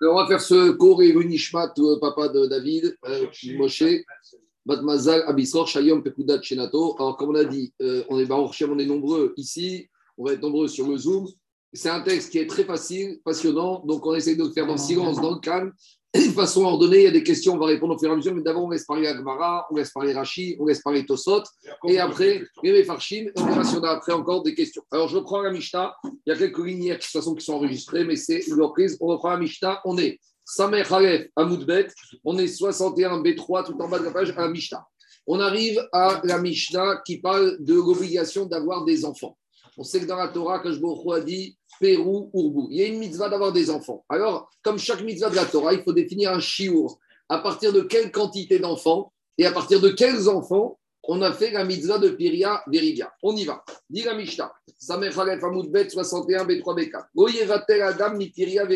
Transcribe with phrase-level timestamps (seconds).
[0.00, 3.26] on va faire ce cours et Nishmat, papa de David, euh,
[3.56, 3.84] Moshe,
[4.64, 6.94] Batmazal, Abisor, Shayom, Pekudat, Shenato.
[6.98, 10.42] Alors, comme on a dit, euh, on, est, on est nombreux ici, on va être
[10.42, 11.26] nombreux sur le Zoom.
[11.72, 14.72] C'est un texte qui est très facile, passionnant, donc on essaie de le faire dans
[14.72, 15.72] le silence, dans le calme,
[16.26, 16.98] de façon ordonnée.
[16.98, 18.64] Il y a des questions, on va répondre au fur et à mesure, mais d'abord
[18.64, 21.42] on laisse parler Agmara, on laisse parler Rashi, on laisse parler Tosot,
[21.86, 24.82] et après, les Farshim, et on verra si on a après encore des questions.
[24.90, 27.54] Alors je prends la Mishnah, il y a quelques lignes de toute façon qui sont
[27.54, 28.96] enregistrées, mais c'est une reprise.
[29.00, 31.88] On reprend la Mishnah, on est Samer Khalef Amoudbet,
[32.24, 34.84] on est 61 B3 tout en bas de la page à la Mishnah.
[35.26, 39.36] On arrive à la Mishnah qui parle de l'obligation d'avoir des enfants.
[39.76, 42.68] On sait que dans la Torah, je a dit Pérou, Urbou.
[42.70, 44.04] Il y a une mitzvah d'avoir des enfants.
[44.08, 46.98] Alors, comme chaque mitzvah de la Torah, il faut définir un chiour.
[47.28, 50.78] À partir de quelle quantité d'enfants et à partir de quels enfants
[51.10, 53.10] on a fait la mitzvah de Piria Veridia.
[53.22, 53.64] On y va.
[53.88, 54.52] Dis la Mishnah.
[54.78, 57.82] Samer Khalef Bet 61 B3 B4.
[57.82, 58.66] Adam mi Piria.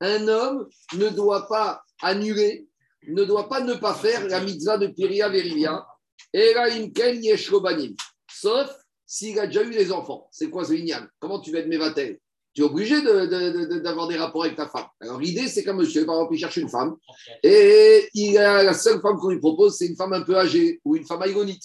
[0.00, 2.66] Un homme ne doit pas annuler,
[3.06, 5.86] ne doit pas ne pas faire la mitzvah de Piria Veridia.
[8.28, 10.28] Sauf s'il a déjà eu des enfants.
[10.30, 12.18] C'est quoi ce lignan Comment tu vas être mévatel?
[12.54, 14.86] Tu es obligé d'avoir des rapports avec ta femme.
[15.00, 16.94] Alors l'idée, c'est qu'un monsieur, par exemple, il cherche une femme
[17.42, 20.80] et il a, la seule femme qu'on lui propose, c'est une femme un peu âgée
[20.84, 21.64] ou une femme aïgonite.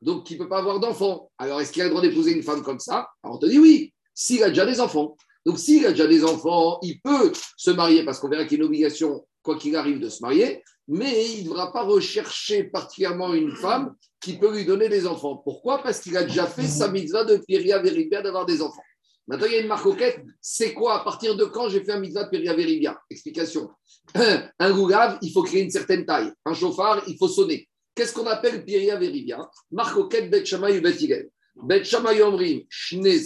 [0.00, 1.32] Donc, qui ne peut pas avoir d'enfants.
[1.38, 3.08] Alors, est-ce qu'il a le droit d'épouser une femme comme ça?
[3.24, 5.16] Alors, on te dit oui, s'il a déjà des enfants.
[5.44, 8.60] Donc, s'il a déjà des enfants, il peut se marier parce qu'on verra qu'il y
[8.60, 12.64] a une obligation, quoi qu'il arrive, de se marier mais il ne devra pas rechercher
[12.64, 15.36] particulièrement une femme qui peut lui donner des enfants.
[15.36, 15.82] Pourquoi?
[15.82, 18.82] Parce qu'il a déjà fait sa mitzvah de Piria Veribia d'avoir des enfants.
[19.26, 20.24] Maintenant, il y a une marcoquette.
[20.40, 21.00] C'est quoi?
[21.00, 22.98] À partir de quand j'ai fait un mitzvah de Piria Veribia?
[23.10, 23.70] Explication.
[24.58, 26.32] Un goulave, il faut créer une certaine taille.
[26.46, 27.68] Un chauffard, il faut sonner.
[27.94, 29.46] Qu'est-ce qu'on appelle Piria Veribia?
[29.70, 30.96] Marcoquette Bet Shamay Bet
[31.62, 33.20] Bet Shamay Omrim Shne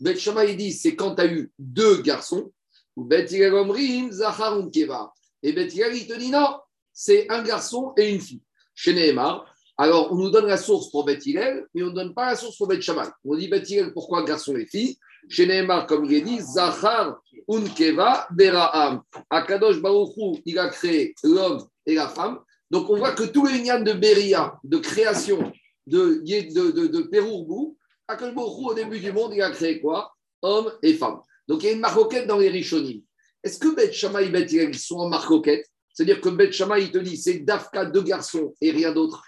[0.00, 2.50] Bet Shamay dit c'est quand tu as eu deux garçons.
[2.96, 5.12] Ou Bet Omrim Zachar Keva.
[5.44, 6.56] Et Bet il te dit non,
[6.92, 8.42] c'est un garçon et une fille.
[8.74, 9.44] Chez Nehemar,
[9.76, 12.56] alors on nous donne la source pour Beth mais on ne donne pas la source
[12.56, 13.08] pour Beth Shammai.
[13.24, 14.96] On dit Beth pourquoi garçon et fille?
[15.28, 19.02] Chez Nehemar, comme il est dit, Zachar unkeva beraham.
[19.30, 22.40] Akadosh Baruchou, il a créé l'homme et la femme.
[22.70, 25.52] Donc on voit que tous les lignes de Beria, de création,
[25.86, 27.74] de, de, de, de
[28.08, 30.12] Akadosh Baruchou, au début du monde, il a créé quoi?
[30.42, 31.20] Homme et femme.
[31.46, 33.02] Donc il y a une maroquette dans les Rishonim.
[33.44, 37.16] Est-ce que Beth Shammai et Beth sont en maroquette c'est-à-dire que Bet il te dit
[37.16, 39.22] c'est Dafka, deux garçons et rien d'autre.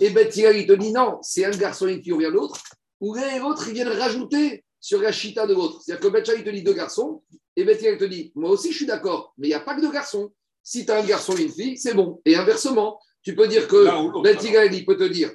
[0.00, 2.60] Et Bet il te dit non, c'est un garçon et une fille ou rien d'autre.
[3.00, 5.80] Ou l'un et l'autre, ils viennent rajouter sur la chita de l'autre.
[5.82, 7.22] C'est-à-dire que Bet il te dit deux garçons
[7.56, 9.74] et Bet il te dit moi aussi je suis d'accord, mais il n'y a pas
[9.74, 10.32] que deux garçons.
[10.62, 12.20] Si tu as un garçon et une fille, c'est bon.
[12.26, 15.32] Et inversement, tu peux dire que Bet il peut te dire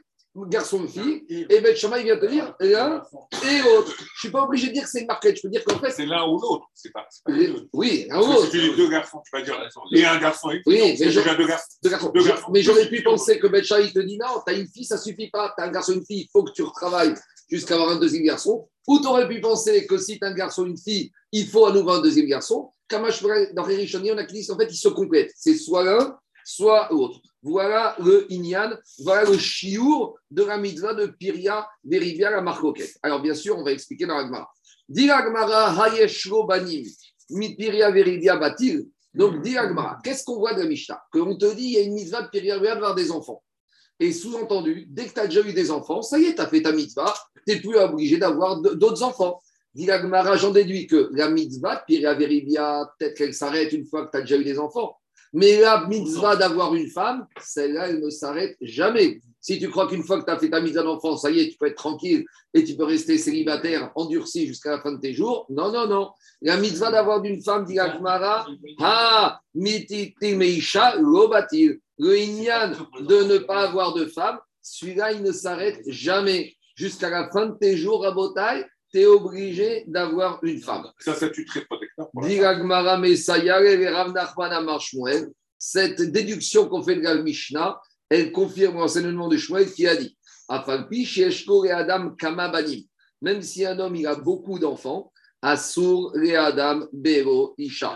[0.48, 3.02] garçon fille, et Ben Shama, il vient te dire l'un
[3.48, 3.94] et l'autre.
[3.98, 5.80] Je ne suis pas obligé de dire que c'est une marquette, je peux dire qu'en
[5.80, 5.92] fait.
[5.92, 7.34] C'est l'un ou l'autre, c'est pas, pas
[7.74, 8.46] Oui, l'un ou l'autre.
[8.46, 9.58] Si tu dis deux garçons, tu vas dire
[9.92, 10.62] et un garçon et.
[10.66, 11.68] Oui, mais déjà deux garçons.
[11.84, 12.12] Deux garçons.
[12.14, 12.52] Deux garçons.
[12.54, 14.86] Mais j'aurais pu penser que Ben Shama, il te dit non, tu as une fille,
[14.86, 16.64] ça ne suffit pas, tu as un garçon et une fille, il faut que tu
[16.64, 17.14] retravailles
[17.50, 18.68] jusqu'à avoir un deuxième garçon.
[18.88, 21.48] Ou tu aurais pu penser que si tu as un garçon et une fille, il
[21.48, 22.72] faut à nouveau un deuxième garçon.
[22.88, 25.32] Kamash, dans Rérichoni, on a dit en fait, ils se complètent.
[25.36, 27.20] C'est soit l'un, soit l'autre.
[27.48, 28.72] Voilà le Inyan,
[29.04, 32.98] voilà le chiour de la mitzvah de Piria Verivia la Marcoquette.
[33.04, 34.50] Alors, bien sûr, on va expliquer dans l'Agmara.
[34.90, 36.84] Dilagmara Hayeshro Banim,
[37.56, 38.88] Piria Verivia Batil.
[39.14, 41.00] Donc, Dilagmara, qu'est-ce qu'on voit de la Mishnah?
[41.14, 43.44] Qu'on te dit, il y a une mitzvah de Piria Verivia d'avoir des enfants.
[44.00, 46.48] Et sous-entendu, dès que tu as déjà eu des enfants, ça y est, tu as
[46.48, 47.14] fait ta mitzvah,
[47.48, 49.40] tu n'es plus obligé d'avoir d'autres enfants.
[49.76, 54.12] Dilagmara, j'en déduis que la mitzvah de Piria Verivia, peut-être qu'elle s'arrête une fois que
[54.12, 54.98] tu as déjà eu des enfants.
[55.36, 59.20] Mais la mitzvah d'avoir une femme, celle-là, elle ne s'arrête jamais.
[59.42, 61.50] Si tu crois qu'une fois que tu as fait ta mitzvah d'enfant, ça y est,
[61.50, 62.24] tu peux être tranquille
[62.54, 66.12] et tu peux rester célibataire, endurci jusqu'à la fin de tes jours, non, non, non.
[66.42, 68.48] La mitzvah d'avoir d'une femme, dit Akmara,
[68.80, 71.80] ha, meisha, lobatil.
[72.00, 76.56] Le inyan de ne pas avoir de femme, celui-là, il ne s'arrête jamais.
[76.76, 80.90] Jusqu'à la fin de tes jours à Botaï, tu es obligé d'avoir une femme.
[81.00, 82.08] Ça, c'est très protecteur.
[85.58, 90.18] Cette déduction qu'on fait de la Mishnah, elle confirme l'enseignement de Shmuel qui a dit
[93.22, 97.92] même si un homme il a beaucoup d'enfants, Asur Adam Bero Isha.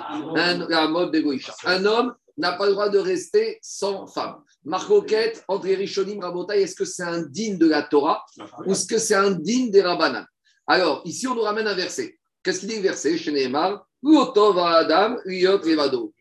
[1.66, 4.38] Un homme n'a pas le droit de rester sans femme.
[4.64, 8.26] Marcoquette, entre Rishonim Rabotai, est-ce que c'est un digne de la Torah
[8.66, 10.26] ou est-ce que c'est un digne des Rabbanan?
[10.70, 12.20] Alors, ici, on nous ramène un verset.
[12.44, 15.18] Qu'est-ce qu'il dit le verset chez Neymar Adam,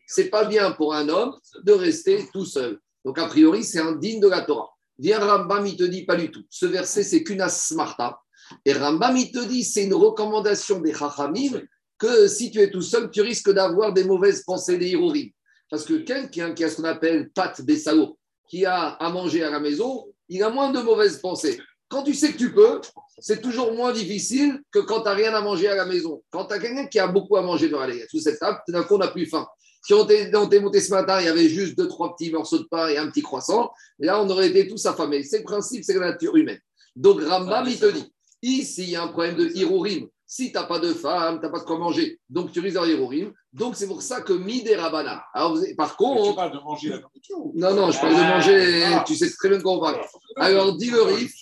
[0.07, 2.79] C'est pas bien pour un homme de rester tout seul.
[3.05, 4.71] Donc, a priori, c'est un digne de la Torah.
[4.97, 6.41] Viens Rambam, il te dit pas du tout.
[6.49, 8.19] Ce verset, c'est qu'une asmarta.
[8.65, 11.61] Et Rambam, il te dit, c'est une recommandation des Chachamim
[11.99, 15.29] que si tu es tout seul, tu risques d'avoir des mauvaises pensées, des hirurim.
[15.69, 18.17] Parce que quelqu'un qui a ce qu'on appelle pat bessalo,
[18.49, 21.59] qui a à manger à la maison, il a moins de mauvaises pensées.
[21.89, 22.79] Quand tu sais que tu peux,
[23.17, 26.21] c'est toujours moins difficile que quand tu n'as rien à manger à la maison.
[26.29, 28.83] Quand tu as quelqu'un qui a beaucoup à manger dans la sous cette table, d'un
[28.83, 29.47] coup, on n'a plus faim.
[29.81, 32.67] Si on t'est monté ce matin, il y avait juste deux, trois petits morceaux de
[32.69, 35.23] pain et un petit croissant, et là, on aurait été tous affamés.
[35.23, 36.59] C'est le principe, c'est la nature humaine.
[36.95, 40.07] Donc, Rambam, il te dit, ici, il y a un problème de hirurim.
[40.27, 42.75] Si tu n'as pas de femme, tu n'as pas de quoi manger, donc tu risques
[42.75, 43.33] d'avoir hirurim.
[43.51, 45.23] Donc, c'est pour ça que Midé Rabana.
[45.33, 46.29] Alors, par contre.
[46.29, 49.03] Tu parles de manger la nourriture Non, non, je parle de manger.
[49.07, 50.01] Tu sais très bien de quoi on parle.
[50.35, 51.33] Alors, dis le Rif.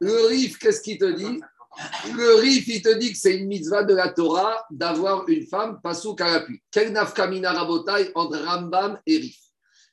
[0.00, 1.40] Le Rif, qu'est-ce qu'il te dit?
[2.14, 5.80] Le Rif, il te dit que c'est une mitzvah de la Torah d'avoir une femme
[5.82, 6.60] pasou karapi.
[6.70, 9.38] Quel nafkamina rabotai entre Rambam et Rif?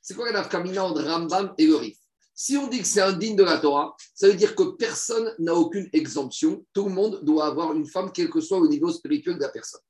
[0.02, 1.96] C'est quoi le nafkamina entre Rambam et le Rif?
[2.34, 5.34] Si on dit que c'est un digne de la Torah, ça veut dire que personne
[5.38, 6.64] n'a aucune exemption.
[6.72, 9.50] Tout le monde doit avoir une femme, quel que soit au niveau spirituel de la
[9.50, 9.80] personne.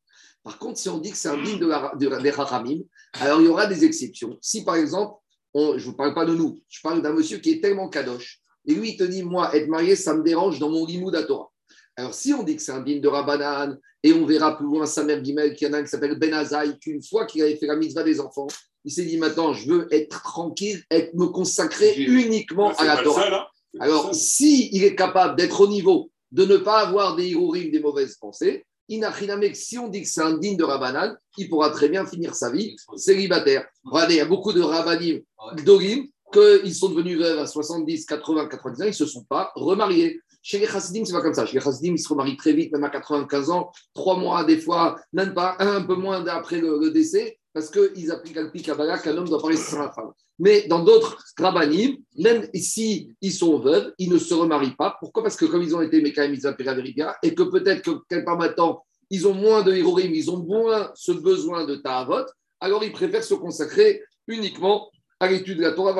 [0.43, 2.81] Par contre, si on dit que c'est un digne de la, de, des Rahamim,
[3.20, 4.37] alors il y aura des exceptions.
[4.41, 5.14] Si par exemple,
[5.55, 8.41] je ne vous parle pas de nous, je parle d'un monsieur qui est tellement kadosh,
[8.66, 11.22] et lui il te dit, moi, être marié, ça me dérange dans mon limoud à
[11.22, 11.50] Torah.
[11.96, 14.86] Alors si on dit que c'est un digne de Rabbanan, et on verra plus loin
[14.86, 17.56] sa mère Guimel, qui en a un qui s'appelle Ben Azaï, qu'une fois qu'il avait
[17.56, 18.46] fait la mitzvah des enfants,
[18.84, 23.42] il s'est dit maintenant, je veux être tranquille, être, me consacrer uniquement à la Torah.
[23.42, 23.46] Hein.
[23.78, 27.80] Alors, s'il il est capable d'être au niveau, de ne pas avoir des hirurim, des
[27.80, 31.88] mauvaises pensées, que si on dit que c'est un digne de Rabbanan, il pourra très
[31.88, 33.68] bien finir sa vie célibataire.
[33.84, 35.20] Regardez, il y a beaucoup de Rabbanim,
[35.64, 39.52] d'Orim, qu'ils sont devenus veuves à 70, 80, 90 ans, ils ne se sont pas
[39.54, 40.20] remariés.
[40.42, 41.44] Chez les Chassidim, c'est pas comme ça.
[41.46, 44.58] Chez les Chassidim, ils se remarient très vite, même à 95 ans, trois mois, des
[44.58, 49.16] fois, même pas, un, peu moins après le décès parce qu'ils appliquent al Kabbalah qu'un
[49.16, 50.12] homme doit parler sur la femme.
[50.38, 54.96] Mais dans d'autres rabbanim, même si ils sont veuves, ils ne se remarient pas.
[55.00, 55.22] Pourquoi?
[55.22, 59.26] Parce que comme ils ont été Mekaim Veriga, et que peut-être que quelque maintenant, ils
[59.26, 62.26] ont moins de hirorim, ils ont moins ce besoin de ta'avot,
[62.60, 64.90] alors ils préfèrent se consacrer uniquement
[65.20, 65.94] à l'étude de la Torah,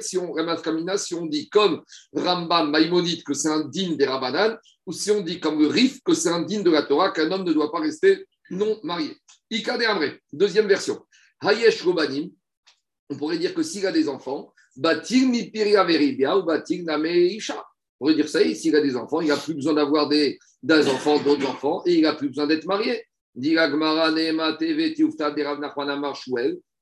[0.00, 0.34] si on,
[0.96, 1.82] si on dit comme
[2.12, 6.00] Rambam Maïmonide que c'est un digne des Rabbanan, ou si on dit comme le Rif
[6.04, 9.16] que c'est un digne de la Torah, qu'un homme ne doit pas rester non marié.
[9.50, 10.98] Ikade Amré, deuxième version.
[11.40, 12.30] Hayesh Robanim,
[13.08, 17.64] on pourrait dire que s'il a des enfants, Batil Mipiria Veribia ou Batil Nameisha.
[18.00, 20.88] On pourrait dire ça, s'il a des enfants, il n'a plus besoin d'avoir des, des
[20.88, 23.04] enfants, d'autres enfants, et il n'a plus besoin d'être marié.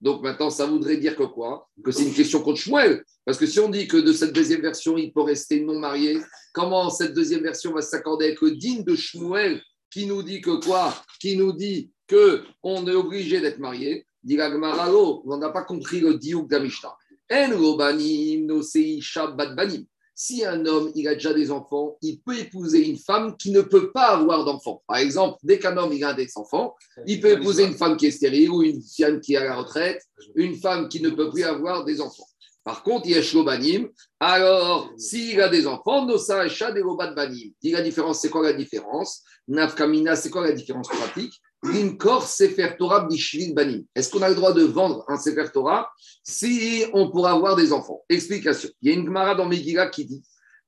[0.00, 1.68] Donc maintenant, ça voudrait dire que quoi?
[1.82, 3.02] Que c'est une question contre Shmuel.
[3.24, 6.20] Parce que si on dit que de cette deuxième version, il peut rester non marié,
[6.52, 10.62] comment cette deuxième version va s'accorder avec le digne de Shmuel qui nous dit que
[10.64, 10.94] quoi?
[11.20, 14.06] Qui nous dit qu'on est obligé d'être marié?
[14.22, 16.94] Dit on n'a pas compris le diouk d'Amishta.
[20.18, 23.60] Si un homme il a déjà des enfants, il peut épouser une femme qui ne
[23.60, 24.82] peut pas avoir d'enfants.
[24.88, 26.74] Par exemple, dès qu'un homme il a des enfants,
[27.06, 29.56] il peut épouser une femme qui est stérile ou une femme qui est à la
[29.56, 30.02] retraite,
[30.34, 32.26] une femme qui ne peut plus avoir des enfants.
[32.64, 33.88] Par contre, il y a Banim.
[34.18, 36.46] Alors, s'il a des enfants, Nosa
[37.14, 37.52] Banim.
[37.62, 39.22] Dit la différence, c'est quoi la différence?
[39.46, 41.34] Nafkamina, c'est quoi la différence pratique?
[41.72, 43.54] Linkor Sefer Torah Bishvil.
[43.94, 45.90] Est-ce qu'on a le droit de vendre un Sefer Torah
[46.22, 48.02] si on pourra avoir des enfants?
[48.08, 48.68] Explication.
[48.82, 50.22] Il y a une Gemara dans Megillah qui dit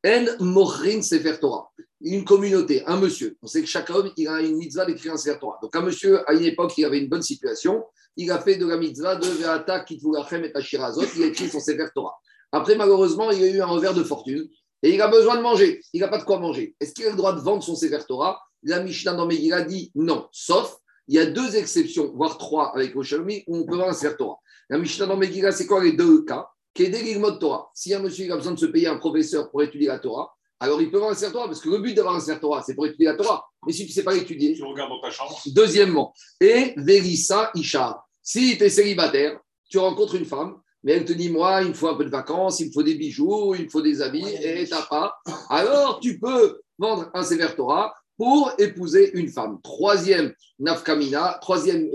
[0.06, 1.68] En Mochrin Sefer Torah.
[2.00, 3.36] Une communauté, un monsieur.
[3.42, 5.58] On sait que chaque homme, il a une mitzvah d'écrire un Sefer Torah.
[5.60, 7.82] Donc, un monsieur, à une époque, il avait une bonne situation
[8.18, 11.61] il a fait de la mitzvah de Ve'ata Kitvulachem et Ashirazot, il a écrit son
[11.61, 12.16] Sefer Torah.
[12.50, 14.49] Après, malheureusement, il a eu un revers de fortune
[14.82, 15.80] et il a besoin de manger.
[15.92, 16.75] Il n'a pas de quoi manger.
[16.80, 18.40] Est-ce qu'il a le droit de vendre son Sefer Torah?
[18.64, 20.77] La Mishnah dans Megillah dit non, sauf
[21.08, 24.16] il y a deux exceptions, voire trois avec Oshalmi, où on peut vendre un Sefer
[24.16, 24.36] Torah.
[24.68, 26.46] La Mishnah dans Megillah, c'est quoi les deux cas
[26.86, 27.70] de Torah.
[27.74, 30.80] Si un monsieur a besoin de se payer un professeur pour étudier la Torah, alors
[30.80, 32.74] il peut vendre un Sefer Torah, parce que le but d'avoir un Sefer Torah, c'est
[32.74, 33.44] pour étudier la Torah.
[33.66, 34.54] Mais si tu ne sais pas l'étudier.
[34.54, 35.40] Tu regardes dans ta chambre.
[35.46, 38.06] Deuxièmement, et Verissa Ishar.
[38.22, 41.74] Si tu es célibataire, tu rencontres une femme, mais elle te dit Moi, il me
[41.74, 44.26] faut un peu de vacances, il me faut des bijoux, il me faut des habits,
[44.28, 45.16] et tu pas.
[45.48, 49.60] Alors, tu peux vendre un sévère Torah pour épouser une femme.
[49.62, 51.88] Troisième nafkamina, troisième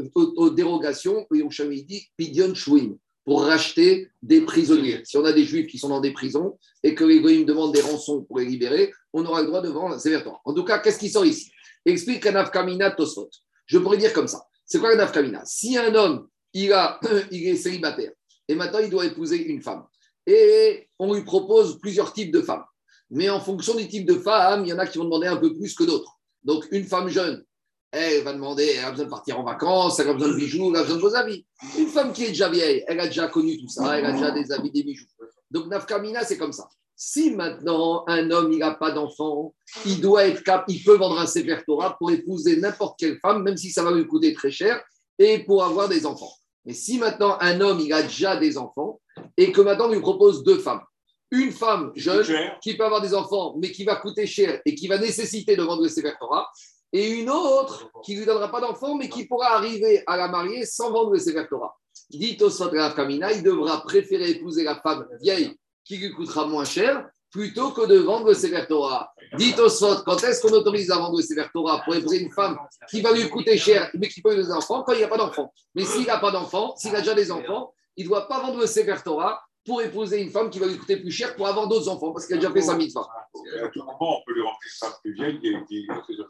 [0.56, 5.01] dérogation, dit Pidion Chouim, pour racheter des prisonniers.
[5.03, 7.74] Si on a des juifs qui sont dans des prisons et que les goïms demandent
[7.74, 10.42] des rançons pour les libérer, on aura le droit de vendre un sévère Torah.
[10.46, 11.51] En tout cas, qu'est-ce qui sort ici?
[11.86, 13.30] Explique un nafkamina Tosfot.
[13.65, 14.46] Je pourrais dire comme ça.
[14.65, 15.44] C'est quoi la nafkamina?
[15.46, 17.00] Si un homme, il, a,
[17.32, 18.12] il est célibataire,
[18.48, 19.84] et maintenant il doit épouser une femme,
[20.25, 22.63] et on lui propose plusieurs types de femmes,
[23.13, 25.38] mais en fonction du type de femme, il y en a qui vont demander un
[25.38, 26.17] peu plus que d'autres.
[26.43, 27.46] Donc une femme jeune,
[27.91, 30.72] elle va demander, elle a besoin de partir en vacances, elle a besoin de bijoux,
[30.72, 31.46] elle a besoin de vos habits.
[31.77, 34.32] Une femme qui est déjà vieille, elle a déjà connu tout ça, elle a déjà
[34.32, 35.05] des habits, des bijoux.
[35.51, 36.67] Donc Nafkamina, c'est comme ça.
[36.96, 39.53] Si maintenant un homme n'a pas d'enfant,
[39.86, 43.58] il doit être il peut vendre un Sefer Torah pour épouser n'importe quelle femme, même
[43.58, 44.84] si ça va lui coûter très cher,
[45.20, 46.34] et pour avoir des enfants.
[46.65, 49.00] Mais si maintenant un homme il a déjà des enfants
[49.38, 50.82] et que maintenant on lui propose deux femmes,
[51.34, 52.24] une femme jeune
[52.62, 55.63] qui peut avoir des enfants, mais qui va coûter cher et qui va nécessiter de
[55.63, 56.48] vendre Sefer Torah,
[56.94, 60.28] et une autre qui ne lui donnera pas d'enfants, mais qui pourra arriver à la
[60.28, 61.75] marier sans vendre Sefer Torah.
[62.12, 62.38] Dit
[62.96, 67.88] Kamina, il devra préférer épouser la femme vieille qui lui coûtera moins cher plutôt que
[67.88, 69.12] de vendre Sefer Torah.
[69.40, 69.68] Dit au
[70.06, 72.60] quand est-ce qu'on autorise à vendre Sefer Torah pour épouser une femme
[72.92, 75.08] qui va lui coûter cher, mais qui peut avoir des enfants quand il n'y a
[75.08, 75.52] pas d'enfants?
[75.74, 78.63] Mais s'il n'a pas d'enfants, s'il a déjà des enfants, il ne doit pas vendre
[78.68, 81.88] Sefer Torah pour épouser une femme qui va lui coûter plus cher pour avoir d'autres
[81.89, 83.08] enfants, parce qu'elle a déjà fait sa mitzvah.
[83.75, 85.39] Moment, on peut lui remplir une femme plus vieille.
[85.89, 86.27] euh,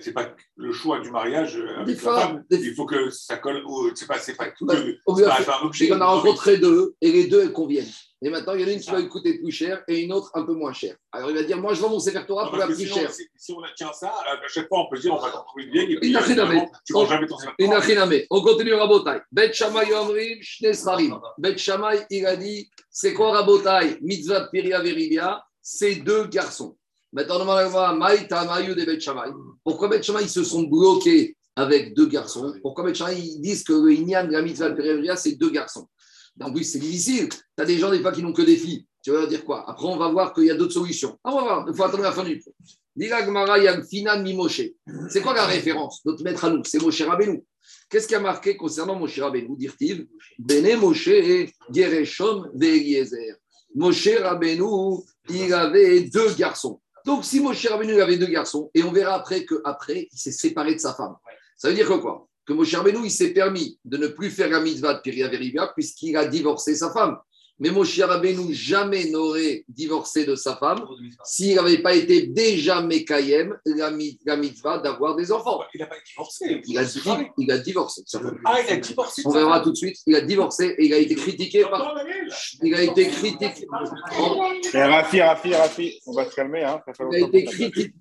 [0.00, 2.44] C'est pas le choix du mariage euh, avec Des la fois, femme.
[2.48, 3.62] des- Il faut que ça colle.
[3.66, 4.64] au- C'est pas, c'est pas tout.
[4.66, 5.92] Que- on a pas- un objet.
[5.92, 7.88] En a rencontré deux, et les deux, elles conviennent.
[8.22, 10.12] Et maintenant, il y en a une qui va lui coûter plus cher et une
[10.12, 10.96] autre un peu moins cher.
[11.12, 13.10] Alors, il va dire, moi, je vends mon Sefer Torah pour la plus chère.
[13.12, 15.72] si, on tient ça, à chaque fois, on peut dire on va t'en trouver une
[15.72, 15.92] vieille.
[15.94, 16.80] Et puis, Il a euh, rien à finalement, mettre.
[16.86, 18.12] tu ne jamais ton Une achiname.
[18.30, 19.18] On continue Rabotai.
[19.32, 21.18] Bet Shammai Omrim, Shne Srarim.
[21.38, 23.98] Bet Shammai, il a dit c'est quoi Rabotai?
[24.00, 26.75] Mitzvah Piria Veribia, c'est deux garçons.
[27.16, 27.46] Maintenant.
[29.64, 32.54] Pourquoi Bet Shammai, ils se sont bloqués avec deux garçons?
[32.60, 35.88] Pourquoi Bet Shammai, ils disent que le Inyan la Mitzvah c'est deux garçons?
[36.42, 37.30] En plus, c'est difficile.
[37.30, 38.86] Tu as des gens, des fois, qui n'ont que des filles.
[39.02, 39.64] Tu vas leur dire quoi?
[39.70, 41.18] Après, on va voir qu'il y a d'autres solutions.
[41.24, 41.64] Ah, on va voir.
[41.68, 42.42] Il faut attendre la fin du.
[45.08, 47.42] C'est quoi la référence Notre maître à nous, c'est Moshe Rabbeinu.
[47.88, 50.06] Qu'est-ce qui a marqué concernant Moshe Rabbeinu Dire-t-il
[50.38, 51.10] Bene Moshe,
[51.72, 53.36] Gereshom, Ve'eliezer.
[53.74, 56.80] Moshe Rabbeinu, il avait deux garçons.
[57.06, 60.74] Donc, si Moshe Rabbeinu avait deux garçons, et on verra après qu'après, il s'est séparé
[60.74, 61.14] de sa femme.
[61.56, 62.26] Ça veut dire que quoi?
[62.44, 65.68] Que Moshe Rabbeinu, il s'est permis de ne plus faire la mitzvah de Piria Veribia,
[65.68, 67.16] puisqu'il a divorcé sa femme.
[67.58, 70.84] Mais Moshe Rabbeinu jamais n'aurait divorcé de sa femme
[71.24, 75.60] s'il n'avait pas été déjà Mekayem, la, mi- la mitzvah d'avoir des enfants.
[75.72, 76.60] Il n'a pas divorcé.
[76.66, 77.00] Il a, di-
[77.38, 78.02] il a divorcé.
[78.44, 79.22] Ah, il a divorcé.
[79.24, 79.96] On verra tout de suite.
[80.06, 81.94] Il a divorcé et il a été critiqué par.
[82.62, 83.50] Il a été critiqué.
[84.74, 86.62] Eh, Rafi, Rafi, Rafi, on va se calmer.
[86.64, 87.92] Hein, Il a été critiqué.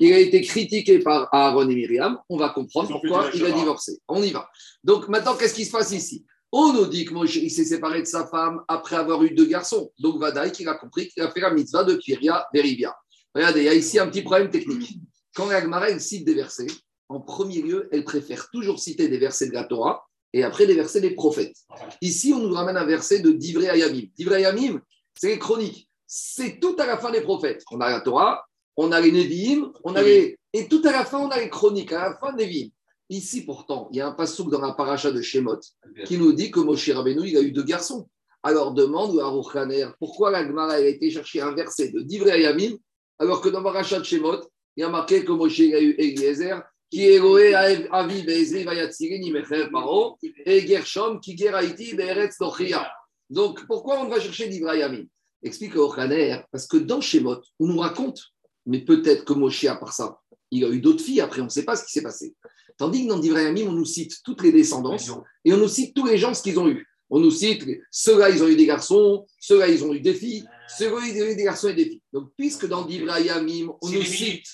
[0.00, 2.18] Il a été critiqué par Aaron et Myriam.
[2.28, 3.92] On va comprendre pourquoi il a divorcé.
[4.08, 4.48] On y va.
[4.82, 6.24] Donc maintenant, qu'est-ce qui se passe ici?
[6.56, 9.90] On nous dit que Moshe s'est séparé de sa femme après avoir eu deux garçons.
[9.98, 12.94] Donc Vadaï, qu'il a compris qu'il a fait la mitzvah de Kiria Verivia.
[13.34, 15.00] Regardez, il y a ici un petit problème technique.
[15.34, 16.68] Quand elle cite des versets,
[17.08, 20.74] en premier lieu, elle préfère toujours citer des versets de la Torah et après des
[20.74, 21.56] versets des prophètes.
[22.00, 24.04] Ici, on nous ramène un verset de Divrei Ayamim.
[24.16, 24.80] Divrei Ayamim,
[25.18, 25.90] c'est les chroniques.
[26.06, 27.64] C'est tout à la fin des prophètes.
[27.72, 28.44] On a la Torah,
[28.76, 30.38] on a les Nevi'im, on a les...
[30.52, 32.70] et tout à la fin, on a les chroniques, à la fin des Nevi'im.
[33.10, 35.60] Ici, pourtant, il y a un passouk dans la paracha de Shemot
[36.06, 38.08] qui nous dit que Moshe Rabbeinu, il a eu deux garçons.
[38.42, 42.32] Alors demande à Aruch Haner, pourquoi la Gemara a été chercher un verset de Divrei
[42.32, 42.76] Ayamim
[43.18, 44.40] alors que dans la paracha de Shemot,
[44.76, 48.64] il y a marqué que Moshe il a eu Eliezer, qui est Eloé Avi Be'ezri
[48.64, 52.90] Vayatsiri Nimecher Paro, et Gershom qui Geraiti Be'eretz Dochia.
[53.30, 55.06] Donc pourquoi on va chercher Divrei Ayamim?
[55.42, 58.20] Explique au Haner, parce que dans Shemot, on nous raconte,
[58.66, 60.18] mais peut-être que Moshe, à part ça,
[60.54, 62.34] il a eu d'autres filles, après on ne sait pas ce qui s'est passé.
[62.76, 65.10] Tandis que dans Divrei Ayamim, on nous cite toutes les descendances
[65.44, 66.86] et on nous cite tous les gens ce qu'ils ont eu.
[67.10, 70.44] On nous cite ceux-là, ils ont eu des garçons, ceux-là, ils ont eu des filles,
[70.78, 72.02] ceux-là, ils ont eu des garçons et des filles.
[72.12, 74.46] Donc, puisque dans Divrei Ayamim, on nous cite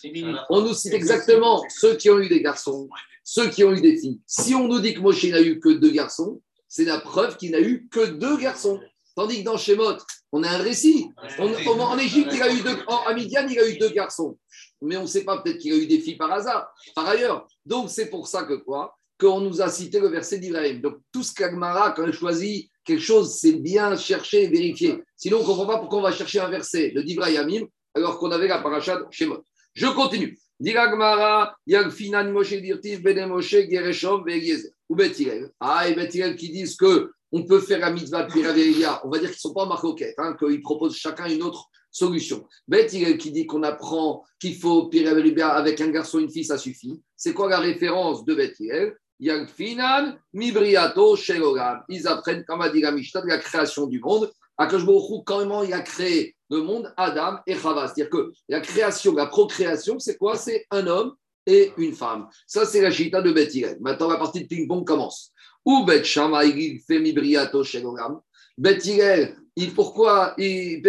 [0.51, 2.89] on nous cite exactement ceux qui ont eu des garçons,
[3.25, 4.21] ceux qui ont eu des filles.
[4.27, 7.53] Si on nous dit que Moshe n'a eu que deux garçons, c'est la preuve qu'il
[7.53, 8.81] n'a eu que deux garçons.
[9.17, 9.99] Tandis que dans Shemot,
[10.33, 11.11] on a un récit.
[11.39, 13.91] On- on- en Égypte, il a eu deux, en, à Midian, il a eu deux
[13.91, 14.39] garçons.
[14.83, 17.47] Mais on ne sait pas, peut-être qu'il a eu des filles par hasard, par ailleurs.
[17.67, 18.97] Donc c'est pour ça que quoi?
[19.19, 20.81] Qu'on nous a cité le verset d'Ibrahim.
[20.81, 25.03] Donc tout ce qu'Agmara, quand elle choisit quelque chose, c'est bien chercher et vérifier.
[25.17, 28.31] Sinon, on ne comprend pas pourquoi on va chercher un verset de d'Ibrahim alors qu'on
[28.31, 29.45] avait la paracha de Shemot.
[29.75, 30.39] Je continue.
[30.59, 34.25] Diragmara, Yagfinan Moshe Dirtiv, Bene Moshe, Gereshom.
[34.89, 35.51] Ou Bethilel.
[35.61, 39.07] Ah, et Bethilel qui disent que on peut faire la mitzvah de.
[39.07, 42.47] On va dire qu'ils ne sont pas en hein, qu'ils proposent chacun une autre solution.
[42.69, 46.59] Bethilel qui dit qu'on apprend qu'il faut Piraveria avec un garçon et une fille, ça
[46.59, 47.01] suffit.
[47.17, 51.83] C'est quoi la référence de Bethilel Yagfinan, Mibriato, Sheloram.
[51.89, 54.31] Ils apprennent, comme a dit la Mishnah, de la création du monde.
[54.57, 57.87] Akash Baruch Hu, comment il a créé le monde Adam et Chava.
[57.87, 60.37] C'est-à-dire que la création, la procréation, c'est quoi?
[60.37, 61.15] C'est un homme
[61.47, 62.29] et une femme.
[62.47, 63.81] Ça, c'est la chita de Beth.
[63.81, 65.33] Maintenant, la partie de ping-pong commence.
[65.65, 68.21] Ou Beth Shammai, il fait Mibriato Sheloram.
[68.57, 70.83] Beth Hillel, il, pourquoi, il,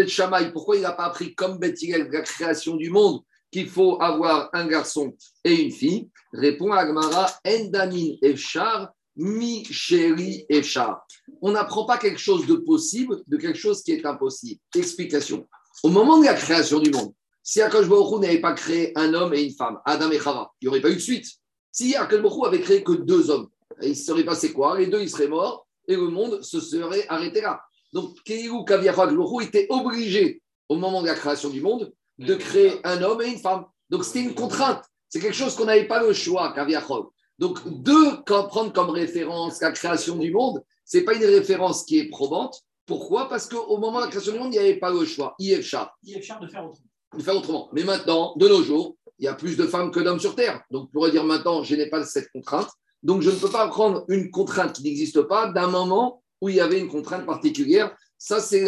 [0.54, 4.50] pourquoi il n'a pas appris comme Beth Hillel la création du monde qu'il faut avoir
[4.54, 6.10] un garçon et une fille?
[6.34, 11.06] Répond Agmara, Endanin Efshar, Mi chéri Efchar.
[11.42, 14.62] On n'apprend pas quelque chose de possible de quelque chose qui est impossible.
[14.74, 15.48] Explication.
[15.84, 17.14] Au moment de la création du monde,
[17.44, 20.70] si Akash n'avait pas créé un homme et une femme, Adam et Chava, il n'y
[20.70, 21.26] aurait pas eu de suite.
[21.72, 23.48] Si Akash Baruch avait créé que deux hommes,
[23.84, 24.78] il se serait passé quoi?
[24.78, 27.62] Les deux, ils seraient morts et le monde se serait arrêté là.
[27.94, 29.12] Donc, Keiru Kaviachak
[29.42, 33.40] était obligé, au moment de la création du monde, de créer un homme et une
[33.40, 33.66] femme.
[33.90, 34.84] Donc, c'était une contrainte.
[35.10, 37.04] C'est quelque chose qu'on n'avait pas le choix, Kaviachak.
[37.38, 42.00] Donc, deux, prendre comme référence la création du monde, ce n'est pas une référence qui
[42.00, 42.62] est probante.
[42.86, 43.30] Pourquoi?
[43.30, 45.36] Parce qu'au moment de la création du monde, il n'y avait pas le choix.
[45.40, 45.94] IFCHA.
[46.04, 46.88] IFCHA de faire autrement.
[47.18, 47.70] De faire autrement.
[47.74, 50.62] Mais maintenant, de nos jours, il y a plus de femmes que d'hommes sur Terre.
[50.72, 52.70] Donc, on pourrait dire maintenant, je n'ai pas cette contrainte.
[53.04, 56.56] Donc, je ne peux pas prendre une contrainte qui n'existe pas d'un moment où il
[56.56, 57.96] y avait une contrainte particulière.
[58.18, 58.68] Ça, c'est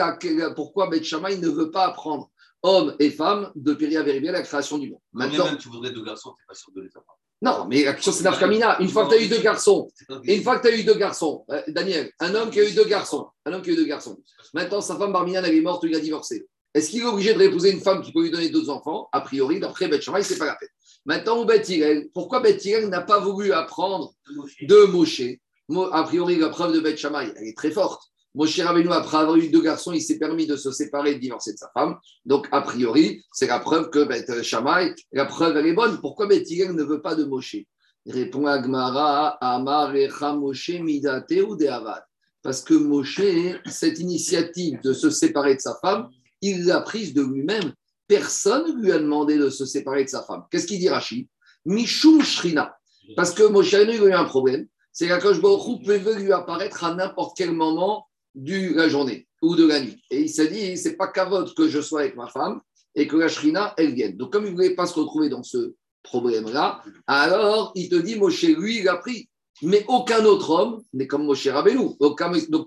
[0.56, 2.30] pourquoi Beth Shammai ne veut pas apprendre
[2.64, 5.02] hommes et femmes de Péria à la création du monde.
[5.12, 7.18] Maintenant, même tu voudrais deux garçons, tu n'es pas sûr de les avoir.
[7.42, 8.80] Non, mais la question, c'est Nafkamina.
[8.80, 9.90] Une fois que tu as eu deux garçons,
[10.24, 12.72] une fois que tu as eu deux garçons, euh, Daniel, un homme qui a eu
[12.72, 14.18] deux garçons, un homme qui a eu deux garçons,
[14.54, 16.48] maintenant sa femme Barminan, elle est morte, il a divorcé.
[16.74, 19.10] Est-ce qu'il est obligé de réépouser une femme qui peut lui donner deux enfants?
[19.12, 20.70] A priori, d'après Beth Shammai, ce n'est pas la peine.
[21.06, 21.70] Maintenant, au Beth
[22.14, 24.14] pourquoi Beth n'a pas voulu apprendre
[24.62, 25.22] de Moshe
[25.92, 28.04] A priori, la preuve de Beth Shammai, elle est très forte.
[28.36, 31.54] Moshe Rabbeinu, après avoir eu deux garçons, il s'est permis de se séparer, de divorcer
[31.54, 31.98] de sa femme.
[32.26, 36.00] Donc, a priori, c'est la preuve que Beth Shammai, la preuve, elle est bonne.
[36.00, 37.58] Pourquoi Beth ne veut pas de Moshe?
[38.06, 39.94] Répond Agmara, Amar
[40.36, 42.04] Moshe Midate ou Deavad.
[42.42, 43.22] Parce que Moshe,
[43.68, 46.10] cette initiative de se séparer de sa femme,
[46.42, 47.72] il l'a prise de lui-même.
[48.08, 50.44] Personne ne lui a demandé de se séparer de sa femme.
[50.52, 51.28] Qu'est-ce qu'il dit Rachid
[51.66, 52.76] Mishum Shrina.
[53.16, 54.68] Parce que Moshe a eu un problème.
[54.92, 59.66] C'est qu'Akash Baruch peut lui apparaître à n'importe quel moment de la journée ou de
[59.66, 60.02] la nuit.
[60.12, 62.62] Et il s'est dit, c'est pas qu'avot que je sois avec ma femme
[62.96, 64.18] et que la Shrina, elle vienne.
[64.18, 68.18] Donc, comme il ne voulait pas se retrouver dans ce problème-là, alors il te dit,
[68.18, 69.30] Moshe, lui, il a pris.
[69.62, 71.92] Mais aucun autre homme n'est comme Moshe Rabbeinu.
[72.00, 72.20] Donc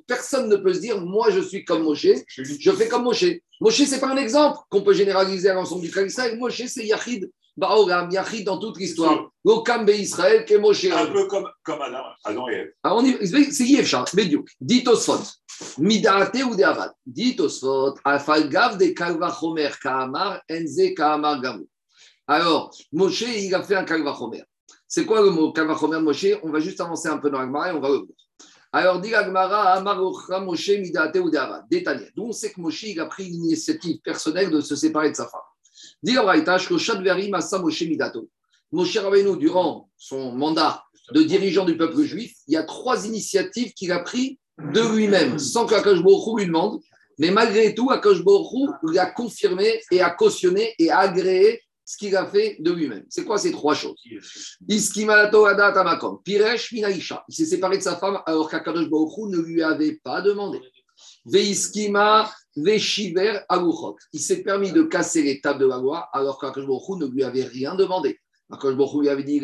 [0.06, 3.24] personne ne peut se dire, moi je suis comme Moshe, je fais comme Moshe.
[3.60, 6.38] Moshe, ce n'est pas un exemple qu'on peut généraliser à l'ensemble du Israël.
[6.38, 9.30] Moshe, c'est Yachid Baoram, Yachid dans toute l'histoire.
[9.44, 10.86] L'Okam Israël, que Moshe.
[10.86, 12.72] Un peu comme, comme Adam, Adam et Ève.
[12.82, 13.02] Alors,
[13.50, 14.48] c'est Yefcha, Bediuk.
[14.60, 15.22] Dit Osfot.
[15.78, 16.92] Midate ou Deavad.
[17.06, 17.94] Dit Osfot.
[18.04, 21.66] Afalgav de Kalvachomer Kaamar, Enze Kaamar Gamou.
[22.26, 24.42] Alors, Moshe, il a fait un Kalvachomer.
[24.88, 27.72] C'est quoi le mot Kalvachomer Moshe On va juste avancer un peu dans l'Agmara et
[27.72, 28.08] on va le voir.
[28.72, 30.00] Alors, dit l'Agmara, Amar
[30.42, 31.64] Moshe, Midate ou Deavad.
[31.70, 32.08] Détaillé.
[32.14, 35.40] D'où on sait que Moshe, a pris l'initiative personnelle de se séparer de sa femme.
[36.02, 38.28] Dit Verim Asa Moshe Midato.
[38.72, 43.72] Moshe Rabbeinu, durant son mandat de dirigeant du peuple juif, il y a trois initiatives
[43.72, 46.80] qu'il a prises de lui-même, sans qu'Akash lui demande.
[47.18, 48.18] Mais malgré tout, Akash
[48.82, 53.06] lui a confirmé et a cautionné et a agréé ce qu'il a fait de lui-même.
[53.08, 53.96] C'est quoi ces trois choses
[54.68, 55.46] Iskimalato.
[56.24, 57.24] Piresh Minaisha.
[57.28, 60.60] Il s'est séparé de sa femme alors qu'Akadosh Baruch ne lui avait pas demandé.
[61.24, 63.96] Veiskima Veshiver Aluchot.
[64.12, 67.22] Il s'est permis de casser les tables de la loi alors qu'Akadosh Baruch ne lui
[67.22, 68.18] avait rien demandé.
[68.50, 69.40] Akadosh Baruch lui avait dit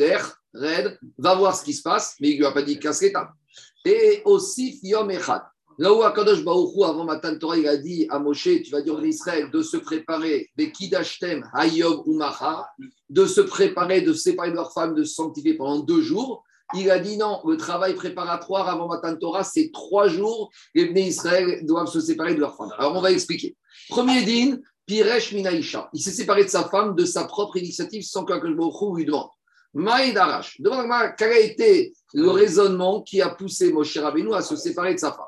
[0.52, 3.02] Red, va voir ce qui se passe, mais il ne lui a pas dit casse
[3.02, 3.32] les tables.
[3.84, 5.42] Et aussi Yom Echad.
[5.78, 9.06] Là où Akadosh avant Matan Torah, il a dit à Moshe, tu vas dire à
[9.06, 12.20] Israël de se préparer, Bekidashtem, Hayom ou
[13.10, 16.44] de se préparer, de séparer de leur femme, de se sanctifier pendant deux jours.
[16.74, 20.50] Il a dit non, le travail préparatoire avant Matan Torah, c'est trois jours.
[20.74, 22.70] Les Bnei Israël doivent se séparer de leur femme.
[22.78, 23.56] Alors on va expliquer.
[23.88, 25.90] Premier din, Piresh Minaïcha.
[25.92, 29.28] Il s'est séparé de sa femme de sa propre initiative sans qu'Akadosh Baruch lui demande.
[29.74, 30.60] Maïdarash.
[30.60, 34.98] Demande quel a été le raisonnement qui a poussé Moshe Rabbeinu à se séparer de
[34.98, 35.26] sa femme?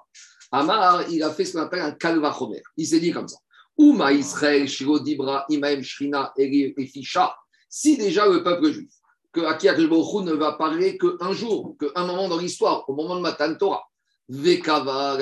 [0.55, 2.62] Amar, il a fait ce qu'on appelle un kalvachomer.
[2.77, 3.38] Il s'est dit comme ça.
[3.77, 7.35] Uma Israël, Shiro Dibra, Imaem, Shrina, et Fisha.
[7.69, 8.93] Si déjà le peuple juif,
[9.33, 13.57] que Aki ne va parler qu'un jour, qu'un moment dans l'histoire, au moment de Matan
[13.57, 13.83] Torah,
[14.29, 15.19] Vekava,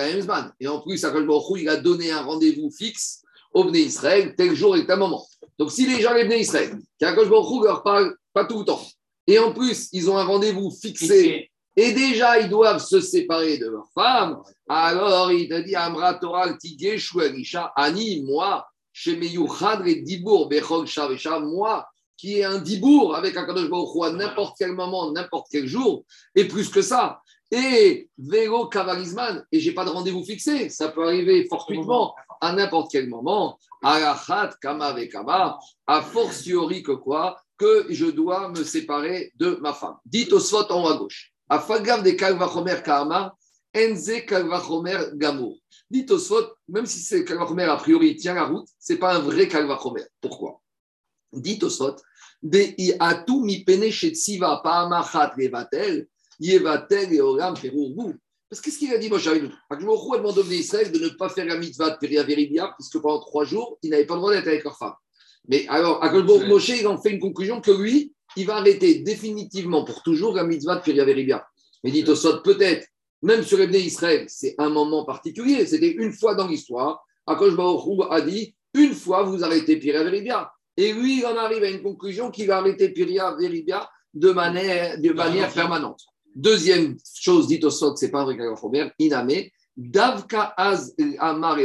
[0.61, 1.03] Et en plus,
[1.57, 3.23] il a donné un rendez-vous fixe
[3.55, 5.27] au Bnei Israël, tel jour et tel moment.
[5.59, 8.83] Donc, si gens, les Bnei Israël, qu'Akadosh ne leur parle pas tout le temps,
[9.27, 13.67] et en plus, ils ont un rendez-vous fixé et déjà ils doivent se séparer de
[13.67, 16.97] leur femme, alors il te dit Amra Torah Tigé
[17.77, 20.87] Ani, moi, chez et Dibour, Bechol
[21.43, 25.67] moi, qui est un Dibour avec un Kadosh Baruch à n'importe quel moment, n'importe quel
[25.67, 26.05] jour,
[26.35, 27.21] et plus que ça.
[27.51, 32.91] Et Vélo Kavalizman, et j'ai pas de rendez-vous fixé, ça peut arriver fortuitement à n'importe
[32.91, 33.59] quel moment.
[33.83, 37.37] Arachat Kama Vekama, a fortiori que quoi?
[37.59, 39.97] Que je dois me séparer de ma femme.
[40.07, 41.32] Dites au spot en haut à gauche.
[41.53, 43.37] Afagav de Kalvachomer Kahama,
[43.77, 45.59] Enze Kalvachomer Gamour.
[45.91, 49.19] Dit Tosfot, même si c'est Kalvachomer a priori tient la route, ce n'est pas un
[49.19, 50.05] vrai Kalvachomer.
[50.23, 50.62] Pourquoi?
[51.31, 51.97] Dit Tosfot,
[52.43, 56.07] de Iatu mi pene shetsiva paamachat levatel,
[56.41, 58.15] Yevatel et Perourou.
[58.49, 59.51] Parce qu'est-ce qu'il a dit, Moshe Rabbeinu?
[59.69, 62.99] Akshbohu a demandé au Israël de ne pas faire la mitzvah de Peria Veribia, puisque
[62.99, 64.95] pendant trois jours, ils n'avaient pas le droit d'être avec leur femme.
[65.49, 69.85] Mais alors, Akshbohu Moshe, il en fait une conclusion que lui, il va arrêter définitivement
[69.85, 71.47] pour toujours la mitzvah de Peria Veribia.
[71.85, 72.87] Mais dit Tosot, peut-être,
[73.23, 77.05] même sur Ebné Israël, c'est un moment particulier, c'était une fois dans l'histoire.
[77.27, 80.53] Akash Baruch a dit une fois vous arrêtez Piria Veribia.
[80.77, 84.99] Et lui, il en arrive à une conclusion qu'il va arrêter Piria Veribia de manière,
[84.99, 86.01] de manière permanente.
[86.35, 89.45] Deuxième chose, dit au Sot, c'est pas un vrai Kagachomer, Iname,
[89.77, 91.59] Davka Az Amar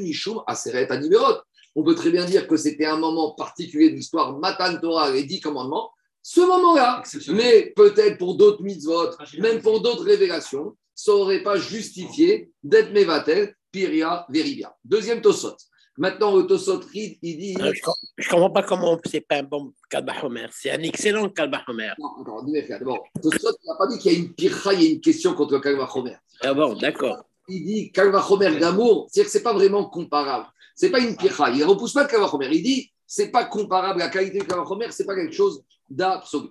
[0.00, 1.40] Mishum Aseret Adiberot.
[1.76, 5.24] On peut très bien dire que c'était un moment particulier de l'histoire, Matan Torah, les
[5.24, 5.90] dix commandements,
[6.26, 7.02] ce moment-là.
[7.28, 13.54] Mais peut-être pour d'autres mitzvot, même pour d'autres révélations, ça n'aurait pas justifié d'être Mevatel,
[13.70, 14.74] Piria, Veribia.
[14.82, 15.56] Deuxième Tosot.
[15.98, 17.56] Maintenant, le Tosot Rid, il dit.
[17.60, 17.72] Euh,
[18.16, 20.46] Je ne comprends pas comment c'est pas un bon Kalbahomer.
[20.50, 21.92] C'est un excellent Kalbahomer.
[21.98, 24.90] Non, encore, D'abord, Tosot n'a pas dit qu'il y a une pircha, il y a
[24.92, 26.16] une question contre le Kalbahomer.
[26.40, 27.22] Ah bon, d'accord.
[27.48, 30.46] Il dit Kalvachomer d'amour, c'est-à-dire que ce n'est pas vraiment comparable.
[30.74, 31.50] Ce n'est pas une pircha.
[31.50, 32.48] Il ne repousse pas le Kalvachomer.
[32.50, 33.98] Il dit ce n'est pas comparable.
[33.98, 36.48] La qualité du Kalvachomer, ce n'est pas quelque chose d'absolu.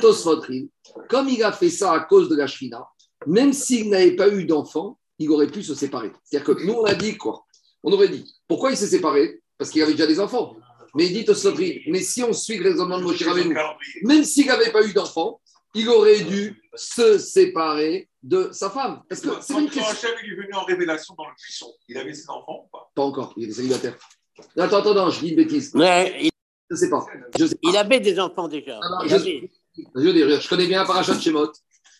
[0.00, 0.68] Tosot Rid,
[1.08, 2.86] comme il a fait ça à cause de la Shvina,
[3.26, 6.12] même s'il n'avait pas eu d'enfant, il aurait pu se séparer.
[6.24, 7.44] C'est-à-dire que nous, on a dit quoi?
[7.82, 9.42] On aurait dit pourquoi il s'est séparé?
[9.58, 10.56] Parce qu'il avait déjà des enfants.
[10.94, 11.26] Mais il dit
[11.88, 13.56] mais si on suit le raisonnement de Moshe Rabbeinu,
[14.02, 15.40] même s'il n'avait pas eu d'enfant,
[15.74, 19.02] il aurait dû se séparer de sa femme.
[19.08, 19.84] Parce que c'est une question?
[19.84, 22.90] Hachem il est venu en révélation dans le buisson, il avait ses enfants ou pas?
[22.94, 23.96] Pas encore, il est célibataire.
[24.56, 25.72] Attends, attends, non, je dis une bêtise.
[25.74, 26.30] Il,
[26.70, 27.04] Je ne sais pas.
[27.62, 28.78] Il avait des enfants déjà.
[28.82, 29.50] Ah non, je- avait.
[29.94, 31.46] Je veux dire, je connais bien Parachat Shemot.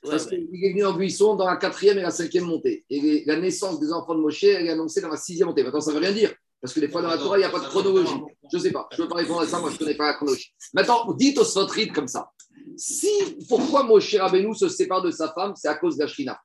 [0.05, 0.47] Ouais, Parce ouais.
[0.51, 2.85] qu'il est venu en buisson dans la quatrième et la cinquième montée.
[2.91, 5.63] Et la naissance des enfants de Moshe, elle est annoncée dans la sixième montée.
[5.63, 6.35] Maintenant, ça ne veut rien dire.
[6.61, 8.13] Parce que des fois, dans la Torah, il n'y a pas de chronologie.
[8.51, 8.89] Je ne sais pas.
[8.93, 9.59] Je ne peux pas répondre à ça.
[9.61, 10.53] Moi, je ne connais pas la chronologie.
[10.75, 12.31] Maintenant, dites au Sotrid comme ça.
[12.77, 13.09] Si,
[13.49, 16.39] pourquoi Moshe Rabbeinu se sépare de sa femme, c'est à cause de la Shrina.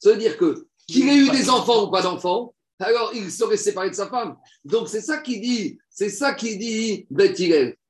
[0.00, 3.56] Ça veut dire que qu'il ait eu des enfants ou pas d'enfants, alors il serait
[3.56, 4.36] séparé de sa femme.
[4.64, 7.40] Donc, c'est ça qui dit, c'est ça qui dit Beth.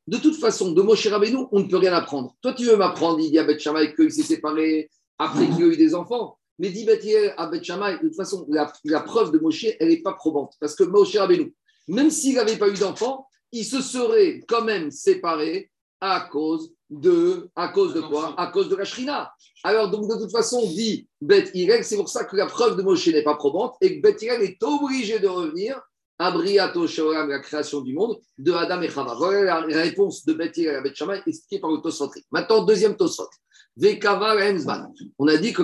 [0.07, 2.37] De toute façon, de Moshe Rabbeinu, on ne peut rien apprendre.
[2.43, 3.63] Toi, tu veux m'apprendre, il dit à Beth
[3.97, 6.39] qu'il s'est séparé après qu'il a eu des enfants.
[6.59, 7.05] Mais dit Beth
[7.37, 10.55] à Beth de toute façon, la, preuve de Moshe, elle n'est pas probante.
[10.61, 11.55] Parce que Moshe Rabbeinu,
[11.89, 15.71] même s'il n'avait pas eu d'enfants, il se serait quand même séparé
[16.01, 18.35] à cause de, à cause de quoi?
[18.39, 19.33] À cause de la Shrina.
[19.63, 22.83] Alors, donc, de toute façon, dit Beth Hillel, c'est pour ça que la preuve de
[22.83, 25.81] Moshe n'est pas probante et que Beth Hillel est obligé de revenir
[26.19, 29.15] à Briato Shoram, la création du monde, de Adam et Chava.
[29.15, 32.23] Voilà la réponse de Beth Hillel à Beth Shammai, expliquée par le Tosotri.
[32.31, 33.29] Maintenant, deuxième Tosot.
[33.77, 34.93] Vekava Hemzman.
[35.19, 35.63] On a dit que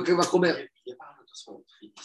[1.32, 1.62] son.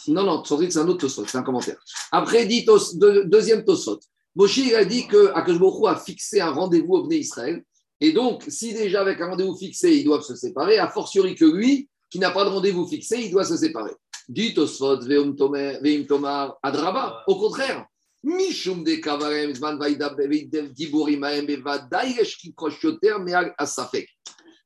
[0.08, 1.78] Non, non, Tosotri, c'est un autre Tosot, c'est un commentaire.
[2.12, 3.98] Après, dit Tos- de- deuxième Tosot.
[4.36, 7.64] Moshe il a dit que Akash a fixé un rendez-vous au Bnei Israël.
[8.00, 11.44] Et donc, si déjà avec un rendez-vous fixé, ils doivent se séparer, a fortiori que
[11.44, 13.92] lui, qui n'a pas de rendez-vous fixé, il doit se séparer.
[14.28, 17.22] Dit Tosfot, Veum Tomar, Adraba.
[17.26, 17.86] Au contraire,
[18.22, 19.52] Mishum de Kavarem,
[23.58, 24.08] Asafek.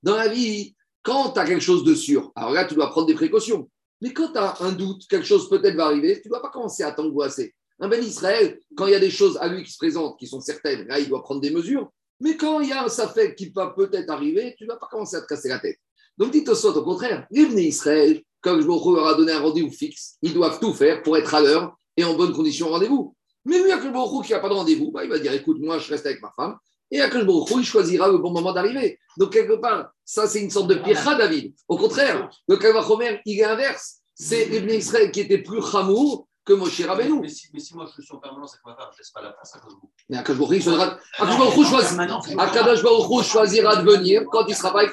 [0.03, 3.07] Dans la vie, quand tu as quelque chose de sûr, alors là, tu dois prendre
[3.07, 3.69] des précautions.
[4.01, 6.49] Mais quand tu as un doute, quelque chose peut-être va arriver, tu ne dois pas
[6.49, 7.55] commencer à t'angoisser.
[7.81, 10.27] Un Ben Israël, quand il y a des choses à lui qui se présentent, qui
[10.27, 11.91] sont certaines, là, il doit prendre des mesures.
[12.21, 14.89] Mais quand il y a un safek qui va peut-être arriver, tu ne vas pas
[14.91, 15.79] commencer à te casser la tête.
[16.19, 20.17] Donc, dites au au contraire, les Israël, comme je leur a donné un rendez-vous fixe,
[20.21, 23.17] ils doivent tout faire pour être à l'heure et en bonne condition au rendez-vous.
[23.47, 25.79] Mais lui, Akash Baruch qui n'a pas de rendez-vous, bah, il va dire écoute, moi,
[25.79, 26.57] je reste avec ma femme.
[26.91, 28.99] Et Akash Baruch il choisira le bon moment d'arriver.
[29.17, 31.55] Donc, quelque part, ça, c'est une sorte de pircha, David.
[31.69, 34.01] Au contraire, le Kavachomer, il est inverse.
[34.15, 37.21] C'est Bnei Israël qui étaient plus chamour que Moshe Rabbeinu.
[37.21, 39.11] Mais si, mais si moi je suis en permanence avec ma femme, je ne laisse
[39.11, 39.91] pas la place à cause de vous.
[40.09, 44.73] Mais Akash Baruch Hu, il choisira- Akash Akadosh Baruch choisira de venir quand il sera
[44.73, 44.93] pas avec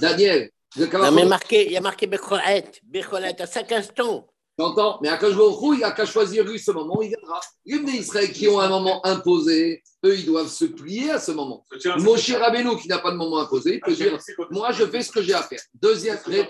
[0.00, 2.70] Daniel, Non, mais marqué, il y a marqué Becholet.
[2.84, 4.26] Becholet à chaque instant.
[4.58, 7.40] J'entends, mais Akash Baruch Hu, il n'a qu'à choisir lui ce moment, il viendra.
[7.66, 11.32] Les Bnei Israël qui ont un moment imposé, eux, ils doivent se plier à ce
[11.32, 11.66] moment.
[11.98, 14.16] Moshe Rabbeinu, qui n'a pas de moment imposé, il peut dire
[14.50, 15.60] Moi, je fais ce que j'ai à faire.
[15.74, 16.48] Deuxième ré-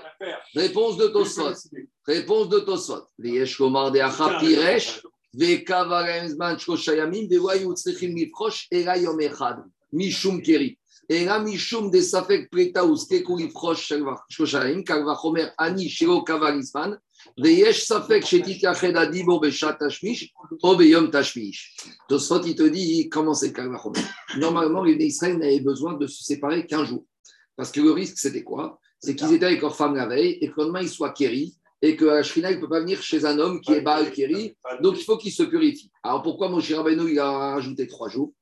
[0.55, 1.51] réponse de Tosfot.
[2.09, 2.61] Réponse de
[9.21, 10.79] echad, mishum keri.
[11.09, 13.93] ela mishum de safek preta uskeku lifrosh
[14.31, 16.97] shloshayamim, kal vachomer ani shelo kavar zman,
[17.39, 20.31] ve'yesh safek shetitached adibor beshat tashmish,
[20.63, 21.75] o beyom tashmish.
[22.09, 24.01] Tosfot, il te dit comment c'est kal vachomer.
[24.39, 27.05] Normalement, les Israël n'avaient besoin de se séparer qu'un jour.
[27.57, 28.79] Parce que le risque, c'était quoi?
[29.01, 31.57] C'est qu'ils étaient avec leur femme la veille et que le lendemain, ils soient kéris
[31.87, 34.13] et que la Shrina, ne peut pas venir chez un homme qui est Baal.
[34.81, 35.91] Donc, il faut qu'il se purifie.
[36.03, 38.33] Alors, pourquoi Moshe Rabbeinu, il a rajouté trois jours?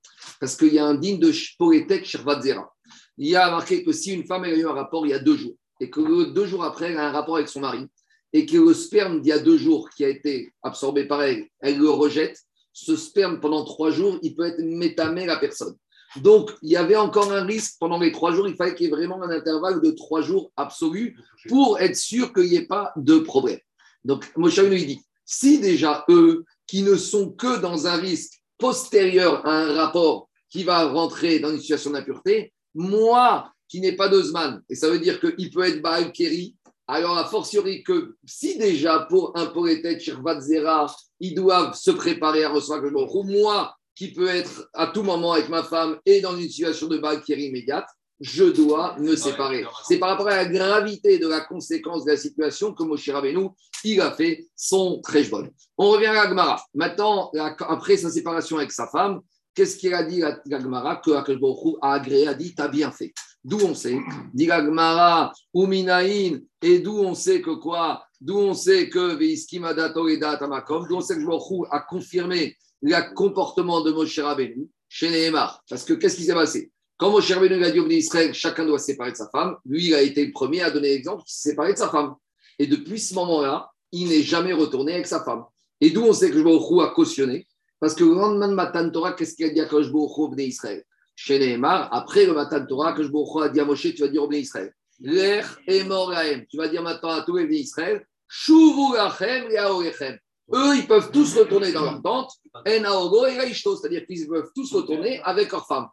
[0.41, 2.73] Parce qu'il y a un digne de Poétek Shirvat Zera.
[3.19, 5.19] Il y a marqué que si une femme a eu un rapport il y a
[5.19, 7.85] deux jours et que deux jours après, elle a un rapport avec son mari,
[8.33, 11.47] et que le sperme d'il y a deux jours qui a été absorbé par elle,
[11.61, 12.39] elle le rejette,
[12.73, 15.75] ce sperme pendant trois jours, il peut être métamé la personne.
[16.17, 18.89] Donc, il y avait encore un risque pendant les trois jours, il fallait qu'il y
[18.89, 22.93] ait vraiment un intervalle de trois jours absolu pour être sûr qu'il n'y ait pas
[22.97, 23.61] de problème.
[24.05, 29.45] Donc, Moshe il dit, si déjà eux, qui ne sont que dans un risque postérieur
[29.47, 34.21] à un rapport qui va rentrer dans une situation d'impureté, moi, qui n'ai pas de
[34.23, 38.59] Zman, et ça veut dire qu'il peut être Baal Keri, alors a fortiori que si
[38.59, 43.75] déjà pour un poétette, Shirvat Zera, ils doivent se préparer à recevoir le Hu, moi,
[43.95, 47.23] qui peux être à tout moment avec ma femme et dans une situation de Baal
[47.23, 47.87] Keri immédiate,
[48.21, 49.65] je dois me séparer.
[49.87, 53.49] C'est par rapport à la gravité de la conséquence de la situation que Moshe Rabbeinu,
[53.85, 55.49] il a fait son bon.
[55.77, 56.65] On revient à la Gemara.
[56.75, 57.31] Maintenant,
[57.61, 59.21] après sa séparation avec sa femme,
[59.55, 63.13] qu'est-ce qu'il a dit la Gemara Que Hu a agréé, a dit, t'as bien fait.
[63.43, 63.99] D'où on sait,
[64.33, 68.03] dit la Gemara, Uminaïn, et d'où on sait que quoi?
[68.21, 73.15] D'où on sait que Veiskimada Toreda Tamakom, d'où on sait que Hu a confirmé le
[73.15, 75.63] comportement de Moshe Rabbeinu chez Nehemar.
[75.69, 76.71] Parce que qu'est-ce qui s'est passé?
[76.97, 79.87] Quand Moshe Rabbeinu a dit au Israël, chacun doit se séparer de sa femme, lui,
[79.87, 82.15] il a été le premier à donner l'exemple qui s'est séparé de sa femme.
[82.59, 85.45] Et depuis ce moment-là, il n'est jamais retourné avec sa femme.
[85.81, 87.47] Et d'où on sait que Baruch a cautionné?
[87.81, 90.47] Parce que le lendemain de Matan Torah, qu'est-ce qu'il a dit à Kosh au Bnei
[90.47, 90.85] Israël?
[91.17, 93.07] Chez Nehemar, après le Matan Torah, Kosh
[93.43, 96.47] a dit à Moshe, tu vas dire au Bnei Israël, L'er et Morahem.
[96.47, 100.19] Tu vas dire maintenant à tous les Bnei Israël, Shuvu lachem yaorechem.
[100.53, 102.33] Eux, ils peuvent tous retourner dans leur tente,
[102.67, 105.89] et c'est-à-dire qu'ils peuvent tous retourner avec leur femme.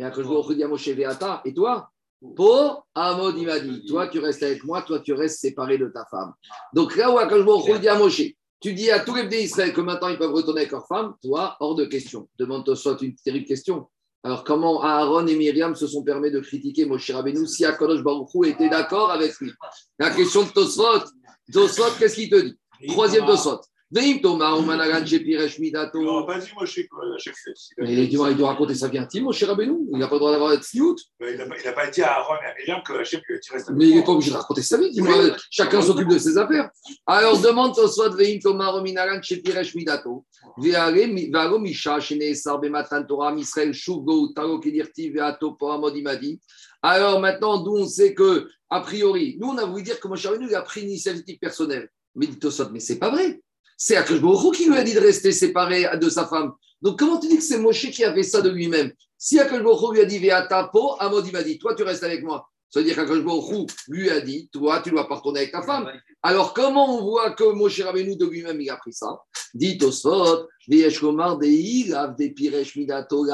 [0.00, 1.90] À Kosh Baruch Hu dit à Moshe, Veata, et toi?
[2.36, 5.86] Pour Amod, il m'a dit, toi tu restes avec moi, toi tu restes séparé de
[5.88, 6.32] ta femme.
[6.72, 8.22] Donc là Akash Baruch Hu dit à Moshe,
[8.60, 11.14] tu dis à tous les Bnei Israël que maintenant ils peuvent retourner avec leur femme,
[11.22, 12.28] toi, hors de question.
[12.38, 13.88] Demande-toi soit une terrible question.
[14.24, 18.28] Alors comment Aaron et Myriam se sont permis de critiquer Moshe Rabbeinu si Akadosh Baruch
[18.34, 19.52] Hu était d'accord avec lui?
[19.98, 21.04] La question de Tosfot.
[21.52, 22.58] Tosfot, qu'est-ce qu'il te dit?
[22.88, 23.60] Troisième Tosfot.
[23.90, 25.98] Veim Toma, Omanagan, Shepiresh, Midato.
[25.98, 27.04] Il n'aura pas dit, moi, je fois.
[27.78, 29.78] Mais dis-moi, il doit raconter sa vie intime, Moshe Rabbeinu.
[29.90, 30.96] Il n'a pas le droit d'avoir sniout.
[31.18, 33.72] Mais Il n'a pas, il dit à Aaron et à Myriam que Hachem tiré sa
[33.72, 34.94] Mais il n'est pas obligé de raconter sa vie.
[35.50, 36.68] Chacun s'occupe de ses affaires.
[37.06, 40.26] Alors demande Tosfot, Veim Toma, Omanagan, Shepiresh, Midato.
[40.58, 46.38] Ve'aro Misha, Sheneesar, Bematan Torah, Misrael, Shugo, Taro, Kedirti, Ve'ato, Poramod, il m'a dit.
[46.82, 50.26] Alors maintenant, d'où on sait que, a priori, nous on a voulu dire que Moshe
[50.26, 51.88] Rabbeinu il a pris une initiative personnelle.
[52.14, 52.38] Mais dit
[52.72, 53.40] mais c'est pas vrai.
[53.80, 56.52] C'est Akash Hu qui lui a dit de rester séparé de sa femme.
[56.82, 58.92] Donc comment tu dis que c'est Moshe qui a fait ça de lui-même?
[59.16, 62.02] Si Akash Hu lui a dit Ve'ata po, Amod il m'a dit, toi tu restes
[62.02, 62.44] avec moi.
[62.70, 65.62] Ça veut dire qu'Akash Hu lui a dit, toi tu dois pas retourner avec ta
[65.62, 65.90] femme.
[66.22, 69.20] Alors comment on voit que Moshe Rabbeinu de lui-même il a pris ça?
[69.54, 69.78] Dit
[70.68, 73.24] Ve'esh Komar Midato,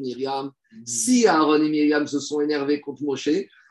[0.00, 0.50] Myriam.
[0.84, 3.28] Si Aaron et Myriam se sont énervés contre Moshe,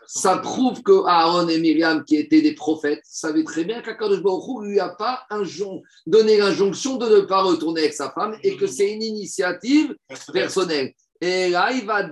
[0.08, 4.64] ça prouve que Aaron et Myriam, qui étaient des prophètes, savaient très bien qu'Akadosh Baruch
[4.64, 5.26] lui a pas
[6.06, 9.96] donné l'injonction de ne pas retourner avec sa femme et que c'est une initiative
[10.32, 10.94] personnelle.
[11.20, 12.04] Et là, il va.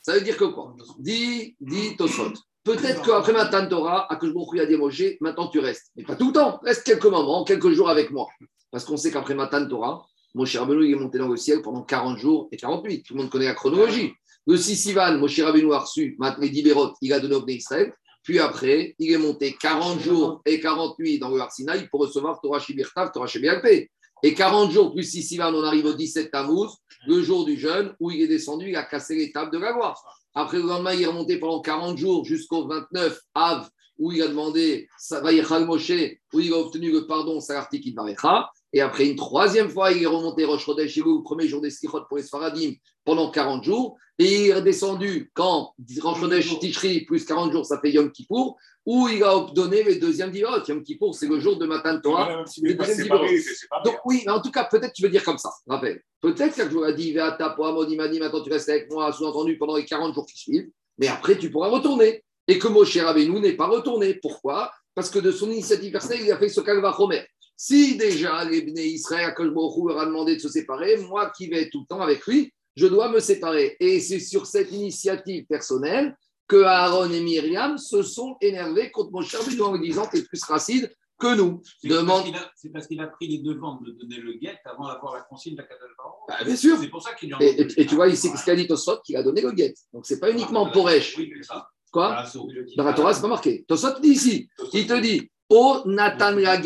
[0.00, 0.74] Ça veut dire que quoi?
[0.98, 2.32] Dit, dit Tosfot.
[2.64, 5.90] Peut-être qu'après Matan Torah, Hu a dit Moshe, maintenant tu restes.
[5.96, 8.28] Mais pas tout le temps, reste quelques moments, quelques jours avec moi.
[8.70, 11.82] Parce qu'on sait qu'après Matan Torah, Moshe Rabbeinu il est monté dans le ciel pendant
[11.82, 13.02] 40 jours et 40 nuits.
[13.02, 14.12] Tout le monde connaît la chronologie.
[14.46, 17.92] Le 6 Sivan, Moshe Rabbeinu a reçu les 10 Bérot, il a donné au Israël.
[18.22, 22.00] Puis après, il est monté 40 jours et 40 nuits dans le Har Sinaï pour
[22.00, 23.90] recevoir Torah Shibirtav, Torah Shebialpé.
[24.22, 26.70] Et 40 jours plus 6 Sivan, on arrive au 17 Tammuz,
[27.08, 29.72] le jour du jeûne, où il est descendu, il a cassé les tables de la
[29.72, 30.00] gloire.
[30.34, 33.68] Après, le lendemain, il est remonté pendant 40 jours jusqu'au 29 Av,
[33.98, 38.50] où il a demandé Vaïchal où il a obtenu le pardon, Salartik Idvarecha.
[38.72, 41.70] Et après, une troisième fois, il est remonté Rosh Chodesh Elul, le premier jour des
[41.70, 42.72] Slichot pour les Sfaradim,
[43.04, 43.96] pendant 40 jours.
[44.18, 48.56] Et il est redescendu quand Rosh Chodesh Tishri plus 40 jours, ça fait Yom Kippour,
[48.86, 50.64] où il a donné les deuxièmes divots.
[50.66, 52.36] Yom Kippour, c'est le jour de Matan Torah.
[52.36, 53.82] Même s'il n'est pas le deuxième séparé.
[53.84, 56.02] Donc oui, mais en tout cas, peut-être tu veux dire comme ça, rappelle.
[56.20, 58.90] Peut-être que je vous ai dit, Veata, Poamod, il m'a dit, maintenant tu restes avec
[58.90, 62.22] moi, sous-entendu, pendant les 40 jours qui suivent, mais après tu pourras retourner.
[62.48, 64.14] Et que Moshe Rabbeinu n'est pas retourné.
[64.14, 64.72] Pourquoi?
[64.94, 67.24] Parce que de son initiative personnelle, il a fait ce Kalva Chomer.
[67.56, 71.68] Si déjà les Bnei Israël, que leur a demandé de se séparer, moi qui vais
[71.70, 73.76] tout le temps avec lui, je dois me séparer.
[73.80, 76.16] Et c'est sur cette initiative personnelle
[76.48, 80.42] que Aaron et Myriam se sont énervés contre Moshe Rabbeinu en lui disant T'es plus
[80.44, 81.62] racide que nous.
[81.80, 84.58] C'est parce qu'il a- C'est parce qu'il a pris les devants de donner le guet
[84.64, 85.90] avant d'avoir la consigne de la catalogue.
[86.28, 86.76] Bah, bien sûr.
[86.80, 88.98] C'est pour ça qu'il en Et, et- et tu vois ici ce qu'a dit Tosfot,
[89.04, 89.72] qu'il a donné le guet.
[89.92, 91.16] Donc c'est pas uniquement Poresh.
[91.16, 91.68] Oui, c'est ça.
[91.92, 92.32] Quoi Ah,
[92.76, 93.64] Dans la Torah, c'est pas marqué.
[93.68, 96.56] Tosfot dit ici, il te dit O Nathan la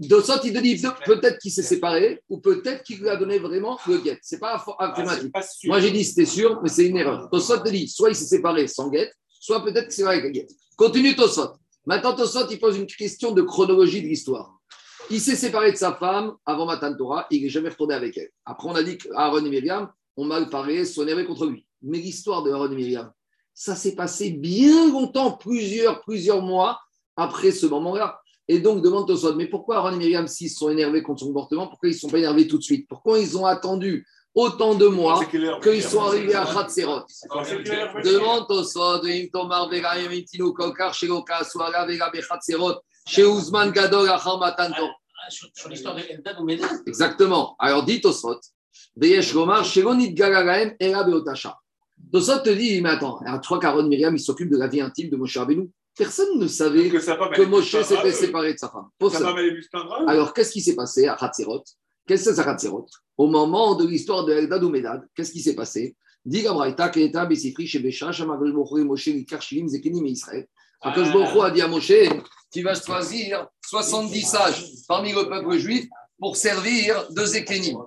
[0.00, 0.10] guette.
[0.10, 3.78] Tosot, il te dit peut-être qu'il s'est séparé ou peut-être qu'il lui a donné vraiment
[3.86, 4.20] le guette.
[4.22, 5.30] C'est pas affirmatif.
[5.34, 5.40] Ah.
[5.64, 7.28] Moi, j'ai dit c'était sûr, mais c'est une erreur.
[7.30, 10.30] Tosot te dit soit il s'est séparé sans guette, soit peut-être que c'est avec la
[10.30, 10.50] guette.
[10.76, 11.52] Continue Tosot.
[11.86, 14.58] Maintenant, Tosot, il pose une question de chronologie de l'histoire.
[15.10, 18.30] Il s'est séparé de sa femme avant Matan Torah, il n'est jamais retourné avec elle.
[18.44, 21.66] Après, on a dit qu'Aaron et Myriam ont mal parlé, sont énervés contre lui.
[21.82, 23.12] Mais l'histoire de Aaron et Myriam,
[23.52, 26.80] ça s'est passé bien longtemps, plusieurs, plusieurs mois
[27.16, 28.20] après ce moment-là.
[28.48, 31.66] Et donc, demande Tosot, mais pourquoi Aaron et Myriam, s'ils sont énervés contre son comportement,
[31.66, 32.86] pourquoi ils ne sont pas énervés tout de suite?
[32.88, 37.28] Pourquoi ils ont attendu autant de mois qu'ils sont arrivés à Hatserot C'est
[37.62, 38.14] quelle heure, Myriam.
[38.14, 44.38] Demande Tosot, Veim Tomar Vega Yemitinu Kokar Sheloka Suara Vega Bechatserot, chez Ouzman Gadol Achar
[44.38, 44.92] Matan Torah.
[45.26, 47.56] Ah, Sur, l'histoire de Eldad ou Médad Exactement.
[47.58, 48.40] Alors dit Tosot,
[48.96, 51.56] Veyesh Gomar, Shelonit Galagaem, Era Beotasha.
[52.12, 54.82] Tosot te dit, mais attends, alors, tu crois qu'Aaron Myriam, il s'occupe de la vie
[54.82, 58.88] intime de Moshe Rabbeinu Personne ne savait Que Moshe s'était séparé de sa femme.
[60.06, 61.62] Alors, qu'est-ce qui s'est passé à Hatzerot
[62.06, 65.40] Qu'est-ce que c'est à Hatzerot Au moment de l'histoire de Eldad ou Medad, qu'est-ce qui
[65.40, 65.96] s'est passé?
[66.24, 67.28] Dit Gabraïta, Keta,
[67.64, 70.46] Shebesha, Moshe, Nikar, Shilim, Zekenim et Israël.
[70.80, 71.92] Akash Bokho a dit à Moshe
[72.52, 75.86] Tu vas choisir 70 sages parmi le peuple juif
[76.18, 77.78] pour servir de Zekenim.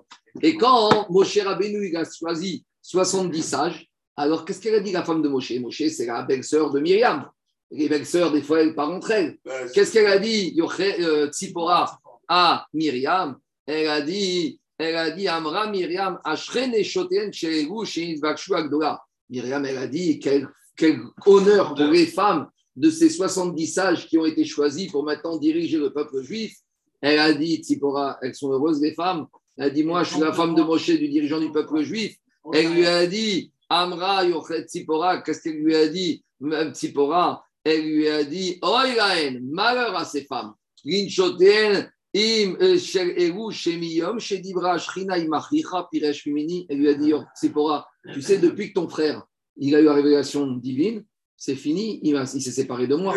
[0.42, 5.22] Et quand Moshe Rabbeinu a choisi 70 sages, alors qu'est-ce qu'elle a dit la femme
[5.22, 5.52] de Moshe?
[5.60, 7.30] Moshe, c'est la belle-sœur de Myriam.
[7.72, 9.38] Les belles-sœurs, des fois, elles parlent entre elles.
[9.48, 13.38] euh, Qu'est-ce qu'elle a dit euh, Tzipora à Myriam?
[13.66, 19.02] Elle a dit, elle a dit Amra Myriam, Ashren et Shoten Sheregu Shinitvakshu Agdola.
[19.30, 24.18] Myriam, elle a dit quel, quel honneur pour les femmes de ces 70 sages qui
[24.18, 26.56] ont été choisis pour maintenant diriger le peuple juif.
[27.02, 29.28] Elle a dit, Tzipora, elles sont heureuses les femmes.
[29.58, 32.16] Elle a dit, moi, je suis la femme de Moshe, du dirigeant du peuple juif.
[32.54, 37.86] Elle lui a dit, Amra Yochet Tzipora, qu'est-ce qu'elle lui a dit Même Tzipora, elle
[37.86, 40.54] lui a dit, Oilaen, malheur à ces femmes.
[40.86, 46.66] Linchoten, im euh, shel eru shemiyom, shedibra shrina imachicha piresh mimini.
[46.70, 49.24] Elle lui a dit, Tzipora, tu sais, depuis que ton frère,
[49.58, 51.04] il a eu la révélation divine,
[51.36, 53.16] c'est fini, il, il s'est séparé de moi.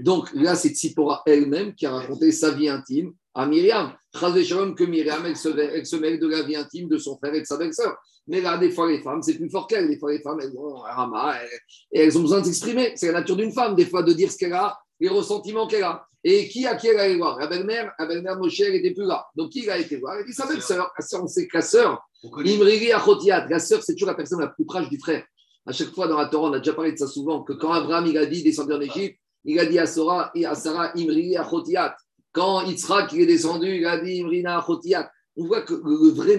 [0.00, 3.92] Donc là, c'est Tzipora elle-même qui a raconté sa vie intime à Myriam.
[4.18, 7.16] Chazé Shalom que Myriam, elle se, elle se mêle de la vie intime de son
[7.18, 7.96] frère et de sa belle-sœur.
[8.26, 9.88] Mais là, des fois, les femmes, c'est plus fort qu'elles.
[9.88, 11.48] Des fois, les femmes, elles ont un rama elles-
[11.92, 12.92] et elles ont besoin de s'exprimer.
[12.96, 15.84] C'est la nature d'une femme, des fois, de dire ce qu'elle a, les ressentiments qu'elle
[15.84, 16.04] a.
[16.22, 17.38] Et qui à qui elle allait voir?
[17.38, 19.26] La belle-mère, la belle-mère Moshe, elle n'était plus là.
[19.34, 20.16] Donc qui a été voir?
[20.18, 20.92] Elle dit sa belle-sœur.
[20.98, 21.98] Sœur, on sait que la sœur.
[22.22, 25.24] Imriri Achotiat, la sœur, c'est toujours la personne la plus proche du frère.
[25.64, 27.72] À chaque fois dans la Torah, on a déjà parlé de ça souvent, que quand
[27.72, 30.92] Abraham il a dit descendu en Égypte, il a dit à Sarah, et à Sarah
[30.94, 31.96] Imriri Achotiat.
[32.32, 35.10] Quand Yitzhak est descendu, il a dit Imrina Achotiat.
[35.36, 36.38] On voit que le vrai,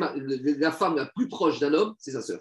[0.60, 2.40] la femme la plus proche d'un homme, c'est sa sœur.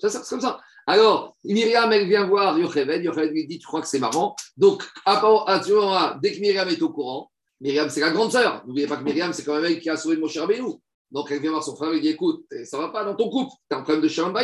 [0.00, 0.60] Ça- C'est comme ça.
[0.86, 3.02] Alors, Myriam, elle vient voir Yocheved.
[3.04, 4.34] Yocheved lui dit Tu crois que c'est marrant?
[4.56, 8.62] Donc, à, à dès que Myriam est au courant, Myriam, c'est la grande sœur.
[8.66, 10.72] N'oubliez pas que Myriam, c'est quand même elle qui a sauvé Moshe Rabbeinu.
[11.10, 13.52] Donc, elle vient voir son frère et dit Écoute, ça va pas dans ton couple.
[13.70, 14.34] Tu as un problème de Shalom.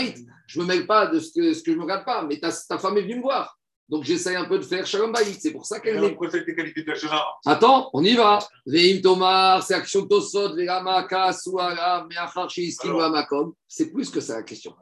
[0.47, 2.51] Je me mêle pas de ce que, ce que je me regarde pas, mais ta,
[2.53, 3.59] ta femme est venue me voir.
[3.91, 5.37] Donc, j'essaye un peu de faire Shalom Baït.
[5.41, 6.11] C'est pour ça qu'elle est.
[6.11, 6.95] pourquoi qualifié de
[7.45, 8.39] Attends, on y va.
[8.65, 10.55] Veim Tomar, c'est action Tosot.
[13.11, 13.53] Makom.
[13.67, 14.75] C'est plus que ça la question.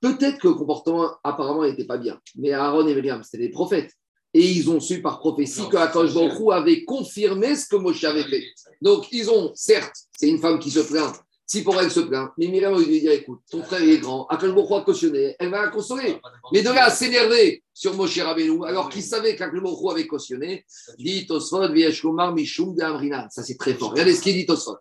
[0.00, 3.92] Peut-être que le comportement apparemment n'était pas bien, mais Aaron et Myriam, c'était des prophètes.
[4.32, 8.04] Et ils ont su par prophétie Non, que Akash Baruch avait confirmé ce que Moshe
[8.04, 8.44] avait fait.
[8.82, 11.14] Donc, ils ont, certes, c'est une femme qui se plaint,
[11.46, 14.26] si pour elle se plaint, mais Myriam lui dit écoute, ton frère il est grand,
[14.30, 16.18] Hu a cautionné, elle va la consoler.
[16.52, 20.64] Mais de là à s'énerver sur Moshe Rabbeinu, alors qu'il savait Hu avait cautionné,
[20.98, 23.28] dit Tosfot, Vieshkomar, Mishum, de Amrinan.
[23.30, 23.92] Ça, c'est très fort.
[23.92, 24.78] Regardez ce qu'il dit Tosfot.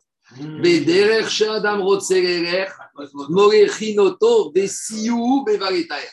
[4.51, 6.09] Besiou, Bevaretaer.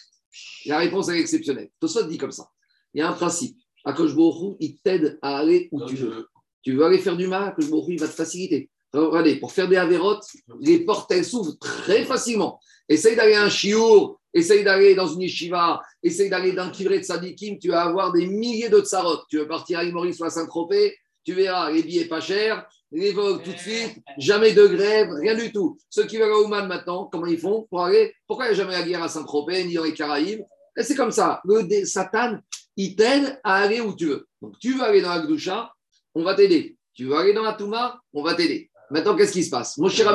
[0.67, 1.71] La réponse est exceptionnelle.
[1.81, 2.47] Tosfot dit comme ça.
[2.93, 3.57] Il y a un principe.
[3.87, 6.29] Hu, il t'aide à aller où tu veux.
[6.63, 8.69] Tu veux aller faire du mal, Hu, il va te faciliter.
[8.93, 10.25] Regardez, pour faire des avérotes,
[10.61, 12.61] les portes, elles s'ouvrent très facilement.
[12.89, 17.59] Essaye d'aller à un chiour, essaye d'aller dans une yeshiva, essaye d'aller dans de Sadikim,
[17.59, 19.25] tu vas avoir des milliers de tsarot.
[19.31, 23.13] Tu veux partir à Maurice ou à Saint-Tropez, tu verras les billets pas chers, les
[23.13, 25.79] vols tout de suite, jamais de grève, rien du tout.
[25.89, 28.15] Ceux qui veulent à Ouman maintenant, comment ils font pour aller?
[28.27, 30.43] Pourquoi il n'y a jamais la guerre à Saint-Tropez ni dans les Caraïbes?
[30.77, 31.41] C'est comme ça.
[31.45, 32.39] Le Satan,
[32.77, 34.27] il t'aide à aller où tu veux.
[34.43, 35.73] Donc tu veux aller dans la Gdusha,
[36.15, 36.77] on va t'aider.
[36.95, 38.71] Tu veux aller dans la Touma, on va t'aider.
[38.93, 39.79] Maintenant, qu'est-ce qui se passe?
[39.79, 40.15] Mon cher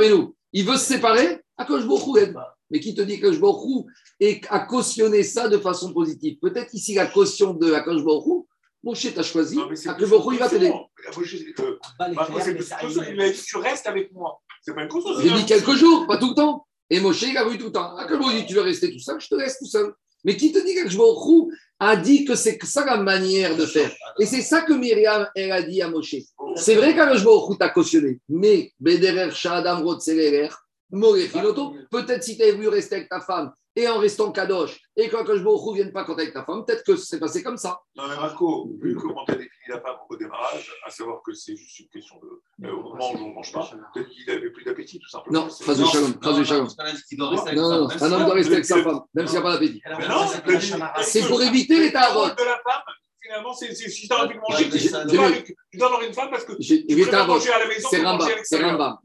[0.53, 1.41] il veut se séparer?
[1.57, 2.35] Akash Baruch Hu aide.
[2.69, 3.27] Mais qui te dit que
[4.19, 6.37] et a cautionné ça de façon positive?
[6.41, 8.43] Peut-être ici la caution de Hu,
[8.83, 10.71] mon cher, t'as choisi, Hu, il va t'aider.
[11.23, 13.03] Je- euh, Maintenant, c'est plus une caution.
[13.11, 14.39] Il a dit Tu restes avec moi.
[14.61, 15.19] C'est pas une caution.
[15.21, 16.65] J'ai dit quelques jours, pas tout le temps.
[16.89, 17.95] Et Moshe, il a voulu tout le temps.
[18.31, 19.19] Dit Tu veux rester tout seul?
[19.19, 19.93] Je te laisse tout seul.
[20.27, 24.25] Mais qui te dit qu'Akashbaoru a dit que c'est ça la manière de faire Et
[24.25, 26.15] c'est ça que Myriam, elle a dit à Moshe.
[26.57, 30.49] C'est vrai qu'Akashbaoru t'a cautionné, mais Bederer Shadam Rotzeler,
[30.91, 35.07] Morechiloto, peut-être si tu avais voulu rester avec ta femme et en restant Kadosh, et
[35.07, 37.79] quand Akashbaoru ne vienne pas quand avec ta femme, peut-être que c'est passé comme ça.
[37.95, 41.31] Non, mais Marco, vu comment tu as défini la femme au démarrage, à savoir que
[41.33, 42.67] c'est juste une question de.
[42.67, 45.43] euh, on mange ou on ne mange pas, peut-être qu'il n'avait plus d'appétit, tout simplement.
[45.43, 46.67] Non, C'est- phrase de Shalom, phrase de Shalom.
[47.17, 49.81] Non, non, un homme doit rester avec sa femme, même s'il n'y a pas d'appétit.
[51.03, 52.29] C'est pour éviter les tarots.
[52.29, 52.81] de la femme,
[53.27, 55.35] finalement, c'est si tu as envie de manger, tu dois
[55.71, 58.15] tu avoir une femme parce que tu préfères manger à la maison C'est que manger
[58.15, 58.97] Rambam, à c'est l'extérieur.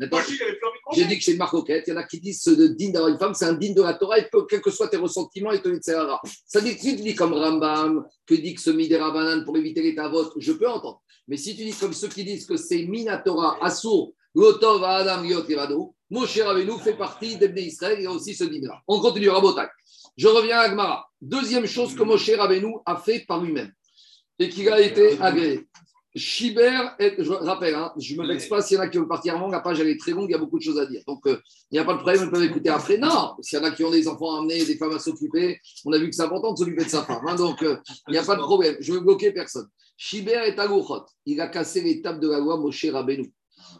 [0.92, 3.10] J'ai dit que une marque Il y en a qui disent que le digne d'avoir
[3.10, 5.60] une femme, c'est un digne de la Torah, et quels que soient tes ressentiments et
[5.60, 6.20] ton Yitzhara.
[6.46, 9.56] Ça dit que si tu dis comme Rambam, que dit que ce Midera Banan pour
[9.56, 11.02] éviter les tavot, je peux entendre.
[11.28, 15.48] Mais si tu dis comme ceux qui disent que c'est Minatora, Assour, Lotov, Adam, Yot,
[15.48, 18.80] Evado, Moshe Rabbeinu fait partie d'Ebné Israël, il y a aussi ce digne-là.
[18.86, 19.70] On continue, Rabotak.
[20.16, 21.06] Je reviens à Agmara.
[21.20, 23.72] Deuxième chose que Moshe Rabbeinu a fait par lui-même
[24.38, 25.66] et qu'il a été agréé.
[26.14, 29.08] Chiber, est- je rappelle, hein, je me vexe pas s'il y en a qui veulent
[29.08, 30.84] partir avant, la page elle est très longue, il y a beaucoup de choses à
[30.84, 31.00] dire.
[31.06, 31.38] Donc euh,
[31.70, 32.98] il n'y a pas de problème, ils peuvent écouter après.
[32.98, 35.58] Non, s'il y en a qui ont des enfants à amener, des femmes à s'occuper,
[35.86, 37.22] on a vu que c'est important de s'occuper de sa femme.
[37.26, 37.78] hein, donc euh,
[38.08, 39.68] il n'y a pas de problème, je ne veux bloquer personne.
[39.96, 40.68] Chiber est à
[41.24, 43.32] Il a cassé l'étape de la loi Moshe Rabbeinu.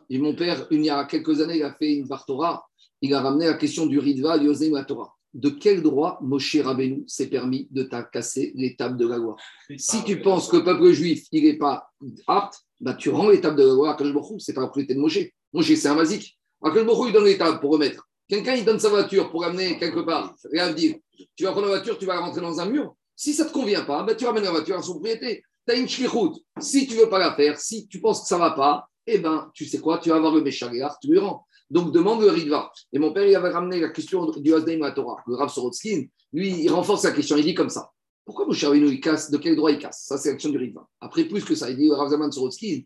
[0.09, 2.65] Et mon père, il y a quelques années, il a fait une Bartora,
[3.03, 5.15] il a ramené la question du Ritva, Yosem la Torah.
[5.35, 9.37] De quel droit Moshe Rabbeinu s'est permis de casser l'étape de la loi
[9.77, 11.91] si tu penses que le peuple juif, il n'est pas
[12.27, 15.01] apte, bah, tu rends l'étape de la loi à Hu, c'est pas la propriété de
[15.01, 15.19] Moshe.
[15.53, 16.39] Moshe, c'est un basique.
[16.65, 16.71] Hu,
[17.07, 18.07] il donne l'étape pour remettre.
[18.29, 20.35] Quelqu'un, il donne sa voiture pour l'amener quelque part.
[20.45, 20.97] Regarde, dire,
[21.37, 22.95] tu vas prendre la voiture, tu vas rentrer dans un mur.
[23.15, 25.43] Si ça ne te convient pas, bah, tu ramènes la voiture à son propriété.
[25.67, 26.41] Tu as une shlichut.
[26.61, 28.89] Si tu ne veux pas la faire, si tu penses que ça ne va pas,
[29.07, 31.47] eh ben, tu sais quoi, tu vas avoir le Méchaléar, tu lui rends.
[31.73, 32.71] Donc, demande le Ritva.
[32.93, 35.17] Et mon père, il avait ramené la question du Hasdaim à la Torah.
[35.27, 36.03] Le Rav Sorotskin,
[36.35, 37.35] lui, il renforce la question.
[37.39, 37.91] Il dit comme ça.
[38.27, 40.05] Pourquoi Moshe Rabbeinu, il casse De quel droit il casse?
[40.07, 40.87] Ça, c'est l'action du Ritva.
[41.01, 42.81] Après, plus que ça, il dit Rav Zaman Sorotskin,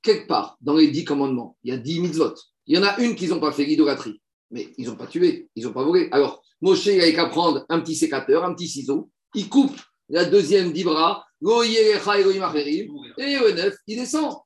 [0.00, 2.34] quelque part, dans les dix commandements, il y a dix mitzvot.
[2.68, 4.22] Il y en a une qu'ils n'ont pas fait, l'idolâtrie.
[4.52, 6.08] Mais ils n'ont pas tué, ils n'ont pas volé.
[6.12, 9.76] Alors, Moshe, il qu'à prendre un petit sécateur, un petit ciseau, il coupe
[10.08, 11.24] la deuxième d'Ibra,
[13.18, 14.36] Et le il descend.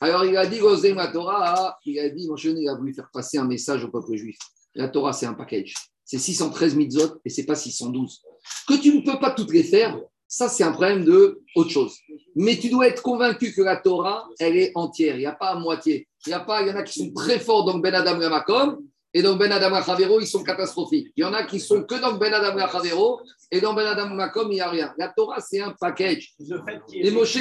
[0.00, 0.60] Alors, il a dit,
[0.94, 4.14] la Torah, il a dit, Moshe, il a voulu faire passer un message au peuple
[4.14, 4.38] juif.
[4.74, 5.74] La Torah, c'est un package.
[6.04, 8.22] C'est 613 mitzvot et c'est pas 612.
[8.68, 9.98] Que tu ne peux pas toutes les faire,
[10.28, 11.96] ça, c'est un problème de autre chose.
[12.34, 15.16] Mais tu dois être convaincu que la Torah, elle est entière.
[15.16, 16.08] Il n'y a pas à moitié.
[16.26, 18.18] Il y a pas, il y en a qui sont très forts dans Ben Adam
[18.18, 18.78] Ramakom
[19.16, 21.12] et dans Ben Adam Rachavero, ils sont catastrophiques.
[21.16, 24.08] Il y en a qui sont que dans Ben Adam Rachavero et dans Ben Adam
[24.08, 24.92] Ramakom, il n'y a rien.
[24.98, 26.32] La Torah, c'est un package.
[26.40, 27.38] Le fait qu'il Et Moshe,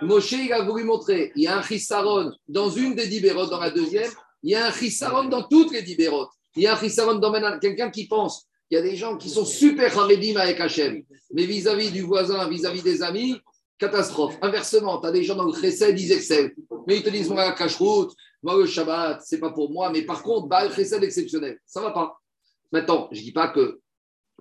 [0.00, 3.60] Moshe, il a voulu montrer, il y a un chisaron dans une des dibérotes, dans
[3.60, 4.10] la deuxième,
[4.42, 6.30] il y a un chisaron dans toutes les dibérotes.
[6.56, 8.46] Il y a un chisaron dans Ben- quelqu'un qui pense.
[8.70, 11.02] Il y a des gens qui sont super haredim avec Hachem,
[11.34, 13.36] mais vis-à-vis du voisin, vis-à-vis des amis,
[13.78, 14.36] catastrophe.
[14.42, 16.50] Inversement, tu as des gens dans le chesed, ils excellent,
[16.86, 20.02] mais ils te disent, moi, la cache-route, moi, le Shabbat, c'est pas pour moi, mais
[20.02, 22.18] par contre, bah, le chesed exceptionnel, ça va pas.
[22.72, 23.80] Maintenant, je dis pas que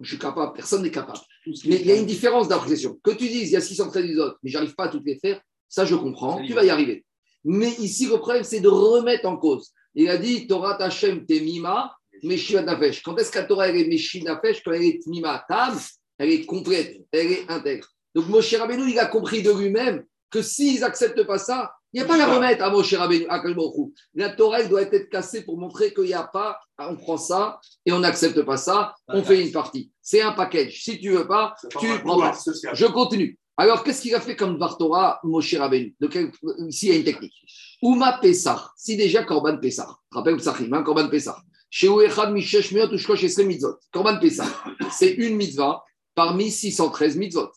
[0.01, 1.19] je suis capable, personne n'est capable.
[1.45, 2.99] Mais il y a une différence d'appréciation.
[3.03, 5.39] Que tu dises, il y a 613 autres, mais j'arrive pas à toutes les faire,
[5.69, 7.05] ça je comprends, tu vas y arriver.
[7.43, 9.71] Mais ici, le problème, c'est de remettre en cause.
[9.95, 13.03] Il a dit, Torah Tachem Temima, Meshiva Nafesh.
[13.03, 14.63] Quand est-ce que la Torah elle est Meshiva Nafesh?
[14.63, 15.77] Quand elle est Tmima Tam,
[16.17, 17.87] elle est complète, elle est intègre.
[18.15, 22.05] Donc Moshe Rabbeinu, il a compris de lui-même que s'ils n'acceptent pas ça, il n'y
[22.05, 23.93] a pas à la remettre à Moshe Rabbeinu, à Hu.
[24.15, 27.59] La Torah, elle doit être cassée pour montrer qu'il n'y a pas, on prend ça
[27.85, 29.91] et on n'accepte pas ça, on fait une partie.
[30.01, 30.81] C'est un package.
[30.83, 32.31] Si tu veux pas, tu ne prends pas.
[32.73, 33.37] Je continue.
[33.55, 35.95] Alors, qu'est-ce qu'il a fait comme Vartora, Moshe Rabbeinu?
[35.99, 36.31] De quel-
[36.67, 37.35] Ici, il y a une technique.
[37.83, 41.37] Uma Pessah, si déjà Korban Pessah, rappelle Psachim, hein, Korban Pessah.
[41.69, 43.75] Chez Ouechad Mishesh Miot ou Shkosh Esre Mitzvot.
[43.91, 44.47] Korban Pessah,
[44.91, 45.83] c'est une mitzvah
[46.15, 47.49] parmi 613 mitzvot.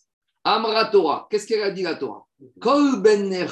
[0.47, 2.25] Amra Torah, qu'est-ce qu'elle a dit la Torah?
[2.61, 3.49] Kol ben.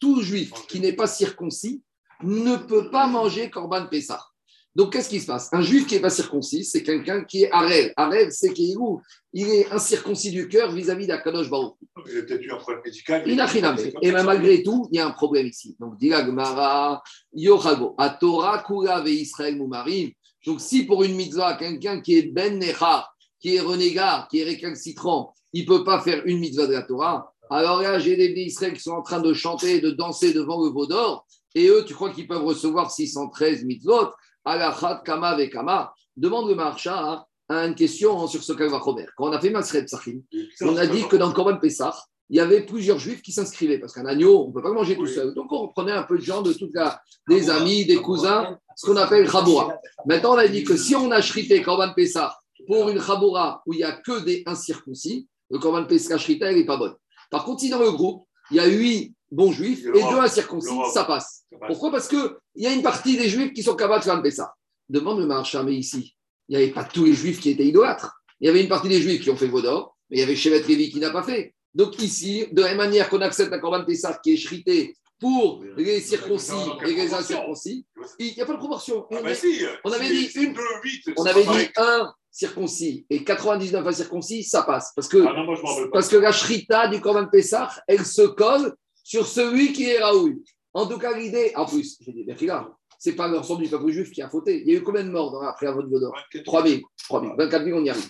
[0.00, 1.82] Tout juif qui n'est pas circoncis
[2.22, 4.24] ne peut pas manger Korban Pessah.
[4.74, 5.50] Donc, qu'est-ce qui se passe?
[5.52, 7.92] Un juif qui n'est pas circoncis, c'est quelqu'un qui est Arel.
[7.94, 9.02] Arel, c'est qu'il est où?
[9.34, 11.74] Il est incirconcis du cœur vis-à-vis d'Akadosh Baruch.
[12.08, 13.30] Il a peut-être eu un problème médical.
[13.30, 13.76] Inachiname.
[14.00, 15.76] Et même malgré tout, il y a un problème ici.
[15.78, 17.02] Donc, dit la Gemara,
[17.34, 20.10] Yochago, à Torah, Kula ve Israël Moumarim.
[20.46, 23.11] Donc, si pour une mitzvah, quelqu'un qui est Ben Nechar,
[23.42, 26.82] qui est renégat, qui est récalcitrant, il ne peut pas faire une mitzvah de la
[26.82, 30.64] Torah, alors là, j'ai des Israël qui sont en train de chanter, de danser devant
[30.64, 34.08] le veau d'or, et eux, tu crois qu'ils peuvent recevoir 613 mitzvot?
[34.44, 35.92] Alachat Kama ve Kama.
[36.16, 39.06] Demande le marcha à une question sur ce Kalvachomer.
[39.16, 40.22] Quand on a fait Masred Sachim,
[40.62, 41.94] on a dit que dans Korban Pessah,
[42.30, 44.74] il y avait plusieurs juifs qui s'inscrivaient parce qu'un agneau, on ne peut pas le
[44.74, 45.34] manger tout seul.
[45.34, 48.86] Donc on prenait un peu de gens de toute la, des amis, des cousins, ce
[48.86, 49.78] qu'on appelle Chaboura.
[50.06, 52.34] Maintenant, on a dit que si on a shrité Korban Pessah
[52.66, 56.64] pour une Khaboura où il n'y a que des incirconcis, le Korban Pescachrita, elle n'est
[56.64, 56.94] pas bonne.
[57.30, 60.74] Par contre, si dans le groupe, il y a huit bons juifs et deux incirconcis,
[60.92, 61.44] ça passe.
[61.66, 61.90] Pourquoi?
[61.90, 64.54] Parce qu'il y a une partie des juifs qui sont capables de faire ça.
[64.88, 66.14] Demande le marchand, mais ici,
[66.48, 68.12] il n'y avait pas tous les juifs qui étaient idolâtres.
[68.40, 70.36] Il y avait une partie des juifs qui ont fait Vaudor, mais il y avait
[70.36, 71.54] Shevet Lévi qui n'a pas fait.
[71.74, 75.62] Donc ici, de la même manière qu'on accepte la Korban Pessah qui est shritée pour
[75.76, 76.52] les circoncis
[76.84, 77.86] et les incirconcis,
[78.18, 79.06] il n'y a pas de proportion.
[79.10, 80.54] On, avait dit une,
[81.16, 84.92] on avait dit 1 circoncis et 99 incirconcis, ça passe.
[84.96, 85.56] Parce que, Ah non, moi
[85.92, 88.74] parce que la shrita du Korban Pessah, elle se colle
[89.04, 90.38] sur celui qui est Raoul.
[90.72, 92.26] En tout cas, l'idée, en plus, j'ai dit,
[92.98, 94.62] c'est pas l'ensemble du peuple juif qui a fauté.
[94.62, 96.80] Il y a eu combien de morts dans, après la vote de 24 3 000,
[97.08, 98.08] 3 000, 24 000, on y arrive.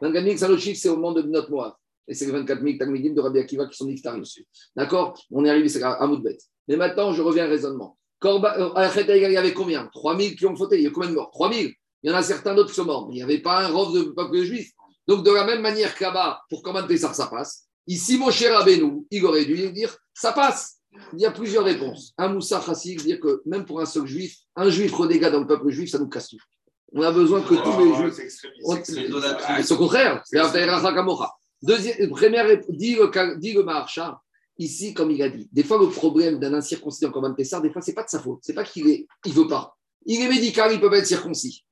[0.00, 1.74] 24 000, c'est le chiffre, c'est au moment de notre Moab.
[2.08, 4.24] Et c'est les 24 000 Talmidim de Rabbi Akiva qui sont niftarim.
[4.74, 5.14] D'accord?
[5.30, 6.38] On est arrivé, c'est à Moudbet.
[6.66, 7.96] Mais maintenant, je reviens au raisonnement.
[8.24, 9.88] Euh, il y avait combien?
[9.92, 10.78] 3 000 qui ont fauté.
[10.78, 11.30] Il y a combien de morts?
[11.30, 11.70] 3 000.
[12.02, 13.06] Il y en a certains d'autres qui sont morts.
[13.08, 14.70] Mais il n'y avait pas un rov de peuple juif.
[15.06, 17.66] Donc, de la même manière que là-bas, pour Korban Pessar, ça passe.
[17.86, 20.76] Ici, mon cher Abénou, il aurait dû dire ça passe.
[21.12, 22.12] Il y a plusieurs réponses.
[22.18, 25.46] Un Moussa Chassik dire que même pour un seul juif, un juif renégat dans le
[25.46, 26.38] peuple juif, ça nous casse tout.
[26.92, 28.48] On a besoin que tous les Ah, juifs c'est.
[29.46, 30.22] Ah, au contraire.
[30.24, 31.32] C'est Kamocha.
[31.62, 34.20] Deuxième, première, dit le, dit le Maharsha,
[34.58, 37.70] ici, comme il a dit, des fois, le problème d'un incirconcis en Corban Pessar, des
[37.70, 38.40] fois, c'est pas de sa faute.
[38.42, 39.76] C'est pas qu'il est, il veut pas.
[40.06, 41.64] Il est médical, il peut pas être circoncis.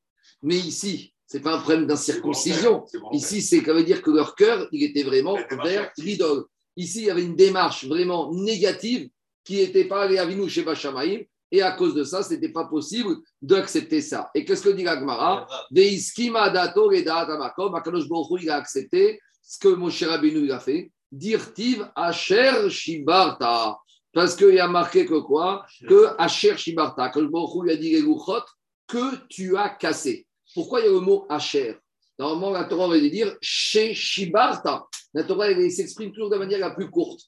[0.43, 2.85] Mais ici, c'est pas un problème d'incirconcision.
[3.13, 6.45] Ici, c'est ça veut dire que leur cœur, il était vraiment vers l'idole.
[6.77, 9.11] Ici, il y avait une démarche vraiment négative
[9.45, 11.25] qui n'était pas allée à Vinou chez Bachamaïm.
[11.51, 14.31] Et à cause de ça, ce n'était pas possible d'accepter ça.
[14.35, 15.47] Et qu'est-ce que dit la Gemara?
[15.71, 17.75] Veiskima dato et da'at hamakom.
[17.75, 20.93] Akadosh Baruch il a accepté ce que Moshe Rabbeinu il a fait.
[21.11, 23.79] Dirtiv Asher Shibarta.
[24.13, 25.65] Parce qu'il y a marqué que quoi?
[25.89, 27.05] Que Asher Shibarta.
[27.05, 28.05] Akadosh Baruch il a dit les
[28.87, 30.27] que tu as cassé.
[30.55, 31.77] Pourquoi il y a le mot Asher?
[32.19, 34.87] Normalement, la Torah aurait dû dire chez Shibarta.
[35.15, 37.21] La Torah elle s'exprime toujours de la manière la plus courte.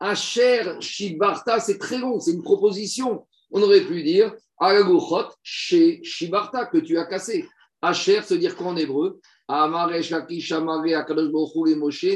[0.00, 3.26] Asher Shibarta, c'est très long, c'est une proposition.
[3.50, 7.46] On aurait pu dire Alaguchot chez Shibarta, que tu as cassé.
[7.82, 11.30] Asher, se dire quoi en hébreu Amare Shakish Amare Akadosh
[11.76, 12.06] Moshe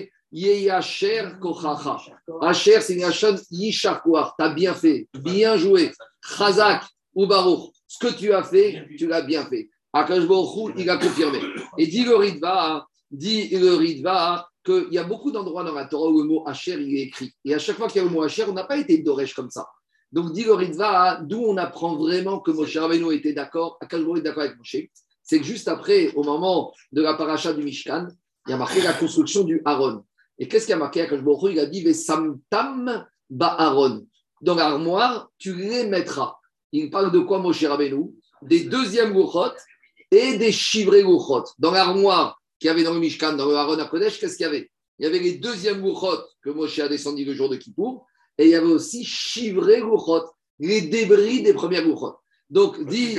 [1.40, 1.98] Kochacha.
[2.40, 4.34] Asher, c'est une Hachon Yisharkoar.
[4.38, 5.92] Tu bien fait, bien joué.
[6.22, 6.84] Chazak
[7.14, 9.68] ou Baruch, ce que tu as fait, tu l'as bien fait.
[9.94, 11.40] Hu, il a confirmé.
[11.78, 16.08] Et dit le Ritva, dit le Ritva, qu'il y a beaucoup d'endroits dans la Torah
[16.10, 17.32] où le mot Asher il est écrit.
[17.44, 19.34] Et à chaque fois qu'il y a le mot Asher, on n'a pas été Doresh
[19.34, 19.66] comme ça.
[20.12, 24.20] Donc, dit le Ritva, d'où on apprend vraiment que Moshe Rabbeinu était d'accord, Hu est
[24.20, 24.76] d'accord avec Moshe,
[25.22, 28.08] c'est que juste après, au moment de la paracha du Mishkan,
[28.46, 30.04] il y a marqué la construction du Aaron.
[30.38, 33.06] Et qu'est-ce qu'il y a marqué Akadosh Baruch Il a dit Vesamtam
[33.40, 34.06] Aaron.
[34.42, 36.36] Dans l'armoire, tu les mettras.
[36.72, 38.10] Il parle de quoi Moshe Rabbeinu?
[38.42, 39.54] Des deuxièmes Luchot
[40.12, 41.44] et des chivrés Luchot.
[41.58, 44.44] Dans l'armoire qu'il y avait dans le Mishkan, dans le Aaron à Kodesh, qu'est-ce qu'il
[44.44, 44.70] y avait?
[44.98, 48.06] Il y avait les deuxièmes Luchot que Moshe a descendu le jour de Kippour,
[48.38, 50.26] et il y avait aussi chivrés Luchot,
[50.60, 52.14] les débris des premières Luchot.
[52.50, 53.16] Donc, dit.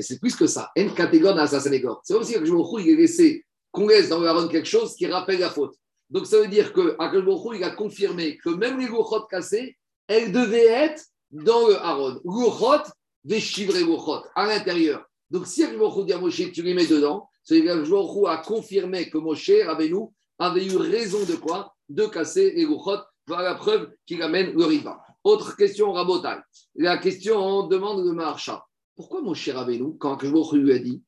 [0.00, 0.72] C'est plus que ça.
[0.96, 2.00] Catégone à Sassanégor.
[2.02, 5.06] C'est aussi que je il a laissé qu'on laisse dans le Aaron quelque chose qui
[5.06, 5.74] rappelle la faute.
[6.08, 9.76] Donc ça veut dire que Akadosh il a confirmé que même les Luchot cassées,
[10.06, 12.20] elles devaient être dans le Aaron.
[12.24, 12.90] Luchot,
[13.24, 15.04] des chivrés Luchot, à l'intérieur.
[15.34, 19.10] Donc si Akadosh dit à Moshe, tu les mets dedans, c'est que Akadosh a confirmé
[19.10, 20.06] que Moshe, Rabbeinu,
[20.38, 21.74] avait eu raison de quoi?
[21.88, 23.00] De casser les Luchot.
[23.26, 25.02] Voilà la preuve qu'il amène le riva.
[25.24, 26.36] Autre question, Rabotai.
[26.76, 28.64] La question, on demande de Maharsha.
[28.94, 31.02] Pourquoi mon cher Rabbeinu, quand Akadosh lui a dit,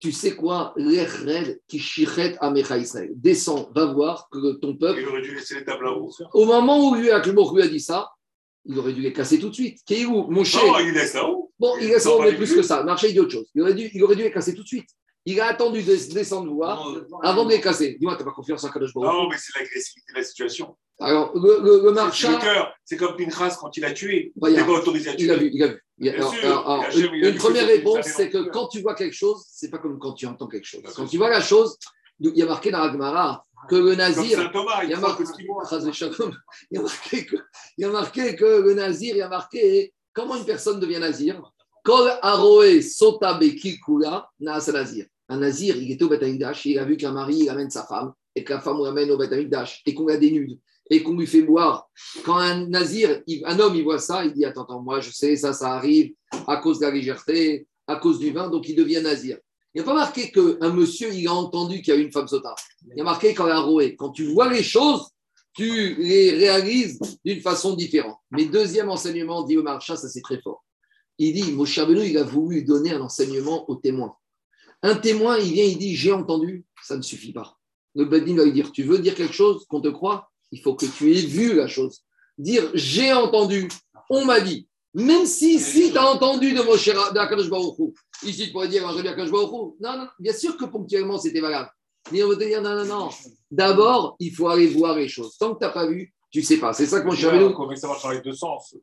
[0.00, 5.08] tu sais quoi, l'Echred qui chichet à Israël, descends, va voir que ton peuple, Il
[5.08, 6.10] aurait dû laisser les tables à haut.
[6.32, 8.08] au moment où lui, a dit ça,
[8.64, 9.80] il aurait dû les casser tout de suite.
[9.84, 11.47] Kéhou, mon cher, Non, il laisse là-haut.
[11.58, 13.48] Bon, il a les plus que ça, Marché, il dit autre chose.
[13.54, 14.88] Il aurait, dû, il aurait dû les casser tout de suite.
[15.24, 16.88] Il a attendu de descendre voir
[17.22, 17.96] avant de les casser.
[17.98, 20.76] Dis-moi, tu n'as pas confiance en Kadosh Baruch Non, mais c'est l'agressivité de la situation.
[21.00, 22.72] Alors, le, le, le marchand, cœur.
[22.84, 24.32] C'est comme Pinchas quand il a tué.
[24.36, 25.24] Bah, Il n'est pas autorisé à tuer.
[25.24, 25.82] il a vu, il a vu.
[25.98, 28.80] Il a- Bien alors, sûr, alors, alors, Hachem, une, première réponse, c'est que quand tu
[28.80, 30.80] vois quelque chose, c'est pas comme quand tu entends quelque chose.
[30.96, 31.76] Quand tu vois la chose,
[32.20, 34.94] il y a marqué dans la Gemara que le nazir, Saint Thomas, il y il
[34.94, 35.64] a faut marqué, que ce qu'il voit.
[35.68, 36.32] Chas v'shalom,
[36.70, 37.36] il y a marqué que,
[37.76, 40.98] il y a marqué que le nazir, il y a marqué comment une personne devient
[40.98, 41.40] nazir?
[41.84, 45.06] Kol aroe sotabe kikula naasa nazir.
[45.28, 47.84] Un nazir, il était au Beth Amikdash, il a vu qu'un mari il amène sa
[47.84, 50.58] femme et que la femme l'amène au Beth Amikdash et qu'on la dénude
[50.90, 51.88] et qu'on lui fait boire.
[52.24, 55.36] Quand un nazir, un homme, il voit ça, il dit attends, attends, moi je sais,
[55.36, 56.14] ça, ça arrive
[56.46, 59.38] à cause de la légèreté, à cause du vin, donc il devient nazir.
[59.74, 62.26] Il n'y a pas marqué qu'un monsieur, il a entendu qu'il y a une femme
[62.26, 62.54] sota.
[62.90, 63.94] Il y a marqué quand roé.
[63.94, 65.10] Quand tu vois les choses,
[65.54, 68.18] tu les réalises d'une façon différente.
[68.30, 70.64] Mais deuxième enseignement, dit Omar Shah, ça c'est très fort.
[71.18, 74.14] Il dit, Moshe Rabbeinu, il a voulu donner un enseignement aux témoins.
[74.82, 77.58] Un témoin, il vient, il dit j'ai entendu, ça ne suffit pas.
[77.94, 80.30] Le Bedin va lui dire tu veux dire quelque chose qu'on te croit?
[80.52, 82.04] Il faut que tu aies vu la chose.
[82.36, 83.68] Dire j'ai entendu,
[84.08, 84.68] on m'a dit.
[84.94, 86.88] Même si, si tu as entendu de Moshe
[88.22, 88.86] ici tu pourrais dire.
[88.86, 91.70] Non, non, bien sûr que ponctuellement c'était valable.
[92.12, 93.10] Mais on veut te dire non, non, non.
[93.50, 95.36] D'abord, il faut aller voir les choses.
[95.38, 96.72] Tant que tu n'as pas vu, tu ne sais pas.
[96.72, 98.74] C'est ça que mon cher Benoît- Comment ça marche dans les deux sens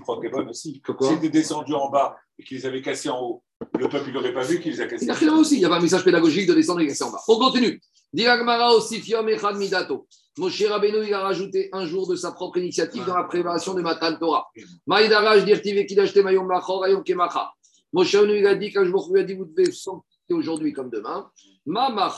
[0.00, 0.80] croit qu'elle est bonne aussi.
[0.84, 3.42] Pourquoi S'ils étaient descendus en bas et qu'ils avaient cassés en haut,
[3.78, 5.04] le peuple n'aurait pas vu qu'ils les a cassés.
[5.04, 7.04] Il y a aussi, il y a pas un message pédagogique de descendre et casser
[7.04, 7.20] en bas.
[7.28, 7.80] On continue.
[8.12, 10.06] Diragmara aussi fiom echad midato.
[10.38, 13.82] Moshe Rabbeinu, il a rajouté un jour de sa propre initiative dans la préparation de
[13.82, 14.46] Matan Torah.
[14.86, 17.50] Maïdaraj dirtive kidashte mayom lachor ayom kemacha.
[17.92, 20.72] Moshe Rabbeinu, il a dit, quand je vous lui a dit, vous devez sanctifier aujourd'hui
[20.72, 21.28] comme demain.
[21.66, 22.10] On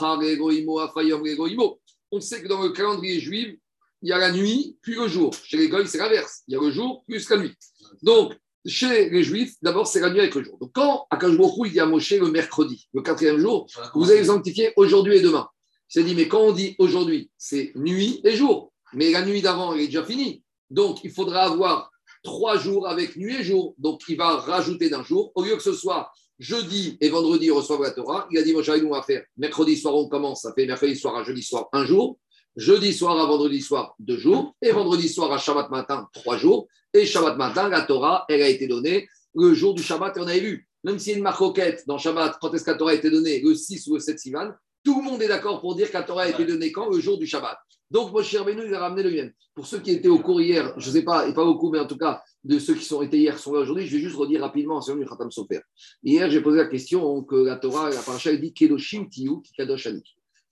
[2.21, 3.57] sait que dans le calendrier juif,
[4.03, 5.33] il y a la nuit puis le jour.
[5.35, 6.43] Chez les goïs, c'est l'inverse.
[6.49, 7.55] Il y a le jour plus la nuit.
[8.03, 8.35] Donc,
[8.67, 10.59] chez les juifs, d'abord, c'est la nuit avec le jour.
[10.59, 14.25] Donc, quand Baruch Hu, il dit à Moshe le mercredi, le quatrième jour, vous allez
[14.25, 15.49] sanctifier aujourd'hui et demain.
[15.89, 18.73] Il s'est dit, mais quand on dit aujourd'hui, c'est nuit et jour.
[18.93, 20.43] Mais la nuit d'avant, elle est déjà finie.
[20.69, 21.93] Donc, il faudra avoir
[22.25, 23.75] trois jours avec nuit et jour.
[23.79, 25.31] Donc, il va rajouter d'un jour.
[25.37, 28.69] Au lieu que ce soit jeudi et vendredi, reçoit la Torah, il a dit, Moshe,
[28.69, 31.69] nous, on va faire mercredi soir, on commence, ça fait mercredi soir à jeudi soir,
[31.73, 32.19] un jour.
[32.57, 34.57] Jeudi soir à vendredi soir, deux jours.
[34.63, 36.69] Et vendredi soir à Shabbat matin, trois jours.
[36.95, 40.17] Et Shabbat matin, la Torah, elle a été donnée le jour du Shabbat.
[40.17, 42.71] Et on avait vu, même s'il y a une marcoquette dans Shabbat, quand est-ce que
[42.71, 43.41] la Torah a été donnée?
[43.41, 46.03] Le 6 ou le 7 Sivan, tout le monde est d'accord pour dire que la
[46.03, 46.89] Torah a été donnée quand?
[46.89, 47.59] Le jour du Shabbat.
[47.91, 49.33] Donc, Moshe Rabbeinu, il a ramené le même.
[49.55, 51.79] Pour ceux qui étaient au cours hier, je ne sais pas, et pas beaucoup, mais
[51.79, 54.17] en tout cas, de ceux qui sont été hier, sont là aujourd'hui, je vais juste
[54.17, 55.61] redire rapidement sur le Khatam Sofer.
[56.03, 59.87] Hier, j'ai posé la question que la Torah, la paracha, elle dit Kedoshim Tiyu Kadosh
[59.87, 60.03] Ani.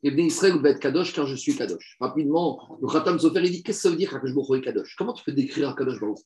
[0.02, 1.96] Et bien Israël va être Kadosh car je suis Kadosh.
[1.98, 4.94] Rapidement, le Khatam Sofer, il dit Qu'est-ce que ça veut dire Kadosh Baruch est Kadosh?
[4.96, 6.18] Comment tu peux décrire un Kadosh Baruch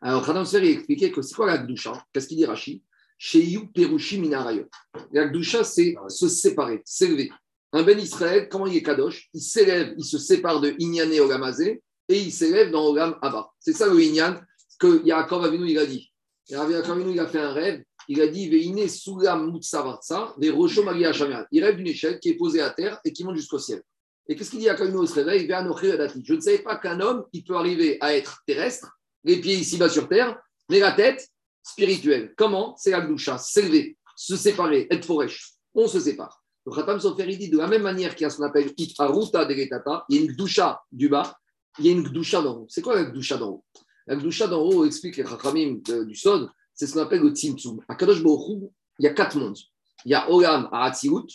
[0.00, 2.82] Alors, Khatam Sofer, il expliquait que c'est quoi la Gdusha Qu'est-ce qu'il dit Rashi?
[3.18, 4.66] Sheyu Perushi Minarayot.
[5.12, 5.30] La
[5.64, 7.30] c'est se séparer, s'élever.
[7.72, 9.28] Un Ben Israël, comment il est Kadosh?
[9.32, 13.50] Il s'élève, il se sépare de Inyan et Olamazé et il s'élève dans Olam Abba.
[13.60, 14.40] C'est ça le Inyan
[14.78, 16.12] que Yaakov Avinu il a dit.
[16.48, 17.84] Yaakov Avinu il a fait un rêve.
[18.08, 21.44] Il a dit Veine Sulam Mutsavartsa, des Roshom Agia Shamian.
[21.52, 23.82] Il rêve d'une échelle qui est posée à terre et qui monte jusqu'au ciel.
[24.26, 27.24] Et qu'est-ce qu'il dit Yaakov Avinu au se réveil Je ne savais pas qu'un homme,
[27.32, 28.90] il peut arriver à être terrestre,
[29.22, 30.36] les pieds ici-bas sur terre,
[30.68, 31.28] mais la tête
[31.62, 32.34] spirituelle.
[32.36, 32.74] Comment?
[32.76, 33.06] C'est la
[33.38, 35.54] s'élever, se séparer, être foresh.
[35.74, 36.39] On se sépare.
[36.70, 38.72] Le Khatam Sofer, il dit de la même manière qu'il y a ce qu'on appelle
[38.76, 41.36] Itharuta de Getata, il y a une Gdusha du bas,
[41.80, 42.66] il y a une Gdusha d'en haut.
[42.68, 43.64] C'est quoi la Gdusha d'en haut?
[44.06, 47.80] La Gdusha d'en haut, explique les Chachamim du Sod, c'est ce qu'on appelle le Tzimtzum.
[47.88, 48.68] À Kadosh Hu,
[49.00, 49.58] il y a quatre mondes.
[50.04, 51.26] Il y a Olam à Atziut,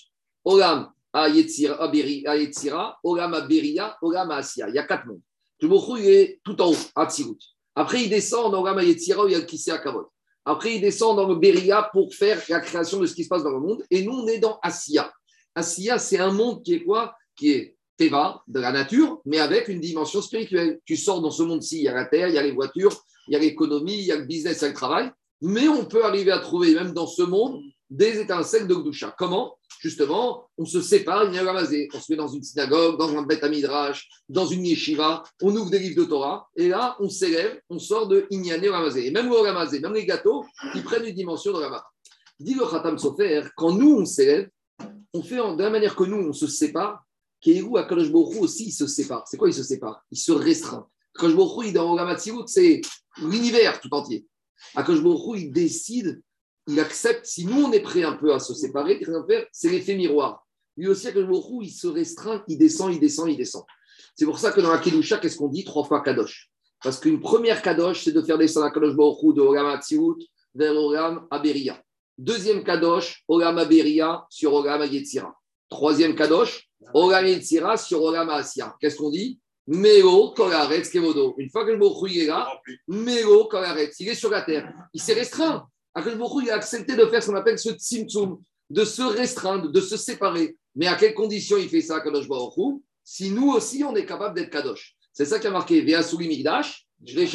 [0.45, 4.69] Olam à Yetzira, Olam à Beria, Olam à Asiya.
[4.69, 5.21] Il y a quatre mondes.
[5.59, 7.09] Le il est tout en haut, à.
[7.75, 10.05] Après, il descend dans Olam à Yetzira, où il y a Kisei à Kavod.
[10.45, 13.43] Après, il descend dans le Beria pour faire la création de ce qui se passe
[13.43, 13.83] dans le monde.
[13.91, 15.11] Et nous, on est dans Asiya.
[15.55, 19.69] Asiya, c'est un monde qui est quoi Qui est Teva, de la nature, mais avec
[19.69, 20.79] une dimension spirituelle.
[20.85, 22.93] Tu sors dans ce monde-ci, il y a la terre, il y a les voitures,
[23.27, 25.11] il y a l'économie, il y a le business, il y a le travail.
[25.41, 29.15] Mais on peut arriver à trouver, même dans ce monde, des étincelles de Gdusha.
[29.17, 29.57] Comment?
[29.79, 31.43] Justement, on se sépare, il y a.
[31.93, 35.79] On se met dans une synagogue, dans un Midrash, dans une yeshiva, on ouvre des
[35.79, 39.05] livres de Torah, et là, on s'élève, on sort de Inyane Ramazé.
[39.07, 40.43] Et même le Ramazé, même les gâteaux,
[40.73, 41.83] ils prennent une dimension de Ramazé.
[42.39, 44.49] Dit le Khatam Sofer, quand nous, on s'élève,
[45.13, 47.03] on fait en- de la manière que nous, on se sépare,
[47.41, 49.23] Kéhou, Akadosh aussi, il se sépare.
[49.27, 50.03] C'est quoi, il se sépare?
[50.11, 50.87] Il se restreint.
[51.15, 52.81] Akadosh Baruch il dans Olam Hatzirut, c'est
[53.17, 54.25] l'univers tout entier.
[54.75, 55.01] Akadosh
[55.37, 56.21] il décide,
[56.67, 58.99] il accepte, si nous, on est prêt un peu à se séparer,
[59.51, 60.45] C'est l'effet miroir.
[60.75, 63.63] Lui aussi, Akadosh il se restreint, il descend, il descend, il descend.
[64.15, 65.63] C'est pour ça que dans la Kedusha, qu'est-ce qu'on dit?
[65.63, 66.49] Trois fois Kadosh.
[66.83, 70.17] Parce qu'une première Kadosh, c'est de faire descendre Akadosh de Olam Hatzirut
[70.53, 71.81] vers Olam Aberia.
[72.17, 75.35] Deuxième Kadosh, Olam Aberia sur Olam Yetzira.
[75.69, 78.75] Troisième Kadosh, Olam Yetzira sur Olam Asya.
[78.79, 79.39] Qu'est-ce qu'on dit?
[79.67, 81.33] Meo Kolaretz Kevodo.
[81.37, 82.47] Une fois que le Hu est là.
[82.87, 84.71] Meo Kolaretz, il est sur la terre.
[84.93, 85.67] Il s'est restreint.
[85.93, 88.37] Baruch Hu, il a accepté de faire ce qu'on appelle ce tzimtzum,
[88.69, 90.55] de se restreindre, de se séparer.
[90.75, 92.81] Mais à quelles conditions il fait ça, Kadosh Baruch Hu?
[93.03, 94.95] Si nous aussi, on est capable d'être Kadosh.
[95.13, 97.27] C'est ça qui a marqué Veasuli Migdash, je l'ai.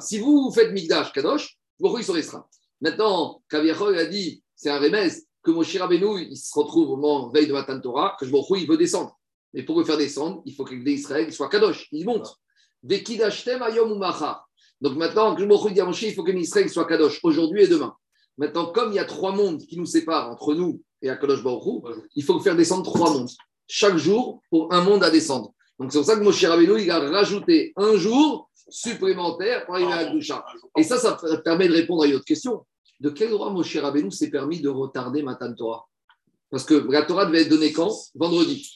[0.00, 2.46] Si vous, faites Migdash, Kadosh, il se restreint.
[2.80, 5.12] Maintenant, Kaviachol a dit, c'est un remède,
[5.46, 8.66] que Moshe Rabbeinu, il se retrouve au moment veille de Matan Torah, que Hu, il
[8.66, 9.16] veut descendre.
[9.54, 12.34] Mais pour le faire descendre, il faut que l'Israël soit Kadosh, il monte.
[12.82, 17.68] Donc maintenant, que Hu dit à Moshe, il faut que l'Israël soit Kadosh, aujourd'hui et
[17.68, 17.94] demain.
[18.36, 21.64] Maintenant, comme il y a trois mondes qui nous séparent entre nous et Akadosh Baruch
[21.64, 21.80] Hu,
[22.16, 23.30] il faut faire descendre trois mondes.
[23.68, 25.52] Chaque jour, pour un monde à descendre.
[25.78, 29.92] Donc c'est pour ça que Moshe Rabbeinu, il a rajouté un jour supplémentaire pour arriver
[29.92, 30.44] à Gdusha.
[30.76, 32.66] Et ça, ça permet de répondre à une autre question.
[33.00, 35.84] De quel droit Moshe Rabbeinu s'est permis de retarder Matan Torah?
[36.50, 37.92] Parce que la Torah devait être donnée quand?
[38.14, 38.72] Vendredi.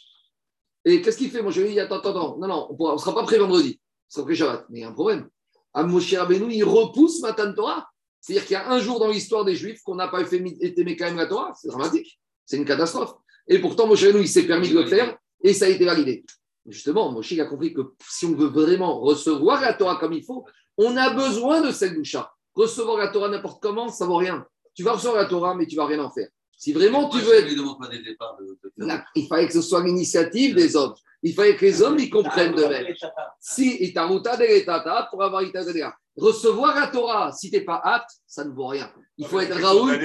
[0.85, 2.39] Et qu'est-ce qu'il fait, chéri Il dit, Attends, attends, attends.
[2.39, 3.81] Non, non, on ne sera pas prêt vendredi.
[4.11, 4.67] On sera prêt Shabbat.
[4.71, 5.29] Mais il y a un problème.
[5.73, 7.87] À Moshe Rabbeinu, il repousse Matan Torah?
[8.21, 10.97] C'est-à-dire qu'il y a un jour dans l'histoire des Juifs qu'on n'a pas fait aimer
[10.97, 11.53] quand même la Torah?
[11.55, 12.21] C'est dramatique.
[12.45, 13.15] C'est une catastrophe.
[13.49, 16.25] Et pourtant, Moshe Rabbeinu, il s'est permis de le faire et ça a été validé.
[16.71, 20.25] Justement, Moshe il a compris que si on veut vraiment recevoir la Torah comme il
[20.25, 20.45] faut,
[20.77, 22.33] on a besoin de cette doucha.
[22.55, 24.47] Recevoir la Torah n'importe comment, ça ne vaut rien.
[24.75, 26.29] Tu vas recevoir la Torah, mais tu ne vas rien en faire.
[26.57, 27.49] Si vraiment tu veux être.
[28.77, 30.95] Là, il fallait que ce soit l'initiative des hommes.
[31.23, 32.87] Il fallait que les hommes y comprennent de même.
[33.41, 38.11] Si itaruta de tata pour avoir itaruta Recevoir la Torah, si tu n'es pas apte,
[38.27, 38.93] ça ne vaut rien.
[39.17, 39.99] Il faut être Raoul.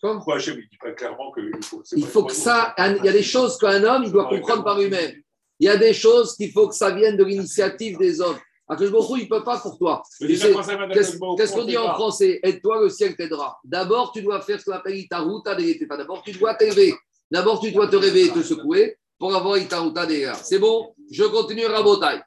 [0.00, 1.82] Pourquoi Hachem ne dit pas clairement qu'il faut.
[1.92, 2.74] Il faut que ça.
[2.78, 5.12] Il y a des choses qu'un homme, il doit comprendre par lui-même.
[5.60, 8.38] Il y a des choses qu'il faut que ça vienne de l'initiative des hommes.
[8.66, 10.02] Akashboko, il ne peut pas pour toi.
[10.18, 13.58] Qu'est-ce qu'on dit en français Aide-toi, le ciel t'aidera.
[13.64, 16.94] D'abord, tu dois faire ce qu'on appelle Itaruta de D'abord, tu dois t'élever.
[17.30, 20.94] D'abord, tu dois te réveiller et te secouer pour avoir Itaruta de C'est bon?
[21.10, 22.20] Je continue Rabotai.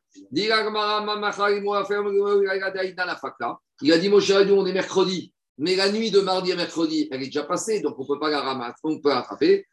[3.82, 5.34] Il a dit, mon cher, on est mercredi.
[5.58, 8.20] Mais la nuit de mardi à mercredi, elle est déjà passée, donc on ne peut
[8.20, 9.66] pas la ramasser, on peut attraper.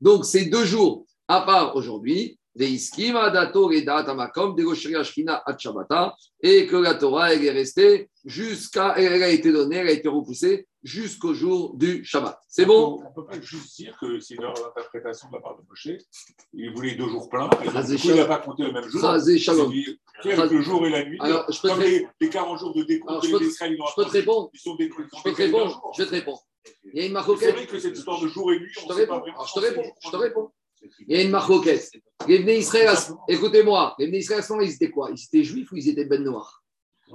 [0.00, 2.78] Donc, c'est deux jours à part aujourd'hui et
[6.66, 10.66] que la Torah elle est restée jusqu'à, elle a été donnée, elle a été repoussée
[10.82, 12.38] jusqu'au jour du Shabbat.
[12.48, 13.02] C'est bon?
[13.06, 15.98] On peut pas juste dire que c'est une interprétation de la part de Moshe.
[16.54, 18.88] Il voulait deux jours pleins, et donc, du coup, il n'a pas compté le même
[18.88, 19.00] jour.
[20.22, 21.18] Quelques jours et la nuit.
[21.20, 24.12] Alors, je peux comme les, les 40 jours de décompte les Israéliens Je peux te
[24.12, 24.48] répondre.
[24.54, 25.08] Ils sont décomptés.
[25.18, 25.82] Je peux te répondre.
[25.94, 26.40] Je vais te répondre.
[26.92, 28.86] Il y a une marque C'est vrai que cette histoire de jour et nuit, je
[28.86, 29.22] te réponds.
[29.24, 29.92] Je te réponds.
[30.04, 30.50] Je te réponds.
[31.08, 31.50] Il y a une marque
[32.28, 32.96] Les Israël,
[33.28, 35.10] écoutez-moi, les Bnei Israël, ils étaient quoi?
[35.10, 36.62] Ils étaient juifs ou ils étaient ben noirs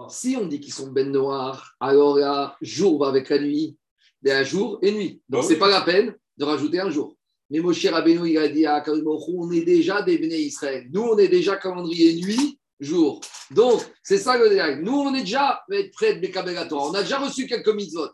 [0.10, 3.78] Si on dit qu'ils sont ben noirs, alors là, jour va avec la nuit,
[4.24, 5.22] il y a jour et nuit.
[5.30, 7.16] Donc, ce n'est pas la peine de rajouter un jour.
[7.49, 10.88] Mais Moshe Rabbeinu, il a dit à on est déjà des Bnei Israël.
[10.91, 13.22] Nous, on est déjà calendrier nuit, jour.
[13.52, 14.82] Donc, c'est ça le détail.
[14.82, 15.62] Nous, on est déjà
[15.93, 16.89] prêts de Torah.
[16.89, 18.08] On a déjà reçu quelques mitzvot.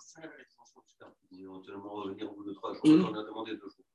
[1.78, 3.05] Mmh.
[3.05, 3.86] On a demandé deux jours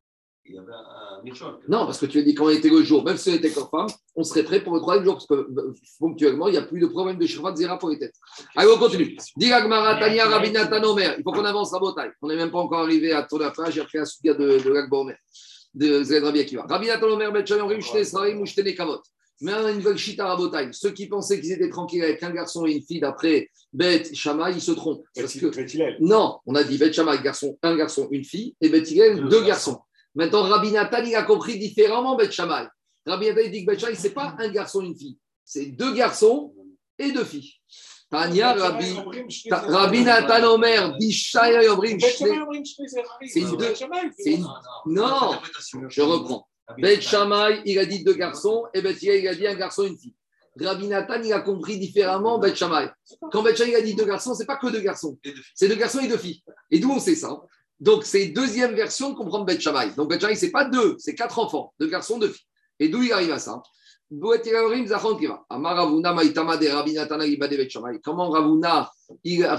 [0.44, 3.04] il y avait un Non, parce que tu as dit quand on était le jour,
[3.04, 5.74] même si on était corps on serait prêt pour le troisième jour, parce que euh,
[5.98, 8.14] ponctuellement, il n'y a plus de problème de de Zéra pour les têtes.
[8.56, 9.16] Allez, on continue.
[9.36, 11.14] Diragmara, Tania, Rabinatan, Omer.
[11.18, 12.10] Il faut qu'on avance la bataille.
[12.20, 13.70] On n'est même pas encore arrivé à tour fin.
[13.70, 15.16] J'ai repris un souvenir de, de l'Agba Omer,
[15.74, 16.66] de Zed Rabbi Akiva.
[16.68, 19.02] Rabinatan, Omer, Betchalom, Rimshne, Sraim, Mouchtene, Kavot.
[19.42, 20.68] Mais une nouvelle chita rabotaille.
[20.72, 24.50] Ceux qui pensaient qu'ils étaient tranquilles avec un garçon et une fille d'après Beth Shama,
[24.50, 25.04] ils se trompent.
[25.16, 28.88] Parce que, non, on a dit Beth Shama, garçon, un garçon, une fille, et Beth
[28.88, 29.80] deux garçons.
[30.14, 32.68] Maintenant, Rabbi Nathan, il a compris différemment Beth Shammai.
[33.04, 35.18] Rabbi Nathan, il dit que Beth Shammai, ce n'est pas un garçon et une fille.
[35.44, 36.54] C'est deux garçons
[36.98, 37.54] et deux filles.
[38.10, 38.94] Tania, Rabbi,
[39.50, 43.74] Rabbi Nathan Omer, Bishaya Yomrim, c'est une deux.
[44.86, 45.32] Non,
[45.88, 46.46] je reprends.
[46.78, 49.88] Beth Shammai, il a dit deux garçons et Beth il a dit un garçon et
[49.88, 50.14] une fille.
[50.60, 52.90] Rabbi Nathan, il a compris différemment Beth Shammai.
[53.30, 55.18] Quand Beth Shammai a dit deux garçons, ce n'est pas que deux garçons.
[55.54, 56.42] C'est deux garçons et deux filles.
[56.70, 57.40] Et d'où on sait ça
[57.82, 59.90] donc, c'est deuxième version de comprendre Beth Shammai.
[59.96, 62.46] Donc, Beth Shammai, ce n'est pas deux, c'est quatre enfants, deux garçons, deux filles.
[62.78, 63.60] Et d'où il arrive à ça
[68.04, 68.90] Comment Ravuna,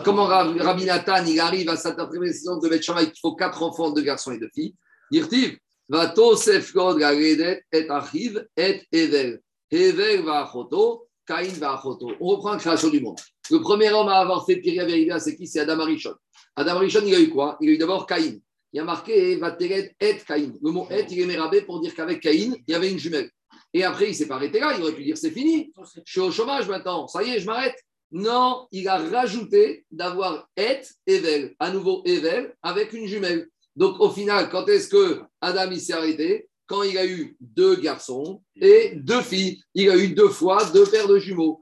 [0.05, 3.91] comment Rabbi Nathan, il arrive à cette interprétation de Beth Shammai qu'il faut quatre enfants,
[3.91, 4.73] deux garçons et deux filles?
[5.11, 5.57] Yirtiv,
[5.93, 9.39] va Tosef God et Achiv et Evel.
[9.69, 12.11] Evel va Achoto, Caïn va Achoto.
[12.19, 13.19] On reprend la création du monde.
[13.51, 15.45] Le premier homme à avoir fait Piria Verida, c'est qui?
[15.45, 16.15] C'est Adam Arishon.
[16.55, 17.57] Adam Rishon, il a eu quoi?
[17.61, 18.39] Il a eu d'abord Caïn.
[18.71, 20.53] Il a marqué Vateret et Caïn.
[20.63, 23.29] Le mot et, il est mérabé pour dire qu'avec Caïn, il y avait une jumelle.
[23.71, 24.73] Et après, il s'est pas arrêté là.
[24.75, 25.71] Il aurait pu dire c'est fini.
[26.05, 27.07] Je suis au chômage maintenant.
[27.07, 27.77] Ça y est, je m'arrête.
[28.11, 33.47] Non, il a rajouté d'avoir et Evel, à nouveau Evel, avec une jumelle.
[33.75, 36.47] Donc au final, quand est-ce que Adam s'est arrêté?
[36.65, 39.61] Quand il a eu deux garçons et deux filles.
[39.75, 41.61] Il a eu deux fois deux paires de jumeaux.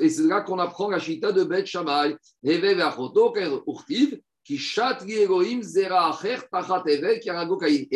[0.00, 2.16] Et c'est là qu'on apprend la chita de Beth Shammai.
[2.44, 2.80] Et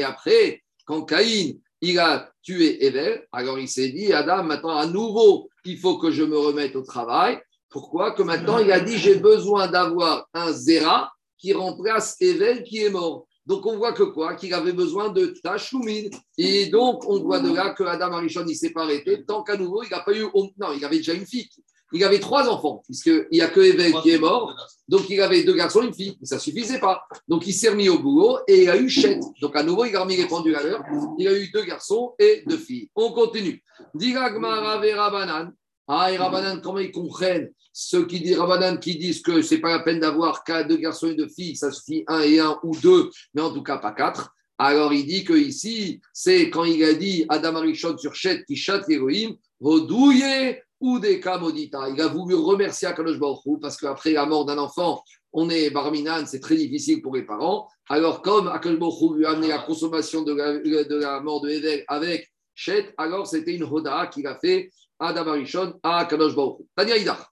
[0.03, 1.53] après, quand Caïn
[1.83, 6.11] il a tué Evel, alors il s'est dit, Adam, maintenant à nouveau, il faut que
[6.11, 7.39] je me remette au travail.
[7.69, 8.13] Pourquoi?
[8.13, 12.91] Que maintenant il a dit, j'ai besoin d'avoir un Zera qui remplace Evel qui est
[12.91, 13.27] mort.
[13.47, 14.35] Donc on voit que quoi?
[14.35, 16.09] Qu'il avait besoin de Tachoumin.
[16.37, 19.57] Et donc on voit de là que Adam Arishon, il s'est pas arrêté tant qu'à
[19.57, 20.25] nouveau, il n'a pas eu.
[20.59, 21.49] Non, il avait déjà une fille
[21.93, 24.55] il avait trois enfants, puisqu'il n'y a que Evel qui est mort.
[24.89, 26.17] Donc, il avait deux garçons et une fille.
[26.21, 27.03] Mais ça ne suffisait pas.
[27.29, 29.21] Donc, il s'est remis au boulot et il a eu Chet.
[29.41, 30.83] Donc, à nouveau, il a remis les pendules à l'heure.
[31.19, 32.91] Il a eu deux garçons et deux filles.
[32.95, 33.63] On continue.
[33.95, 35.53] Diragmara Banan.
[35.89, 39.71] Ah, et Rabbanan, comment ils comprennent Ceux qui disent Rabbanan qui disent que c'est pas
[39.71, 43.11] la peine d'avoir deux garçons et deux filles, ça suffit un et un ou deux,
[43.35, 44.35] mais en tout cas pas quatre.
[44.59, 48.57] Alors il dit que ici, c'est quand il a dit Adam Arishon sur Chet qui
[48.57, 51.89] chatte Elohim, Vodouye ou des Kamodita.
[51.91, 56.25] Il a voulu remercier Akadosh Baruch parce qu'après la mort d'un enfant, on est barminan,
[56.27, 57.69] c'est très difficile pour les parents.
[57.89, 62.33] Alors comme Akadosh Baruch lui a amené la consommation de la, mort de Evel avec
[62.55, 67.27] Chet, alors c'était une hoda qu'il a fait Adam Arishon à Akadosh Baruch Tania Idach.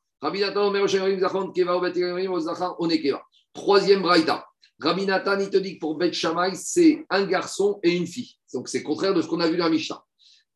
[3.53, 4.47] Troisième braïda.
[4.81, 8.35] Rabbi Nathan, il te dit que pour Beth Shammai, c'est un garçon et une fille.
[8.53, 10.03] Donc c'est contraire de ce qu'on a vu dans la Mishnah.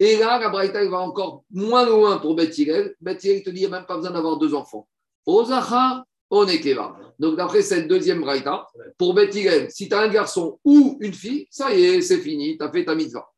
[0.01, 2.95] Et là, la Braïta va encore moins loin pour Beth Hillel.
[3.01, 4.89] Beth Hillel, il te dit qu'il n'y a même pas besoin d'avoir deux enfants.
[5.27, 6.97] Ozacha, Onekeva.
[7.19, 11.15] Donc d'après cette deuxième Braïta, pour Beth Hillel, si tu as un garçon ou une
[11.15, 13.29] fille, ça y est, c'est fini, tu as fait ta mitzvah.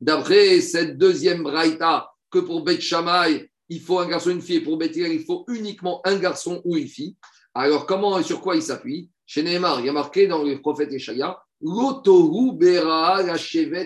[0.00, 4.60] D'après cette deuxième Braïta, que pour Beth Shammai, il faut un garçon une fille, et
[4.60, 7.16] pour Hillel, il faut uniquement un garçon ou une fille.
[7.52, 9.10] Alors comment et sur quoi il s'appuie?
[9.26, 13.36] Chez Neymar, il y a marqué dans le prophète Eshaya, L'otoru bera la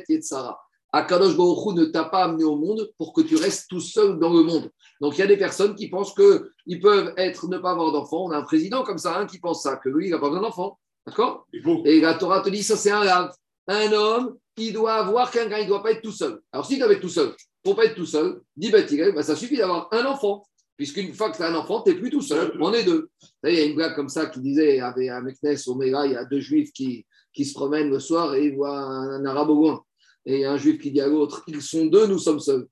[0.09, 0.59] yetzara.
[0.93, 4.33] Akadosh Baruch ne t'a pas amené au monde pour que tu restes tout seul dans
[4.33, 4.71] le monde.
[5.01, 8.27] Donc il y a des personnes qui pensent qu'ils peuvent être, ne pas avoir d'enfants.
[8.27, 10.29] On a un président comme ça, hein, qui pense ça, que lui, il n'a pas
[10.29, 10.79] besoin d'enfants.
[11.07, 11.47] D'accord
[11.85, 13.31] Et la Torah te dit, ça c'est un lave.
[13.67, 16.41] Un homme, il doit avoir quelqu'un, il ne doit pas être tout seul.
[16.53, 19.57] Alors s'il doit être tout seul, pour pas être tout seul, dit bah, ça suffit
[19.57, 20.45] d'avoir un enfant.
[20.77, 23.09] Puisqu'une fois que tu as un enfant, tu n'es plus tout seul, on est deux.
[23.45, 26.17] Il y a une blague comme ça qui disait, avec un Meknes, Omega, il y
[26.17, 29.55] a deux juifs qui, qui se promène le soir et il voit un, arabe au
[29.55, 29.85] loin.
[30.27, 32.67] Et un juif qui dit à l'autre Ils sont deux, nous sommes seuls.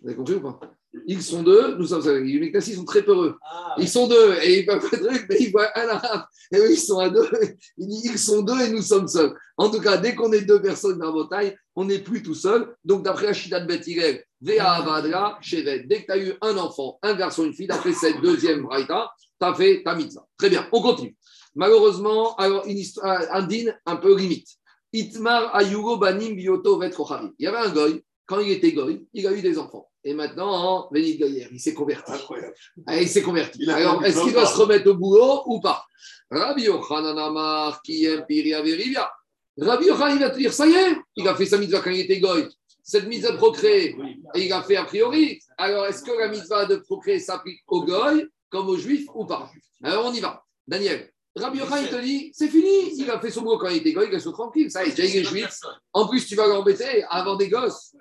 [0.00, 0.58] Vous avez compris ou pas?
[1.06, 2.24] Ils sont deux, nous sommes seuls.
[2.24, 3.36] Les ils sont très peureux.
[3.42, 6.24] Ah, ils sont deux et ils peuvent pas truc, mais ils voient un arabe.
[6.52, 7.28] Et eux, ils sont à deux.
[7.76, 9.34] Ils sont deux et nous sommes seuls.
[9.56, 12.34] En tout cas, dès qu'on est deux personnes dans la bataille, on n'est plus tout
[12.34, 12.74] seul.
[12.84, 16.98] Donc, d'après Achida de Bethilel, Vea Avadra, Shevet, dès que tu as eu un enfant,
[17.02, 19.10] un garçon, une fille, d'après cette deuxième braïta,
[19.40, 20.26] tu as fait ta mitzvah.
[20.38, 21.16] Très bien, on continue.
[21.54, 24.48] Malheureusement, alors une histoire, un din un peu limite.
[24.92, 29.32] Itmar Ayugo Banim Bioto Il y avait un goy, quand il était goy, il a
[29.32, 29.88] eu des enfants.
[30.08, 32.10] Et maintenant, Benit Goyer, il s'est converti.
[32.10, 32.54] Incroyable.
[32.86, 33.68] Ah, il s'est converti.
[33.68, 35.84] Alors, est-ce qu'il doit se remettre au boulot ou pas?
[36.30, 39.12] Rabbi Yochanan qui aime Piria Verivia.
[39.60, 41.90] Rabbi Yochanan, il va te dire, ça y est, il a fait sa mitzvah quand
[41.90, 42.48] il était goy.
[42.82, 43.94] Cette mitzvah de procréer,
[44.34, 45.42] et il a fait a priori.
[45.58, 49.50] Alors, est-ce que la mitzvah de procréer s'applique aux goy comme aux juifs ou pas?
[49.82, 50.42] Alors, on y va.
[50.66, 53.76] Daniel, Rabbi Yochanan, il te dit, c'est fini, il a fait son boulot quand il
[53.76, 55.60] était goy, il reste tranquille, ça, il est juif.
[55.92, 57.94] En plus, tu vas l'embêter avant des gosses.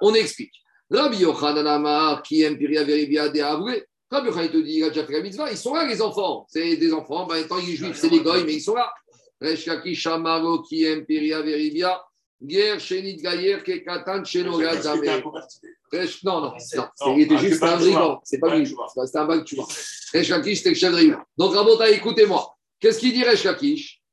[0.00, 0.52] On explique.
[0.90, 3.84] Rabbi Yochanan Amar, qui aime Piria Veribia, des avoués.
[4.10, 6.46] Rabbi Yochanan te dit, il a déjà fait la mitzvah, ils sont là, les enfants.
[6.48, 8.92] C'est des enfants, ben, tant il est juif, c'est des goy, mais ils sont là.
[9.40, 12.00] Reshkaki Shamaro, qui aime Piria Veribia,
[12.42, 15.22] Guerre, Shenit Gayer, Kekatan, Shenogad Zamé.
[16.24, 17.16] Non, non, non.
[17.16, 18.20] Il était juste un brigand.
[18.24, 18.66] C'est pas lui.
[18.66, 19.66] C'était un bac, tu vois.
[19.66, 20.26] Resh
[20.56, 22.54] c'était le chef de Donc, Rabota, écoutez-moi.
[22.80, 23.46] Qu'est-ce qu'il dit Resh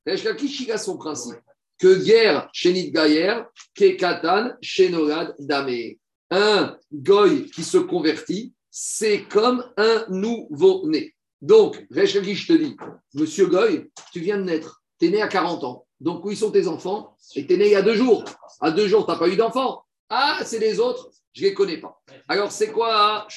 [0.10, 1.40] Resh il a son principe.
[1.78, 3.44] Que guerre, Shenit Gayer,
[3.74, 6.00] Kekatan, Shenogad Damé.
[6.32, 11.16] Un goy qui se convertit, c'est comme un nouveau-né.
[11.42, 12.76] Donc, Resh Lakish te dit,
[13.14, 14.84] Monsieur Goy, tu viens de naître.
[15.00, 15.86] Tu es né à 40 ans.
[16.00, 17.16] Donc, où sont tes enfants?
[17.36, 18.26] Et tu es né il y a deux jours.
[18.60, 19.86] À deux jours, tu n'as pas eu d'enfant.
[20.10, 22.02] Ah, c'est les autres, je ne les connais pas.
[22.28, 23.28] Alors, c'est quoi,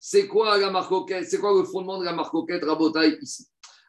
[0.00, 3.46] c'est quoi la marcoquette C'est quoi le fondement de la marcoquette rabotaille ici?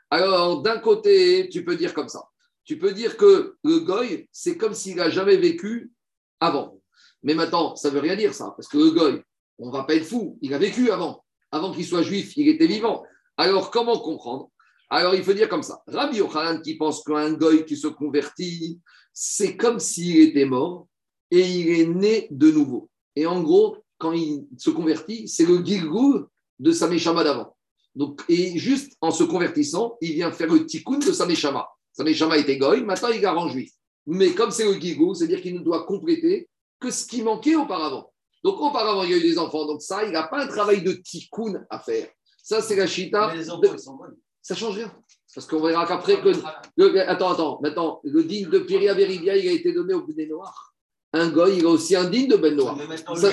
[0.10, 2.24] Alors, d'un côté, tu peux dire comme ça.
[2.66, 5.92] Tu peux dire que le goy, c'est comme s'il n'a jamais vécu
[6.40, 6.80] avant.
[7.22, 9.22] Mais maintenant, ça ne veut rien dire ça, parce que le goy,
[9.60, 11.24] on ne va pas être fou, il a vécu avant.
[11.52, 13.04] Avant qu'il soit juif, il était vivant.
[13.38, 14.50] Alors, comment comprendre?
[14.90, 15.82] Alors, il faut dire comme ça.
[15.88, 18.80] Rabbi Yochanan qui pense qu'un goy qui se convertit,
[19.12, 20.88] c'est comme s'il était mort
[21.32, 22.90] et il est né de nouveau.
[23.16, 26.26] Et en gros, quand il se convertit, c'est le gilgul
[26.60, 27.56] de sa méchama d'avant.
[27.96, 31.68] Donc, et juste en se convertissant, il vient faire le tikkun de sa méchama.
[31.94, 33.72] Sa méchama était goy, maintenant il garde juif.
[34.06, 38.12] Mais comme c'est le gilgul, c'est-à-dire qu'il ne doit compléter que ce qui manquait auparavant.
[38.44, 39.66] Donc auparavant, il y a eu des enfants.
[39.66, 42.10] Donc ça, il n'a pas un travail de tikkun à faire.
[42.42, 43.30] Ça, c'est la chita.
[43.32, 44.06] Mais les enfants, ils sont bons.
[44.42, 44.94] Ça change rien.
[45.34, 47.00] Parce qu'on verra qu'après que.
[47.08, 47.60] attends, attends.
[47.62, 50.73] Maintenant, le digne de Piria Veribia, il a été donné au Bné Noir
[51.14, 52.78] un goy, il a aussi un digne de Ben Noir.
[53.16, 53.32] Ça,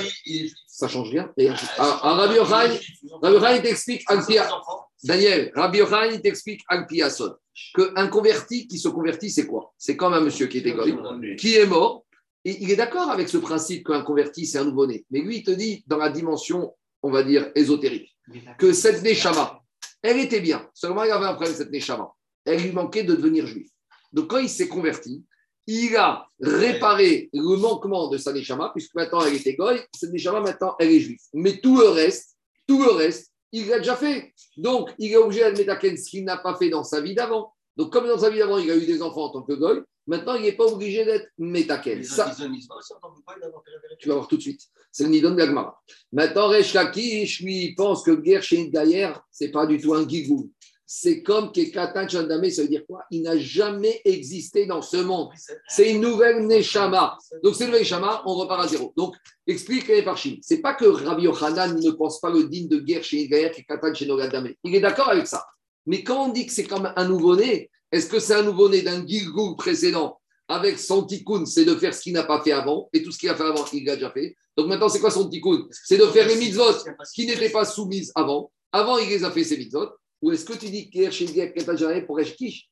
[0.67, 1.33] ça change rien.
[1.79, 4.05] Ah, ah, Rabbi Yochanan, il t'explique,
[5.03, 6.63] Daniel, Rabbi Yochanan, il t'explique
[7.75, 9.73] qu'un converti qui se convertit, c'est quoi?
[9.79, 10.95] C'est comme un monsieur qui était goy,
[11.37, 12.05] qui est mort,
[12.45, 15.05] et il est d'accord avec ce principe qu'un converti, c'est un nouveau-né.
[15.11, 18.17] Mais lui, il te dit, dans la dimension, on va dire, ésotérique,
[18.59, 19.61] que cette Neshama,
[20.03, 20.67] elle était bien.
[20.73, 22.11] Seulement, il avait un problème, cette Neshama.
[22.45, 23.69] Elle lui manquait de devenir juif.
[24.13, 25.25] Donc, quand il s'est converti,
[25.71, 30.41] il a réparé le manquement de sa Neshama, puisque maintenant elle était goy, cette Neshama
[30.41, 31.21] maintenant elle est juive.
[31.33, 34.33] Mais tout le reste, tout le reste, il l'a déjà fait.
[34.57, 37.53] Donc, il est obligé d'admettre ce qu'il n'a pas fait dans sa vie d'avant.
[37.77, 39.81] Donc, comme dans sa vie d'avant, il a eu des enfants en tant que goy,
[40.07, 42.03] maintenant, il n'est pas obligé d'être métaken.
[42.03, 42.35] Ça,
[43.99, 44.63] tu vas voir tout de suite.
[44.93, 45.81] C'est le Nidon Gagmara.
[46.13, 50.51] Maintenant, Resh Lakish, lui, pense que Gershin Gaïer, ce n'est pas du tout un gigou
[50.93, 53.05] c'est comme Kekatan Chandame, ça veut dire quoi?
[53.13, 55.29] Il n'a jamais existé dans ce monde.
[55.69, 57.17] C'est une nouvelle Neshama.
[57.45, 58.93] Donc, c'est une nouvelle Neshama, on repart à zéro.
[58.97, 59.15] Donc,
[59.47, 60.39] explique les Farshim.
[60.43, 63.95] C'est pas que Rabbi Yochanan ne pense pas le digne de guerre chez Gaïa Kekatan
[63.95, 64.53] chez Nogadame.
[64.65, 65.47] Il est d'accord avec ça.
[65.87, 69.07] Mais quand on dit que c'est comme un nouveau-né, est-ce que c'est un nouveau-né d'un
[69.07, 70.19] Gilgul précédent
[70.49, 73.19] avec son tikkun, c'est de faire ce qu'il n'a pas fait avant, et tout ce
[73.19, 74.35] qu'il a fait avant, il l'a déjà fait.
[74.57, 75.69] Donc maintenant, c'est quoi son tikkun?
[75.71, 76.73] C'est de faire les mitzvot
[77.15, 78.51] qui n'étaient pas soumises avant.
[78.73, 79.89] Avant, il les a fait, ces mitzvot.
[80.23, 82.21] Ou est-ce que tu dis que pour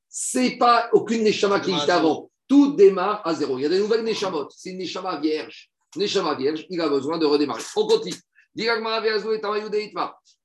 [0.09, 2.30] C'est pas aucune Neshama qui était avant.
[2.46, 3.59] Tout démarre à zéro.
[3.59, 4.49] Il y a des nouvelles Neshamot.
[4.51, 5.70] C'est une Neshama vierge.
[5.96, 7.62] Neshama vierge, il a besoin de redémarrer.
[7.76, 8.16] On continue.
[8.57, 8.64] Et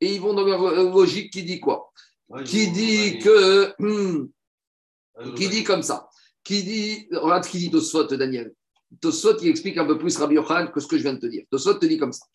[0.02, 1.92] ils vont dans leur logique qui dit quoi
[2.46, 3.74] Qui dit que.
[3.80, 4.30] Hmm,
[5.36, 6.08] qui dit comme ça.
[6.44, 7.08] Qui dit.
[7.12, 8.54] Regarde ce qu'il dit Tosfot, Daniel.
[9.02, 11.26] Tosfot, il explique un peu plus Rabbi Yochanan que ce que je viens de te
[11.26, 11.44] dire.
[11.50, 12.26] Tosfot te dit comme ça.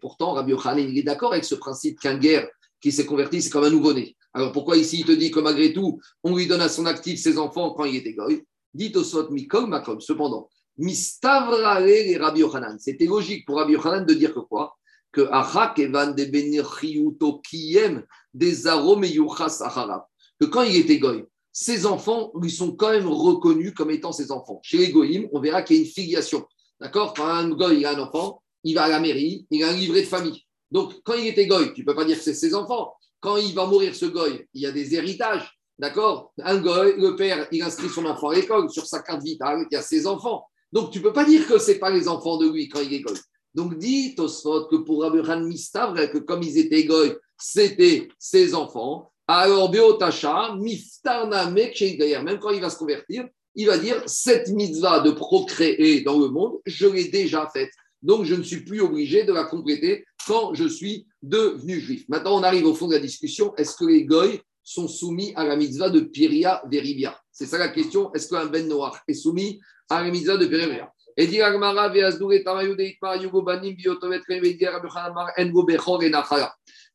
[0.00, 2.48] Pourtant, Rabbi Yochanan, il est d'accord avec ce principe qu'un guerre
[2.80, 4.16] qui s'est converti, c'est comme un nouveau-né.
[4.32, 7.20] Alors pourquoi ici il te dit que malgré tout, on lui donne à son actif
[7.20, 8.44] ses enfants quand il était goy?
[8.72, 10.00] Dit Tosfot Mikol Makom.
[10.00, 12.78] Cependant, Mistavrale et Rabbi Yochanan.
[12.78, 14.76] C'était logique pour Rabbi Yochanan de dire que quoi?
[15.12, 22.30] Que Achak Evan de Benirchiuto Kiyem des arômes Que quand il était goy, ses enfants
[22.40, 24.60] lui sont quand même reconnus comme étant ses enfants.
[24.62, 26.46] Chez les goïms, on verra qu'il y a une filiation.
[26.80, 29.72] D'accord Quand un goy a un enfant, il va à la mairie, il a un
[29.72, 30.44] livret de famille.
[30.70, 32.94] Donc, quand il était goy, tu ne peux pas dire que c'est ses enfants.
[33.18, 35.58] Quand il va mourir, ce goy, il y a des héritages.
[35.78, 38.70] D'accord Un goy, le père, il inscrit son enfant à l'école.
[38.70, 40.46] Sur sa carte vitale, il y a ses enfants.
[40.72, 42.92] Donc, tu ne peux pas dire que ce pas les enfants de lui quand il
[42.94, 43.16] est goy.
[43.54, 49.12] Donc, dit Tosfot que pour Abraham Mistavre, que comme ils étaient goy, c'était ses enfants.
[49.32, 55.12] Alors, Beotacha, Miftarna même quand il va se convertir, il va dire cette mitzvah de
[55.12, 57.70] procréer dans le monde, je l'ai déjà faite.
[58.02, 62.06] Donc, je ne suis plus obligé de la compléter quand je suis devenu juif.
[62.08, 63.54] Maintenant, on arrive au fond de la discussion.
[63.54, 67.16] Est-ce que les goy sont soumis à la mitzvah de Piria Veribia?
[67.30, 68.12] C'est ça la question.
[68.14, 71.40] Est-ce qu'un ben noir est soumis à la mitzvah de Piria et dit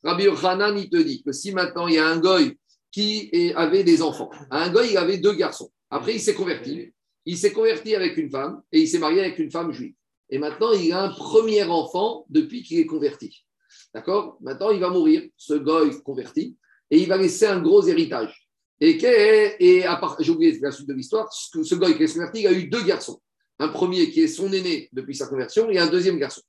[0.05, 2.55] Rabbi Yochanan, il te dit que si maintenant il y a un goy
[2.91, 5.71] qui avait des enfants, un goy, il avait deux garçons.
[5.89, 6.93] Après, il s'est converti.
[7.25, 9.95] Il s'est converti avec une femme et il s'est marié avec une femme juive.
[10.29, 13.45] Et maintenant, il a un premier enfant depuis qu'il est converti.
[13.93, 14.37] D'accord?
[14.41, 16.55] Maintenant, il va mourir, ce goy converti,
[16.91, 18.47] et il va laisser un gros héritage.
[18.79, 18.91] Et,
[19.59, 19.85] et
[20.19, 22.83] j'ai oublié la suite de l'histoire, ce goy qui est converti, il a eu deux
[22.83, 23.19] garçons.
[23.57, 26.41] Un premier qui est son aîné depuis sa conversion et un deuxième garçon.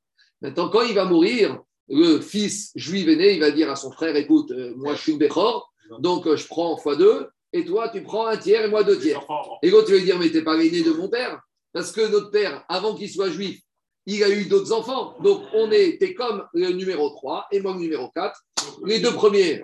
[0.42, 4.16] Maintenant, quand il va mourir, le fils juif aîné, il va dire à son frère,
[4.16, 7.89] écoute, euh, moi je suis une Béchor, donc euh, je prends fois deux, et toi
[7.89, 9.20] tu prends un tiers et moi deux tiers.
[9.62, 11.41] Et l'autre, tu vas dire, mais t'es pas l'aîné de mon père,
[11.72, 13.61] parce que notre père, avant qu'il soit juif,
[14.07, 15.16] il a eu d'autres enfants.
[15.22, 18.41] Donc on est, t'es comme le numéro 3 et moi le numéro 4.
[18.84, 19.62] Les deux premiers,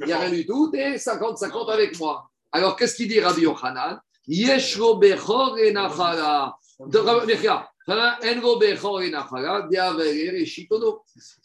[0.00, 2.28] il n'y a rien du tout, t'es 50-50 avec moi.
[2.52, 4.00] Alors qu'est-ce qu'il dit Rabbi Yochanan?
[4.26, 6.56] Yeshro Bechor et Nachala.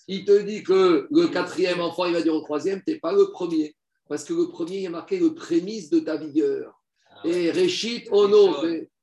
[0.10, 3.14] Il te dit que le quatrième enfant, il va dire au troisième, tu n'es pas
[3.14, 3.76] le premier.
[4.10, 6.82] Parce que le premier, il a marqué le prémisse de ta vigueur.
[7.10, 8.58] Ah Et Réchit, Ono,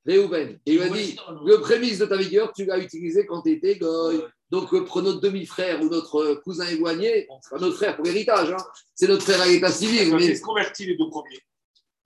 [0.04, 0.58] Réhouven.
[0.66, 1.16] Il a dit,
[1.46, 4.20] le prémisse de ta vigueur, tu l'as utilisé quand tu étais goy.
[4.50, 8.64] Donc, pour notre demi-frère ou notre cousin éloigné, c'est pas notre frère pour l'héritage, hein.
[8.94, 10.14] c'est notre frère à l'état civil.
[10.14, 10.26] Mais...
[10.26, 11.38] Qu'est-ce convertit les deux premiers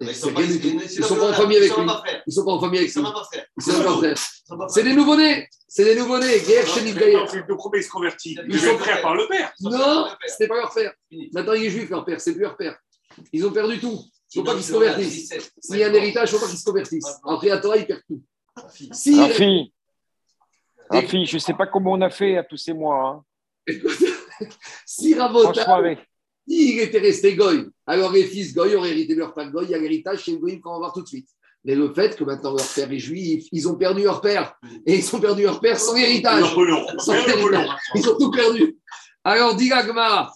[0.00, 1.84] ils ne sont, pas en famille avec lui.
[2.26, 3.00] Ils sont pas en famille avec lui.
[3.00, 4.16] Ils sont pas frères.
[4.68, 5.48] C'est des nouveau-nés.
[5.68, 6.40] C'est des nouveau-nés.
[6.40, 8.38] Guerre chez Les deux premiers se convertissent.
[8.48, 9.52] Ils sont frères par le père.
[9.60, 10.92] Non, ce n'était pas leur père.
[11.32, 12.20] Maintenant, il est juif, leur père.
[12.20, 12.76] C'est plus leur père.
[13.32, 14.00] Ils ont perdu tout.
[14.34, 15.32] Il ne faut pas qu'ils se convertissent.
[15.60, 17.20] S'il y a un héritage, il ne faut pas qu'ils se convertissent.
[17.24, 18.22] Après, à toi, ils perdent tout.
[18.92, 19.72] Si Rafi,
[20.90, 23.24] Rafi, je ne sais pas comment on a fait à tous ces mois.
[23.68, 23.72] Hein.
[24.86, 25.98] si Ravotal,
[26.46, 29.70] il était resté goy, alors les fils goy auraient hérité de leur père goy, il
[29.70, 31.28] y a l'héritage chez goy qu'on va voir tout de suite.
[31.64, 34.54] Mais le fait que maintenant leur père est juif, ils ont perdu leur père.
[34.84, 36.54] Et ils ont perdu leur père sans héritage.
[36.98, 37.68] Sans héritage.
[37.94, 38.76] Ils ont tout perdu.
[39.24, 40.30] Alors, dit Gagmara,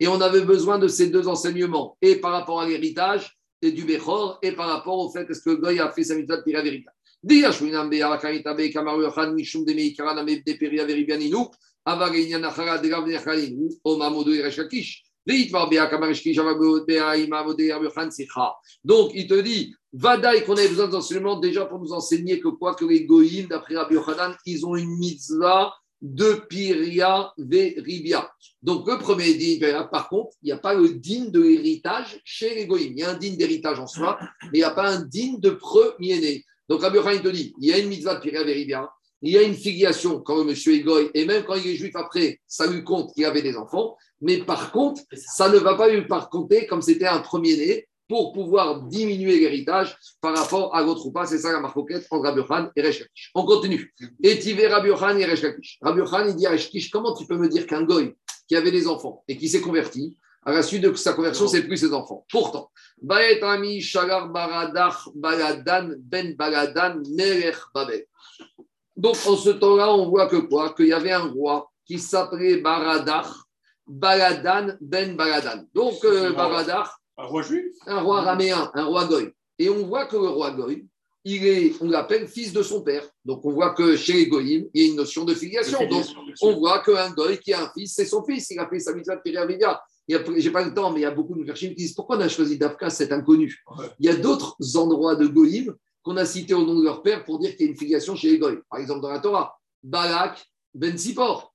[0.00, 3.84] et on avait besoin de ces deux enseignements, et par rapport à l'héritage et du
[3.84, 6.52] Bechor, et par rapport au fait que ce que Goy a fait sa mitzvah de
[6.52, 6.86] la vérité?
[18.84, 22.74] Donc, il te dit, Vadaï qu'on a besoin d'enseignement déjà pour nous enseigner que quoi
[22.74, 25.72] que les goïms, d'après Rabbi Yochanan, ils ont une mitzvah
[26.02, 28.30] de Piria Veribia.
[28.62, 29.58] Donc, le premier din,
[29.90, 32.92] par contre, il n'y a pas le din de l'héritage chez les goïms.
[32.92, 35.36] Il y a un din d'héritage en soi, mais il n'y a pas un din
[35.38, 36.44] de premier-né.
[36.68, 38.90] Donc, Rabbi Yochanan te dit, il y a une mitzvah de Veribia,
[39.22, 41.76] il y a une filiation quand le monsieur est goy, et même quand il est
[41.76, 45.48] juif après, ça lui compte qu'il avait des enfants, mais par contre, ça.
[45.48, 50.36] ne va pas lui par compter comme c'était un premier-né pour pouvoir diminuer l'héritage par
[50.36, 51.26] rapport à l'autre ou pas.
[51.26, 53.04] C'est ça la marcoquette entre Rabbi Khan et Resh
[53.34, 53.94] On continue.
[54.22, 55.42] Et Tivé Rabbi Khan et Resh
[55.80, 58.14] Rabbi Khan, il dit à Resh comment tu peux me dire qu'un goy
[58.46, 61.62] qui avait des enfants et qui s'est converti, à la suite de sa conversion, c'est
[61.62, 62.24] plus ses enfants.
[62.30, 62.70] Pourtant,
[63.42, 68.04] Ami Shagar Baradach Baladan Ben Baladan Melech Babel.
[68.96, 70.72] Donc, en ce temps-là, on voit que quoi?
[70.74, 73.28] Qu'il y avait un roi qui s'appelait Baradach
[73.86, 75.64] Baladan Ben Baladan.
[75.74, 77.74] Donc, euh, Baradach, un roi juif?
[77.86, 79.32] Un roi raméen, un roi goy.
[79.58, 80.86] Et on voit que le roi goy,
[81.24, 83.08] il est, on l'appelle fils de son père.
[83.24, 85.78] Donc on voit que chez les goyim, il y a une notion de filiation.
[85.88, 86.04] Donc
[86.42, 88.50] on voit qu'un goy qui a un fils, c'est son fils.
[88.50, 89.22] Il a fait sa mitzvah de
[90.08, 92.20] J'ai pas le temps, mais il y a beaucoup de Mufrachim qui disent pourquoi on
[92.20, 93.64] a choisi Dafka, cet inconnu?
[93.98, 97.24] Il y a d'autres endroits de goyim qu'on a cités au nom de leur père
[97.24, 98.58] pour dire qu'il y a une filiation chez les goy.
[98.68, 100.44] Par exemple dans la Torah, Balak
[100.74, 101.54] Ben Sipor.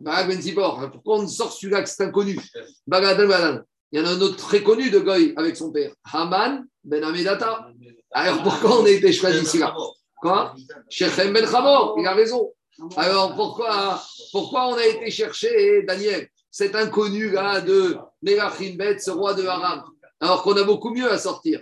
[0.00, 0.90] Balak Ben Sipor.
[0.92, 2.38] Pourquoi on sort celui-là que c'est inconnu?
[2.86, 3.64] Balak Ben
[3.94, 7.04] il y en a un autre très connu de Goy avec son père, Haman ben
[7.04, 7.68] Amedata.
[8.10, 9.72] Alors pourquoi on a été choisi ici là
[10.20, 10.52] Quoi?
[10.90, 12.52] Shechem ben Hamor, il a raison.
[12.96, 14.02] Alors pourquoi,
[14.32, 19.82] pourquoi on a été chercher Daniel, cet inconnu là de Melachim ce roi de Haram,
[20.20, 21.60] alors qu'on a beaucoup mieux à sortir.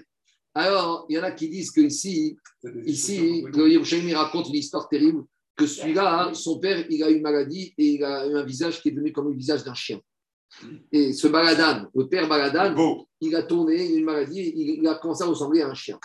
[0.54, 2.36] Alors il y en a qui disent que ici,
[2.84, 5.24] ici, le Yerushalmi raconte une histoire terrible
[5.56, 8.82] que celui-là, son père, il a eu une maladie et il a eu un visage
[8.82, 9.98] qui est devenu comme le visage d'un chien.
[10.92, 12.74] Et ce Baladan, le père Baladan,
[13.20, 15.98] il a tourné une maladie, il, a commencé à ressembler à un chien.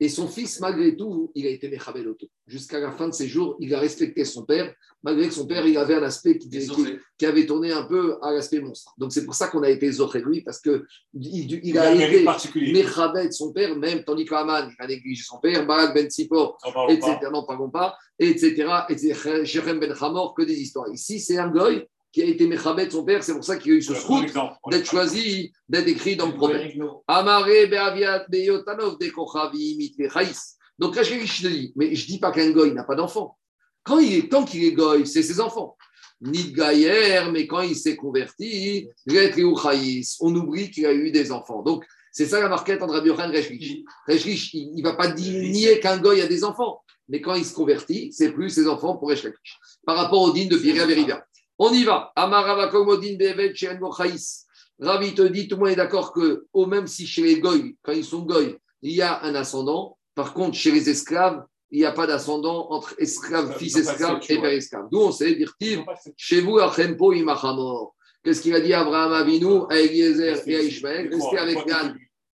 [0.00, 2.26] Et son fils, malgré tout, il a été Mechabel Oto.
[2.46, 5.66] Jusqu'à la fin de ses jours, il a respecté son père, malgré que son père,
[5.66, 8.94] il avait un aspect qui, qui, avait tourné un peu à l'aspect monstre.
[8.96, 10.82] Donc c'est pour ça qu'on a été Zoché lui, parce qu'il
[11.12, 12.24] il, a, été
[12.72, 16.58] Mechabel son père, même tandis qu'Aman a négligé son père, Balak Ben Sipor,
[16.88, 17.18] etc.
[17.30, 18.66] Non, parlons pas, etc.
[18.88, 20.88] Et Sherem Ben Hamor, que des histoires.
[20.90, 21.86] Ici, c'est un goy
[22.16, 24.24] qui a été Mechabet, son père, c'est pour ça qu'il a eu ce scout
[24.70, 26.72] d'être choisi, d'être écrit dans le prophète.
[27.06, 29.94] Amaré Beaviat Beyotanov de Kochavi
[30.78, 33.36] Donc là, je dis, mais je ne dis pas qu'un goy n'a pas d'enfant.
[33.82, 35.76] Quand il est, tant qu'il est goy, c'est ses enfants.
[36.22, 38.88] Ni Gaïer, mais quand il s'est converti,
[40.20, 41.62] on oublie qu'il a eu des enfants.
[41.62, 43.40] Donc, c'est ça la marquette entre Rabbi Yochanan et
[44.08, 44.54] Reshkish.
[44.54, 48.10] il ne va pas nier qu'un goy a des enfants, mais quand il se convertit,
[48.10, 49.58] c'est plus ses enfants pour Reshkish.
[49.84, 51.22] Par rapport au din de Piria Veridia.
[51.58, 52.12] On y va.
[54.78, 57.76] Ravi te dit, tout le monde est d'accord que, au même si chez les goy,
[57.82, 61.80] quand ils sont goy, il y a un ascendant, par contre, chez les esclaves, il
[61.80, 64.86] n'y a pas d'ascendant entre esclave, fils esclave et père esclave.
[64.90, 65.54] D'où on sait, dire
[66.16, 67.94] chez vous, Achempo imachamor.
[68.22, 71.58] Qu'est-ce qu'il a dit Abraham Avinu à Eliezer et à Ishmael Restez avec.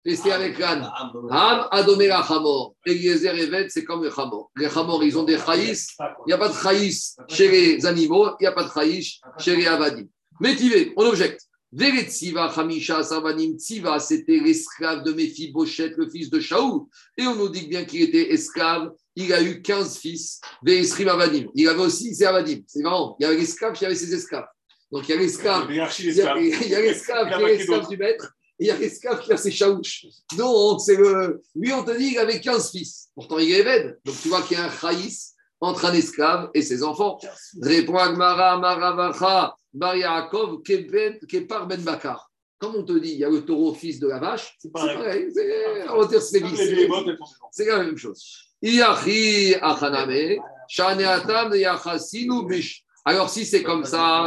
[0.06, 0.82] Restez avec Ran.
[1.30, 2.76] Ham Adomé la Hamor.
[2.86, 4.52] Eliezer et Ved, c'est comme les Hamor.
[4.56, 5.88] Les Hamor, ils ont des chaïs.
[5.98, 9.20] Il n'y a pas de chaïs chez les animaux, il n'y a pas de chaïs
[9.38, 10.06] chez les avadim.
[10.40, 11.40] Mais Tivé, on objecte.
[11.72, 16.82] Veretziva Hamisha Savanim Tziva, c'était l'esclave de Mephibosheth, le fils de Shaoul.
[17.18, 18.92] Et on nous dit bien qu'il était esclave.
[19.16, 20.40] Il a eu 15 fils.
[20.62, 21.48] Veresrim Avadim.
[21.54, 22.60] Il avait aussi ses Avadim.
[22.68, 23.16] C'est marrant.
[23.18, 24.46] Il y avait l'esclave qui avait ses esclaves.
[24.92, 25.66] Donc il y a l'esclave.
[25.70, 29.36] Il y a l'esclave qui est l'esclave du maître il y a l'esclave qui a
[29.36, 30.06] ses chaouches.
[30.36, 31.42] Donc, c'est le...
[31.54, 33.08] lui, on te dit qu'il avait 15 fils.
[33.14, 33.98] Pourtant, il est évède.
[34.04, 37.18] Donc, tu vois qu'il y a un chaïs entre un esclave et ses enfants.
[37.60, 42.30] Répond Agmara, Maravacha, Bar Yaakov, Kepar Ben Bakar.
[42.58, 45.28] Comme on te dit, il y a le taureau fils de la vache, c'est pareil.
[47.50, 48.24] C'est la même chose.
[53.04, 54.24] Alors, si c'est comme ça,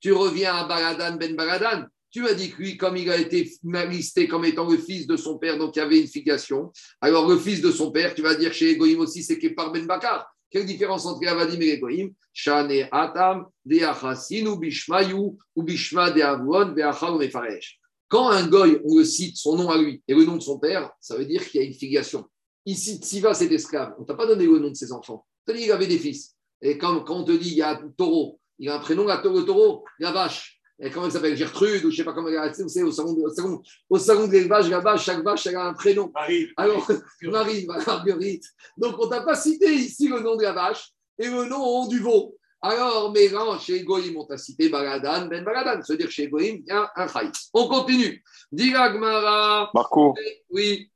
[0.00, 1.86] tu reviens à Baladan Ben Baladan.
[2.10, 3.50] Tu m'as dit que lui, comme il a été
[3.90, 6.72] listé comme étant le fils de son père, donc il y avait une filiation.
[7.00, 9.86] Alors, le fils de son père, tu vas dire chez Egoïm aussi, c'est Kepar Ben
[9.86, 10.26] Bakar.
[10.50, 12.14] Quelle différence entre Avadim et Egoïm?
[12.32, 17.78] Shane Atam, ou Bishmayu, ou Bishma Deavon, Beachar Mefaresh.
[18.08, 20.58] Quand un goy, on le cite son nom à lui et le nom de son
[20.58, 22.24] père, ça veut dire qu'il y a une filiation.
[22.64, 23.94] Ici, Tsiva, c'est esclave.
[23.98, 25.26] On ne t'a pas donné le nom de ses enfants.
[25.46, 26.34] Tu as dit qu'il avait des fils.
[26.62, 29.04] Et quand, quand on te dit il y a un taureau, il a un prénom,
[29.04, 31.36] le taureau, la vache et comment elle s'appelle?
[31.36, 34.28] Gertrude, ou je ne sais pas comment elle c'est au salon, au salon, au salon
[34.28, 36.10] des vaches, là-bas, chaque vache, elle a un prénom.
[36.14, 36.50] Marie.
[36.56, 36.88] Alors,
[37.22, 38.44] Marie, Marguerite.
[38.76, 41.98] Donc, on t'a pas cité ici le nom de la vache et le nom du
[41.98, 42.36] veau.
[42.60, 45.82] Alors, mais là, chez Egoïm, on t'a cité Baladan, Ben Baladan.
[45.82, 47.50] C'est-à-dire chez Egoïm, il y a un Chaïs.
[47.52, 48.22] On continue.
[48.52, 49.70] Diragmara.
[49.74, 50.14] Marco.
[50.50, 50.90] Oui.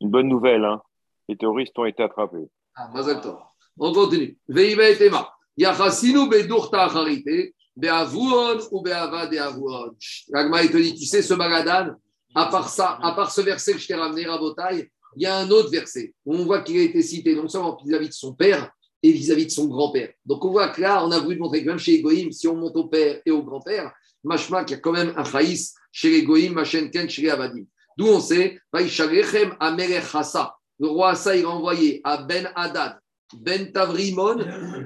[0.00, 0.82] Une bonne nouvelle, hein.
[1.28, 2.48] Les terroristes ont été attrapés.
[2.74, 2.90] Ah,
[3.78, 4.38] On continue.
[4.48, 5.30] Veiba et Tema.
[5.58, 9.96] Yachassinu bedurta acharite, beavuon ou beava de avuon.
[10.32, 11.94] Ragma, il te dit, tu sais, ce Baladan,
[12.34, 15.38] à part ça, à part ce verset que je t'ai ramené, Rabotai, il y a
[15.38, 18.34] un autre verset où on voit qu'il a été cité non seulement vis-à-vis de son
[18.34, 18.70] père
[19.02, 20.12] et vis-à-vis de son grand-père.
[20.26, 22.56] Donc on voit que là, on a voulu montrer que même chez Egoïm, si on
[22.56, 23.92] monte au père et au grand-père,
[24.24, 27.64] machma qu'il y a quand même un faïs chez les machen ken chez les avadim.
[27.96, 28.60] D'où on sait,
[30.80, 32.98] le roi Asa, il a envoyé à Ben Hadad,
[33.34, 34.36] Ben Tavrimon,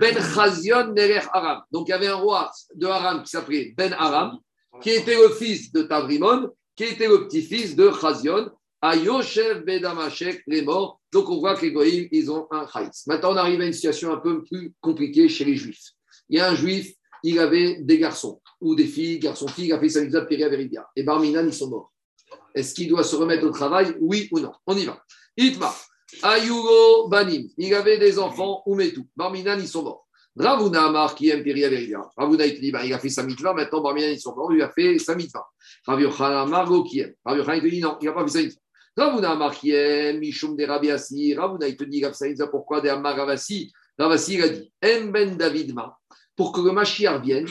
[0.00, 1.62] Ben Chazion, Nerech Aram.
[1.70, 4.38] Donc il y avait un roi de Aram qui s'appelait Ben Aram,
[4.80, 8.50] qui était le fils de Tavrimon, qui était le petit-fils de Chazion,
[8.80, 11.00] à Yoshev Bedamashek, les morts.
[11.12, 13.06] Donc on voit que les Goïms, ils ont un Haïs.
[13.06, 15.90] Maintenant, on arrive à une situation un peu plus compliquée chez les Juifs.
[16.28, 16.92] Il y a un Juif,
[17.22, 20.84] il avait des garçons ou des filles, garçons-filles, il a fait sa mitzvah Péria Veridia.
[20.96, 21.92] Et Barminan, ils sont morts.
[22.54, 23.94] Est-ce qu'il doit se remettre au travail?
[24.00, 24.52] Oui ou non?
[24.66, 25.00] On y va.
[25.36, 25.72] Itma,
[26.22, 29.06] Ayugo Banim, il avait des enfants, ou Metou.
[29.16, 30.06] Barminan, ils sont morts.
[30.36, 32.00] Ravuna Amar qui aime Péria Veridia.
[32.16, 34.52] Ravuna, il te dit, bah, il a fait sa mitzvah, maintenant Barminan, ils sont morts,
[34.52, 35.46] il a fait sa mitzvah.
[35.86, 37.14] Rav Yochanan qui aime.
[37.24, 38.60] Rav il te dit, non, il n'a pas fait sa mitzvah.
[38.96, 42.02] Ravuna Markiem, Mishum de Rabiasi, Ravuna, il te dit,
[42.50, 45.96] pourquoi de Amar Ravasi Ravasi, il a dit, Ben Davidma,
[46.36, 47.46] pour que le Mashiach vienne,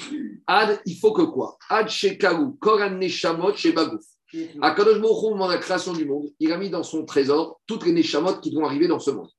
[0.47, 1.57] Ad, il faut que quoi?
[1.69, 4.03] Ad Shekaru, Koran Neshamot, Shebagouf.
[4.61, 7.85] À Kadosh Baruch dans la création du monde, il a mis dans son trésor toutes
[7.85, 9.29] les Neshamot qui vont arriver dans ce monde.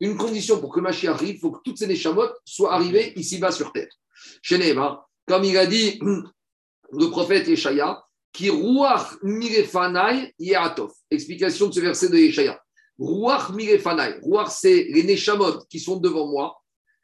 [0.00, 3.52] Une condition pour que Mashiach arrive, il faut que toutes ces Neshamot soient arrivées ici-bas
[3.52, 3.88] sur terre.
[4.42, 4.74] Chez
[5.26, 5.98] comme il a dit
[6.92, 8.02] le prophète Yeshaya,
[8.32, 10.90] qui Ruach Mirefanai Yeatov.
[11.10, 12.60] Explication de ce verset de Yeshaya.
[12.98, 14.18] Ruach Mirefanai.
[14.22, 16.56] Ruach, c'est les Neshamot qui sont devant moi,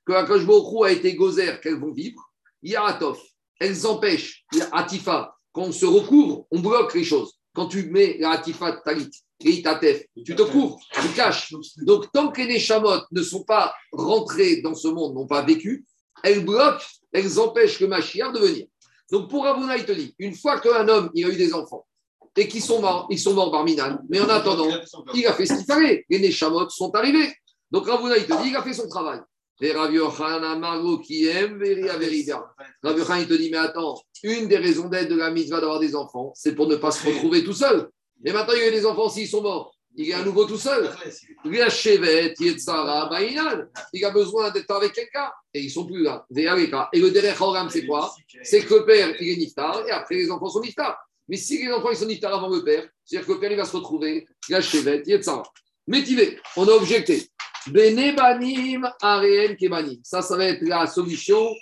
[0.06, 0.42] que Akash
[0.84, 2.20] a été gozer, qu'elles vont vivre.
[2.62, 3.18] Yeatov.
[3.60, 7.37] Elles empêchent, Atifa, quand on se recouvre, on bloque les choses.
[7.58, 9.10] Quand tu mets la Atifa Talit,
[9.40, 11.52] tu te couvres, tu caches.
[11.78, 15.84] Donc, tant que les Neshamot ne sont pas rentrés dans ce monde, n'ont pas vécu,
[16.22, 18.66] elles bloquent, elles empêchent le Mashiach de venir.
[19.10, 21.84] Donc pour Ravuna, il te dit, une fois qu'un homme il a eu des enfants
[22.36, 24.68] et qu'ils sont morts, ils sont morts par Minan, mais en attendant,
[25.12, 26.06] il a fait ce qu'il fallait.
[26.08, 27.34] Les Neshamot sont arrivés.
[27.72, 29.18] Donc Ravuna, il te dit, il a fait son travail.
[29.60, 31.94] Et Rav Yochanan qui aime Veria
[32.82, 35.80] Rav Yochanan, il te dit, mais attends, une des raisons d'être de la mitzvah d'avoir
[35.80, 37.88] des enfants, c'est pour ne pas se retrouver tout seul.
[38.24, 39.74] Et maintenant, il y a des enfants s'ils sont morts.
[39.96, 40.88] Il est à nouveau tout seul.
[41.44, 43.10] Il a Shevet, Yetzara,
[43.92, 45.28] Il a besoin d'être avec quelqu'un.
[45.52, 46.24] Et ils ne sont plus là.
[46.92, 48.14] Et le Derech Horam, c'est quoi?
[48.42, 50.96] C'est que le père, il est Niftar, et après, les enfants sont Niftar.
[51.28, 53.56] Mais si les enfants ils sont Niftar avant le père, c'est-à-dire que le père, il
[53.56, 54.26] va se retrouver.
[54.48, 55.42] Il a Shevet, Yetzara.
[55.88, 57.28] Métivé, on a objecté.
[57.66, 60.00] Benebanim, Areen, Kebanim.
[60.02, 61.54] Ça, ça va être la solution.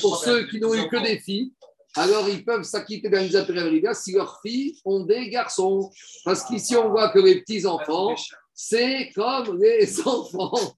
[0.00, 1.52] pour ceux qui n'ont eu que des filles
[1.96, 5.90] alors ils peuvent s'acquitter d'un rivière si leurs filles ont des garçons.
[6.24, 8.14] Parce qu'ici, on voit que les petits-enfants,
[8.54, 10.76] c'est comme les enfants.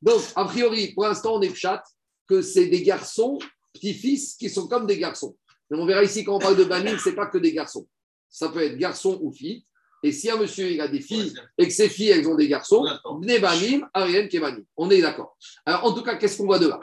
[0.00, 1.82] Donc, a priori, pour l'instant, on est chat
[2.28, 3.38] que c'est des garçons,
[3.72, 5.36] petits-fils, qui sont comme des garçons.
[5.70, 7.86] Mais on verra ici, quand on parle de banim, ce n'est pas que des garçons.
[8.28, 9.64] Ça peut être garçon ou fille.
[10.02, 12.48] Et si un monsieur il a des filles et que ses filles elles ont des
[12.48, 12.84] garçons,
[13.28, 14.64] Kebanim.
[14.76, 15.36] On est d'accord.
[15.64, 16.80] Alors en tout cas, qu'est-ce qu'on voit de là?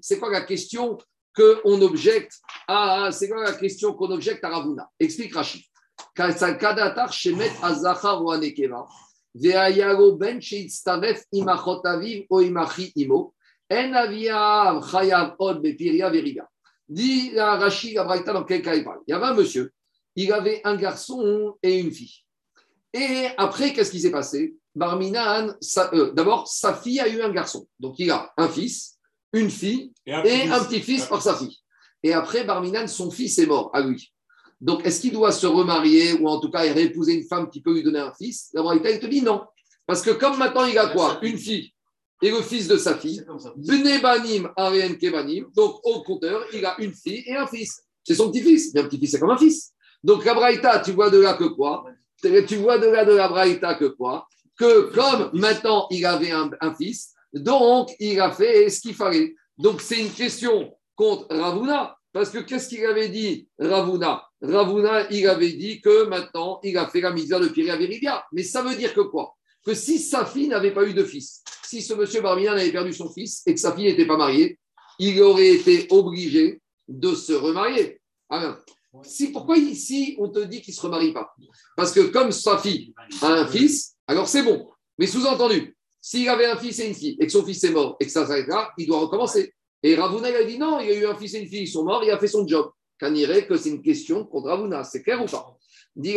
[0.00, 0.98] C'est quoi la question
[1.34, 4.88] qu'on objecte à C'est quoi la question qu'on objecte à Ravuna?
[4.98, 5.62] Explique Rachid.
[6.16, 6.34] Ben
[12.96, 13.34] imo.
[13.68, 16.48] En od veriga.
[16.88, 19.00] Dit Rachid Abraïta dans quel cas il parle?
[19.06, 19.72] Il y avait un monsieur,
[20.16, 22.24] il avait un garçon et une fille.
[22.92, 24.56] Et après, qu'est-ce qui s'est passé?
[24.74, 25.54] Barminan,
[25.92, 27.66] euh, d'abord, sa fille a eu un garçon.
[27.78, 28.98] Donc, il a un fils,
[29.32, 31.58] une fille et un, petit-fils par sa fille.
[32.02, 34.12] Et après, Barminan, son fils est mort à lui.
[34.60, 37.74] Donc, est-ce qu'il doit se remarier ou en tout cas réépouser une femme qui peut
[37.74, 38.50] lui donner un fils?
[38.54, 39.42] D'abord, il te dit non.
[39.86, 41.18] Parce que comme maintenant, il a quoi?
[41.22, 41.72] Une fille
[42.22, 43.22] et le fils de sa fille.
[43.56, 45.46] Bnebanim, Arien Kebanim.
[45.54, 47.82] Donc, au compteur, il a une fille et un fils.
[48.02, 48.72] C'est son petit-fils.
[48.74, 49.72] Mais un petit-fils, c'est comme un fils.
[50.06, 51.84] Donc, la tu vois de là que quoi
[52.22, 56.74] Tu vois de là de la Braïta que quoi que comme maintenant il avait un,
[56.78, 59.34] fils, donc il a fait ce qu'il fallait.
[59.58, 64.22] Donc c'est une question contre Ravuna, parce que qu'est-ce qu'il avait dit Ravuna?
[64.40, 68.24] Ravuna, il avait dit que maintenant il a fait la misère de Pierre.
[68.32, 69.34] Mais ça veut dire que quoi?
[69.64, 72.92] Que si sa fille n'avait pas eu de fils, si ce monsieur Barmina avait perdu
[72.92, 74.58] son fils et que sa fille n'était pas mariée,
[75.00, 78.00] il aurait été obligé de se remarier.
[78.30, 78.56] Alors,
[79.02, 81.34] si, pourquoi ici on te dit qu'il ne se remarie pas?
[81.76, 84.68] Parce que comme sa fille a un fils, alors c'est bon.
[84.98, 87.96] Mais sous-entendu, S'il avait un fils et une fille, et que son fils est mort,
[87.98, 89.52] et que ça s'arrête là, il doit recommencer.
[89.82, 91.68] Et Ravuna, il a dit non, il a eu un fils et une fille, ils
[91.68, 92.70] sont morts, il a fait son job.
[93.02, 95.56] Dirait que c'est une question contre Ravuna, c'est clair ou pas?
[95.94, 96.16] Dit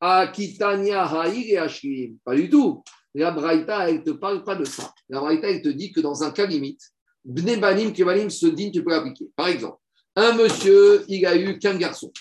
[0.00, 2.82] Akitania et Pas du tout.
[3.14, 4.92] La Braïta, elle ne te parle pas de ça.
[5.08, 6.82] La Braïta, elle te dit que dans un cas limite,
[7.24, 9.28] Bnebanim, Kebanim se dit, tu peux l'appliquer.
[9.34, 9.78] Par exemple,
[10.18, 12.12] un monsieur, il a eu qu'un garçon.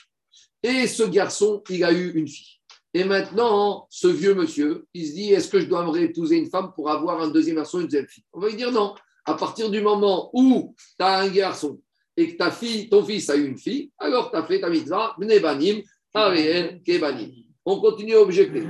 [0.62, 2.60] Et ce garçon, il a eu une fille.
[2.94, 6.50] Et maintenant, ce vieux monsieur, il se dit est-ce que je dois me épouser une
[6.50, 8.24] femme pour avoir un deuxième garçon, une deuxième fille?
[8.34, 8.94] On va lui dire non.
[9.26, 11.82] À partir du moment où tu as un garçon
[12.16, 14.70] et que ta fille, ton fils a eu une fille, alors tu as fait ta
[14.70, 15.82] mitzvah, bnebanim,
[16.14, 17.32] ariel, kebanim.
[17.66, 18.64] On continue à objecter.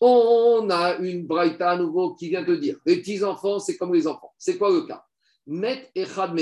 [0.00, 4.06] On a une braïta à nouveau qui vient de dire les petits-enfants, c'est comme les
[4.06, 4.32] enfants.
[4.38, 5.04] C'est quoi le cas?
[5.48, 6.36] Met echad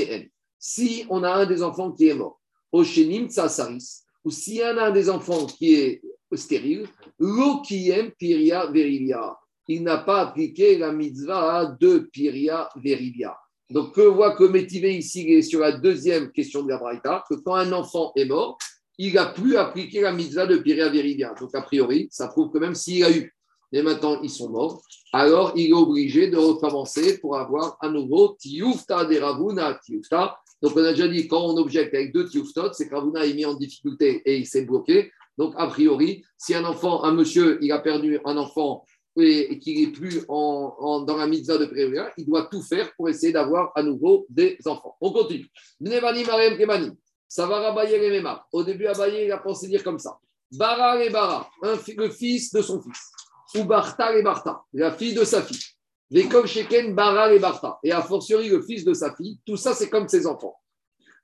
[0.58, 2.40] Si on a un des enfants qui est mort,
[2.72, 6.02] Oshenim tsasaris, ou s'il y en a un des enfants qui est
[6.32, 6.88] stérile,
[7.20, 9.36] Lokiem piria verilia.
[9.68, 13.36] Il n'a pas appliqué la mitzvah de piria verilia.
[13.70, 17.36] Donc, que voit que Métivé ici est sur la deuxième question de la Braïta, que
[17.36, 18.58] quand un enfant est mort,
[18.98, 21.32] il n'a plus appliqué la mitzvah de piria verilia.
[21.38, 23.32] Donc, a priori, ça prouve que même s'il a eu,
[23.72, 24.82] et maintenant ils sont morts,
[25.12, 30.72] alors il est obligé de recommencer pour avoir à nouveau tiufta de ravuna tiufta donc,
[30.74, 33.54] on a déjà dit, quand on objecte avec deux tiouftot, c'est qu'Avuna est mis en
[33.54, 35.12] difficulté et il s'est bloqué.
[35.36, 38.86] Donc, a priori, si un enfant, un monsieur, il a perdu un enfant
[39.18, 43.08] et, qu'il n'est plus en, dans la mitzvah de prévenir, il doit tout faire pour
[43.08, 44.96] essayer d'avoir à nouveau des enfants.
[45.00, 45.46] On continue.
[47.28, 48.46] Ça va.
[48.52, 50.18] Au début, Abaye, il a pensé dire comme ça.
[50.52, 53.10] Bara et Bara, le fils de son fils.
[53.54, 55.62] Ou Barta et Barta, la fille de sa fille.
[56.10, 57.78] L'école Sheken, Bara et Barta.
[57.82, 60.56] Et a fortiori, le fils de sa fille, tout ça, c'est comme ses enfants.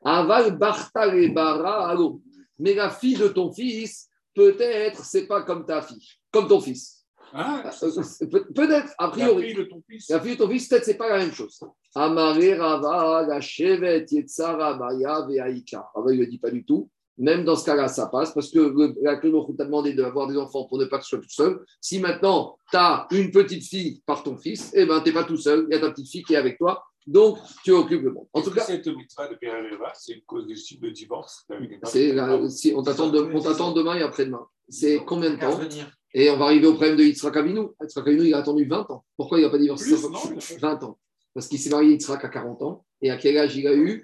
[0.05, 2.20] Aval, Barta et Bara, allô.
[2.59, 7.05] Mais la fille de ton fils, peut-être, c'est pas comme ta fille, comme ton fils.
[7.35, 7.70] Ah,
[8.55, 9.43] peut-être, a priori.
[9.43, 11.32] La fille de ton fils, la fille de ton fils peut-être, c'est pas la même
[11.32, 11.61] chose.
[11.94, 15.89] Amare Rava, la Shevet, Yetzara, Baya, Veaïka.
[15.94, 16.90] Rava, il ne dit pas du tout.
[17.18, 20.64] Même dans ce cas-là, ça passe parce que la Clément t'a demandé d'avoir des enfants
[20.64, 21.60] pour ne pas que tu sois tout seul.
[21.80, 25.24] Si maintenant tu as une petite fille par ton fils, eh ben, tu n'es pas
[25.24, 26.82] tout seul, il y a ta petite fille qui est avec toi.
[27.06, 28.26] Donc, tu occupes le monde.
[28.32, 29.36] En tout cas, cette mitzvah de
[29.94, 31.44] c'est une cause de divorce?
[32.48, 33.10] si on t'attend
[33.72, 34.47] demain et après-demain.
[34.68, 35.60] C'est combien de temps?
[36.14, 37.68] Et on va arriver au problème de Yitzhak Avinu.
[37.80, 39.05] Yitzhak Avinu, il a attendu 20 ans.
[39.16, 39.94] Pourquoi il n'a pas divorcé
[40.60, 40.98] 20 ans.
[41.34, 42.84] Parce qu'il s'est marié Yitzhak à 40 ans.
[43.01, 44.02] Et à quel âge il a eu?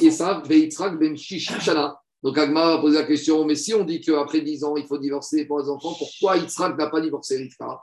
[0.00, 1.97] Et ça, Yitzhak ben Shishana.
[2.22, 4.98] Donc Agma a posé la question, mais si on dit qu'après 10 ans, il faut
[4.98, 7.80] divorcer pour les enfants, pourquoi Yitzhak n'a pas divorcé Rivka?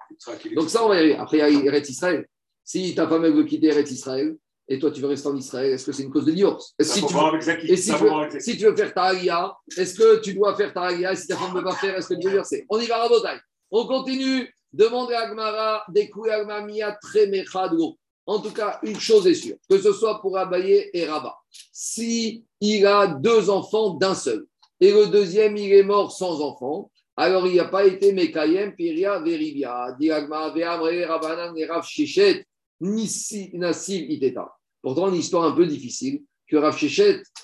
[0.55, 1.13] Donc ça, on va y aller.
[1.13, 2.27] Après, il y a Eretz Israël.
[2.63, 4.35] Si ta femme veut quitter Eretz Israël,
[4.67, 6.73] et toi tu veux rester en Israël, est-ce que c'est une cause de divorce?
[6.81, 10.19] Si tu, veux, et si, tu veux, si tu veux faire ta alia, est-ce que
[10.21, 12.15] tu dois faire ta alia Et si ta femme ne veut pas faire, est-ce que
[12.15, 12.65] tu veux divorcer?
[12.69, 13.37] On y va à Botaï.
[13.71, 14.51] On continue.
[14.73, 15.85] Demande à Agmara,
[16.33, 17.97] Agma Mia Tremechadro.
[18.27, 21.37] En tout cas, une chose est sûre, que ce soit pour Abaye et Rabat.
[21.71, 24.45] Si il a deux enfants d'un seul,
[24.79, 29.19] et le deuxième, il est mort sans enfant, alors il n'a pas été Mekayem, Piria,
[29.19, 32.45] Verivia, Diagma, Veamre, Rabanan, et Rav Shechet,
[32.81, 34.51] Nassim, Iteta.
[34.81, 36.77] Pourtant, une histoire un peu difficile, que Rav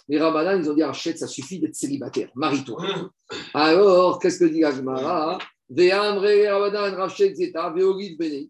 [0.09, 2.83] les Rabanan, ils ont dit Shechet, ça suffit d'être célibataire, marie-toi.
[3.53, 5.37] Alors, qu'est-ce que dit Agmara?
[5.69, 8.49] Veamre, Rabanan, Rav Shechet, Veogid, Bene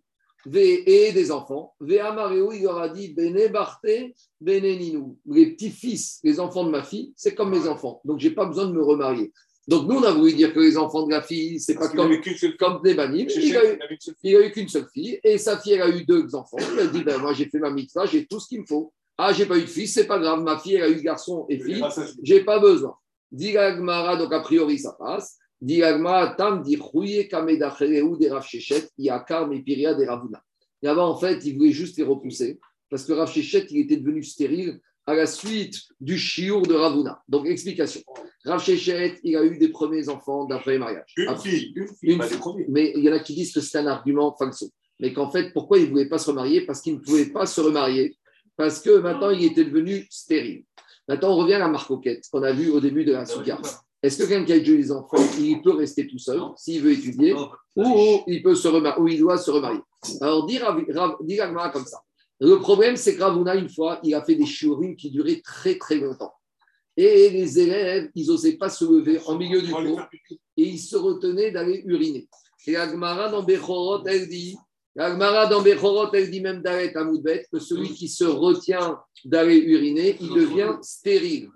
[0.53, 1.73] et des enfants.
[1.79, 3.85] Ve'amareu, il leur a dit Bene Barte,
[4.39, 5.17] Bene Ninou.
[5.25, 8.01] Les petits-fils, les enfants de ma fille, c'est comme mes enfants.
[8.05, 9.31] Donc, je n'ai pas besoin de me remarier.
[9.67, 12.11] Donc, nous, on a voulu dire que les enfants de la fille, c'est pas comme,
[12.59, 13.27] comme des banim.
[13.29, 15.19] Il a eu, qu'une seule fille.
[15.23, 16.57] Et sa fille, elle a eu deux enfants.
[16.73, 18.91] Il a dit ben, Moi, j'ai fait ma mitzvah, j'ai tout ce qu'il me faut.
[19.17, 20.41] Ah, j'ai pas eu de fils, c'est pas grave.
[20.41, 21.83] Ma fille, elle a eu garçon et fille.
[22.23, 22.95] J'ai pas besoin.
[23.31, 25.37] Dit donc a priori, ça passe.
[30.83, 32.59] Là-bas, en fait, il voulait juste les repousser
[32.89, 37.21] parce que Rav il était devenu stérile à la suite du chiour de Ravuna.
[37.27, 38.01] Donc, explication.
[38.45, 41.13] Rav il a eu des premiers enfants d'après mariage.
[41.15, 44.35] Une fille, une fille, mais il y en a qui disent que c'est un argument
[44.37, 44.69] falso.
[44.99, 46.65] Mais qu'en fait, pourquoi il ne voulait pas se remarier?
[46.65, 48.17] Parce qu'il ne pouvait pas se remarier,
[48.55, 50.63] parce que maintenant, il était devenu stérile.
[51.07, 53.59] Maintenant, on revient à la marcoquette qu'on a vue au début de la souka.
[54.03, 56.91] Est-ce que quelqu'un qui a eu des enfants, il peut rester tout seul s'il veut
[56.91, 57.33] étudier
[57.75, 59.81] ou il, peut se remarier, ou il doit se remarier?
[60.21, 62.01] Alors, dire à comme ça.
[62.39, 65.77] Le problème, c'est que Ravuna, une fois, il a fait des shiurines qui duraient très,
[65.77, 66.33] très longtemps.
[66.97, 70.01] Et les élèves, ils n'osaient pas se lever en milieu du cours
[70.57, 72.27] et ils se retenaient d'aller uriner.
[72.67, 74.57] Et Agmara dans Bechorot, elle dit
[74.97, 79.57] Agmara dans Bechorot, elle dit même d'arrêter à Moudbet que celui qui se retient d'aller
[79.57, 81.49] uriner, il devient stérile.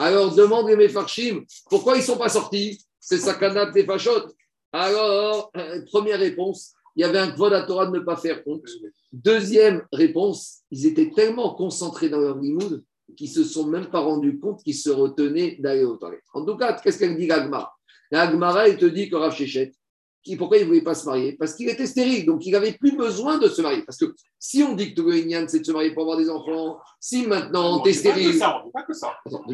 [0.00, 2.82] Alors demande les Mefarchim, pourquoi ils ne sont pas sortis?
[2.98, 4.32] C'est Sakanat des Fachot.
[4.72, 8.40] Alors, euh, première réponse, il y avait un kvod à Torah de ne pas faire
[8.46, 8.64] honte.
[9.12, 12.82] Deuxième réponse, ils étaient tellement concentrés dans leur limoud
[13.14, 16.24] qu'ils se sont même pas rendus compte qu'ils se retenaient d'aller au toilettes.
[16.32, 17.70] En tout cas, qu'est-ce qu'elle dit l'Agmara
[18.10, 19.36] L'Agmara, il te dit que Rav
[20.36, 21.32] pourquoi il ne voulait pas se marier?
[21.32, 23.82] Parce qu'il était stérile, donc il n'avait plus besoin de se marier.
[23.82, 26.28] Parce que si on dit que tout le c'est de se marier pour avoir des
[26.28, 28.38] enfants, si maintenant tu es stérile.
[28.38, 29.14] Pas que pas que ça.
[29.26, 29.44] Attends,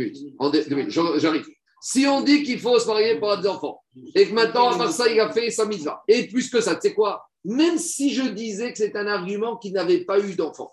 [1.18, 1.46] j'arrive.
[1.80, 3.80] Si on dit qu'il faut se marier pour avoir des enfants,
[4.14, 6.02] et que maintenant, à part ça, il a fait sa va.
[6.08, 7.24] et plus que ça, tu sais quoi?
[7.44, 10.72] Même si je disais que c'est un argument qu'il n'avait pas eu d'enfant,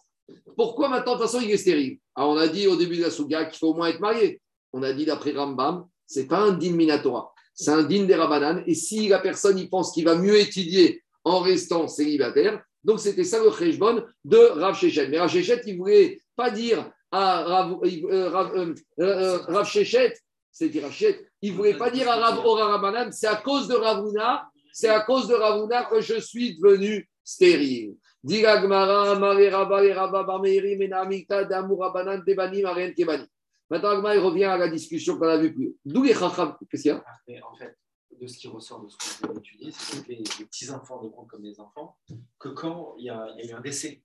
[0.55, 1.99] pourquoi maintenant, de toute façon, il est stérile?
[2.15, 4.41] Alors, on a dit au début de la Souga qu'il faut au moins être marié.
[4.71, 8.63] On a dit d'après Rambam, c'est pas un din minatora c'est un din des Rabanan.
[8.65, 13.23] Et si la personne il pense qu'il va mieux étudier en restant célibataire, donc c'était
[13.23, 15.07] ça le cheshbon de Rav Shechet.
[15.07, 19.67] Mais Rav Shechet, il ne voulait pas dire à Rav, euh, Rav, euh, euh, Rav
[19.67, 20.13] Shechet,
[20.51, 23.67] c'était Rav Shechet, il ne voulait pas dire à Rav Ora Rabanan, c'est à cause
[23.67, 27.95] de Ravuna, c'est à cause de Ravuna que je suis devenu stérile.
[28.23, 33.25] Diragmara, Mare Rabba, Rabba, Barmeiri, Menamikta, Damur Rabanan, Devanim, Arien, Kebani.
[33.73, 36.55] Maintenant, il revient à la discussion qu'on a vue plus D'où les chacham?
[36.69, 37.03] Qu'est-ce qu'il y a?
[37.07, 37.75] Ah, En fait,
[38.21, 41.27] de ce qui ressort de ce qu'on vient d'étudier, c'est que les, petits-enfants ne comptent
[41.27, 41.97] comme des enfants
[42.37, 44.03] que quand il y a, il y a eu un décès.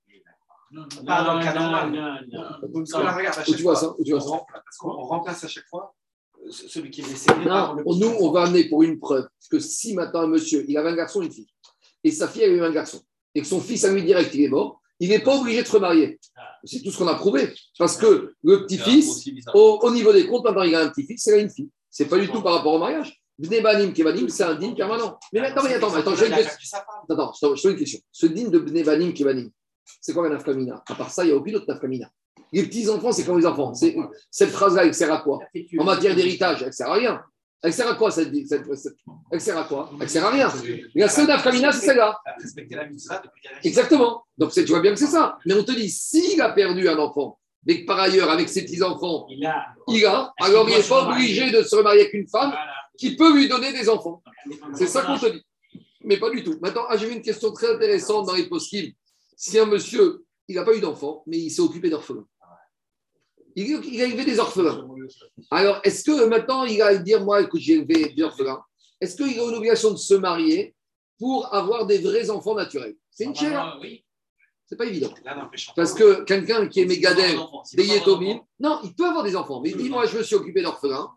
[0.70, 2.26] Non, non, pas dans le cas normal.
[3.44, 4.42] Tu vois ça, où tu vois ça?
[4.50, 5.94] Parce qu'on remplace à chaque fois
[6.42, 7.44] euh, celui qui est décédé.
[7.44, 10.90] Non, nous, on va amener pour une preuve que si maintenant un monsieur, il avait
[10.90, 11.48] un garçon et une fille,
[12.04, 13.02] et sa fille avait eu un garçon,
[13.34, 15.66] et que son fils a lui direct, il est mort, il n'est pas obligé de
[15.66, 16.18] se remarier.
[16.64, 17.52] C'est tout ce qu'on a prouvé.
[17.78, 21.50] Parce que le petit-fils, au, niveau des comptes, maintenant il a un petit-fils, c'est une
[21.50, 21.70] fille.
[21.90, 23.20] C'est pas du tout par rapport au mariage.
[23.38, 25.18] Bnebanim Kebanim, c'est un dîme permanent.
[25.32, 26.78] Mais attends, mais attends, attends, j'ai une question.
[27.08, 28.00] Attends, je te une question.
[28.10, 29.50] Ce dîme de Bnebanim Kebanim,
[30.00, 30.82] c'est quoi la nafkamina?
[30.88, 32.10] À part ça, il n'y a aucune autre nafkamina.
[32.52, 33.72] Les petits-enfants, c'est comme les enfants.
[34.30, 35.38] Cette phrase-là, elle sert à quoi?
[35.78, 37.22] En matière d'héritage, elle sert à rien.
[37.62, 38.64] Elle sert à quoi cette, cette,
[39.32, 39.90] Elle sert à quoi?
[40.00, 40.48] Elle sert à rien.
[40.94, 42.16] La seule nafkamina, c'est celle-là.
[43.64, 44.24] Exactement.
[44.36, 45.38] Donc tu vois bien que c'est ça.
[45.44, 48.62] Mais on te dit, s'il a perdu un enfant, mais que par ailleurs, avec ses
[48.64, 52.28] petits-enfants, il a, il a alors il n'est pas obligé de se remarier avec une
[52.28, 52.54] femme
[52.96, 54.22] qui peut lui donner des enfants.
[54.74, 55.42] C'est ça qu'on te dit.
[56.04, 56.56] Mais pas du tout.
[56.62, 58.74] Maintenant, ah, j'ai vu une question très intéressante dans les post
[59.36, 62.26] Si un monsieur, il n'a pas eu d'enfant, mais il s'est occupé d'orphelins.
[63.56, 64.86] Il, a élevé des orphelins.
[65.50, 68.62] Alors, est-ce que maintenant, il va dire, moi, écoute, j'ai élevé des orphelins,
[69.00, 70.74] est-ce qu'il a une obligation de se marier
[71.18, 72.96] pour avoir des vrais enfants naturels?
[73.10, 73.78] C'est une chair.
[73.80, 74.04] Oui.
[74.68, 75.12] C'est pas évident.
[75.74, 77.38] Parce que quelqu'un qui est mégadel,
[77.72, 79.62] des yétomim, non, il peut avoir des enfants.
[79.62, 81.08] Mais dis-moi, je me suis occupé d'orphelins.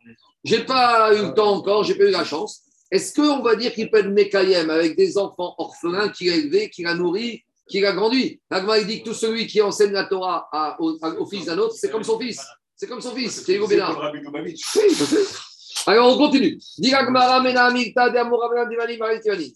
[0.44, 2.64] J'ai pas eu le temps encore, j'ai pas eu la chance.
[2.90, 6.70] Est-ce qu'on va dire qu'il peut être mékayem avec des enfants orphelins qu'il a élevés,
[6.70, 8.40] qu'il a nourris qui a grandi.
[8.50, 10.48] L'agma, il dit que tout celui qui enseigne la Torah
[10.80, 12.40] au, fils d'un autre, c'est comme son fils.
[12.76, 13.44] C'est comme son fils.
[13.46, 14.88] C'est Oui,
[15.88, 16.60] Alors, on continue.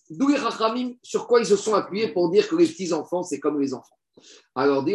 [0.10, 3.40] D'où les Rachamim, sur quoi ils se sont appuyés pour dire que les petits-enfants, c'est
[3.40, 3.98] comme les enfants
[4.56, 4.86] Alors,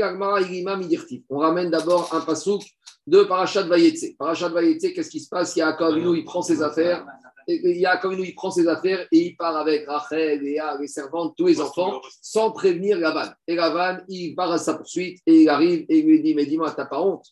[1.29, 2.63] on ramène d'abord un pasouk
[3.07, 4.17] de Parashat Vayetse.
[4.19, 5.57] Parashat Vayetse, qu'est-ce qui se passe?
[5.57, 7.05] Il y a il prend ses affaires
[7.49, 11.61] Yaakov, il prend ses affaires et il part avec Rachel, Léa, les servantes, tous les
[11.61, 13.31] enfants, sans prévenir Lavan.
[13.47, 16.47] Et Lavan, il part à sa poursuite et il arrive et il lui dit Mais
[16.47, 17.27] dis-moi, t'as pas honte?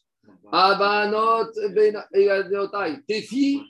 [0.51, 2.05] Abanot, ben,
[3.06, 3.62] tes filles,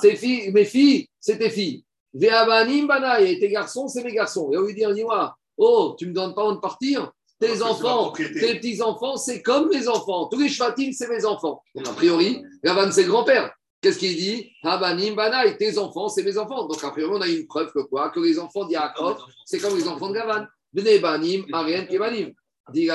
[0.00, 1.84] c'est filles, mes filles, c'est tes filles.
[2.12, 4.50] Ve'abanim banai, et tes garçons, c'est mes garçons.
[4.52, 7.12] Et on lui dit Dis-moi, oh, tu me donnes pas honte de partir?
[7.38, 10.26] Tes enfants, tes petits-enfants, c'est comme mes enfants.
[10.28, 11.62] Tous les shvatim, c'est mes enfants.
[11.74, 13.52] Donc, a priori, Lavan, c'est le grand-père.
[13.80, 16.66] Qu'est-ce qu'il dit Habanim Banaï, tes enfants, c'est mes enfants.
[16.66, 19.86] Donc, après, on a une preuve que quoi Que les enfants d'Yaakov, c'est comme les
[19.86, 20.46] enfants de Gavan.
[20.72, 22.32] Bne Banim, Ariel Kebanim.
[22.74, 22.88] Mais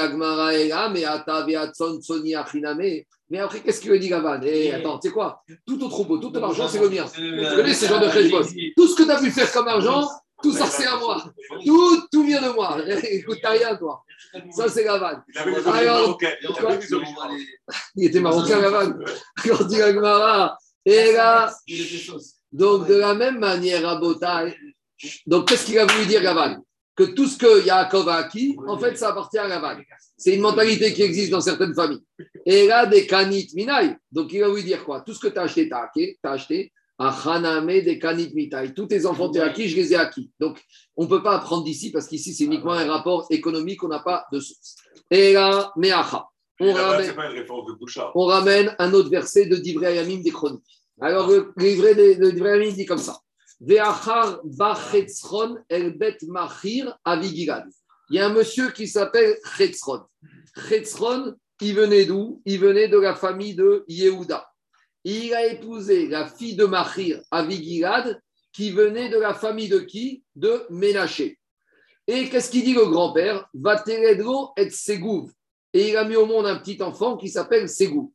[3.39, 6.43] après, qu'est-ce qu'il dit Gavan Eh, attends, tu sais quoi Tout au troupeau, tout ton
[6.43, 7.05] argent, c'est le mien.
[7.13, 10.09] Tu connais ces gens de Tout ce que tu as pu faire comme argent,
[10.43, 11.23] tout ça, c'est à moi.
[11.65, 12.77] Tout, tout vient de moi.
[13.11, 14.03] Écoute, t'as rien, toi.
[14.51, 15.21] Ça, c'est Gavan.
[17.95, 18.99] Il était marocain, Gavan.
[19.45, 21.53] Quand dit Agmara, et là,
[22.51, 24.55] donc de la même manière, à Botaï,
[25.25, 26.57] donc qu'est-ce qu'il a voulu dire Gavan
[26.95, 29.77] Que tout ce que Yaakov a acquis, en fait, ça appartient à Gavan.
[30.17, 32.03] C'est une mentalité qui existe dans certaines familles.
[32.45, 33.95] Et là, des kanit minai.
[34.11, 35.01] Donc il a voulu dire quoi?
[35.01, 35.89] Tout ce que tu as acheté, tu as,
[36.23, 36.71] as acheté.
[36.99, 38.73] Haname des kanit mitai.
[38.75, 40.29] Tous tes enfants, tu as acquis, je les ai acquis.
[40.39, 40.61] Donc,
[40.95, 43.99] on ne peut pas apprendre d'ici parce qu'ici, c'est uniquement un rapport économique, on n'a
[43.99, 44.75] pas de source.
[45.09, 46.27] Et là, meacha.
[46.63, 47.15] On ramène,
[48.13, 50.83] on ramène, un autre verset de Divrei Ayamim des Chroniques.
[51.01, 53.19] Alors, le de, Divrei dit comme ça.
[53.59, 53.79] Il y
[58.19, 60.03] a un monsieur qui s'appelle Chetzron.
[60.69, 62.43] Chetzron, il venait d'où?
[62.45, 64.47] Il venait de la famille de Yehuda.
[65.03, 68.21] Il a épousé la fille de Machir, Avigilad,
[68.53, 70.23] qui venait de la famille de qui?
[70.35, 71.39] De Ménaché.
[72.05, 73.47] Et qu'est-ce qu'il dit le grand-père?
[73.53, 75.31] Vateredro et Segouv.
[75.73, 78.14] Et il a mis au monde un petit enfant qui s'appelle Segou.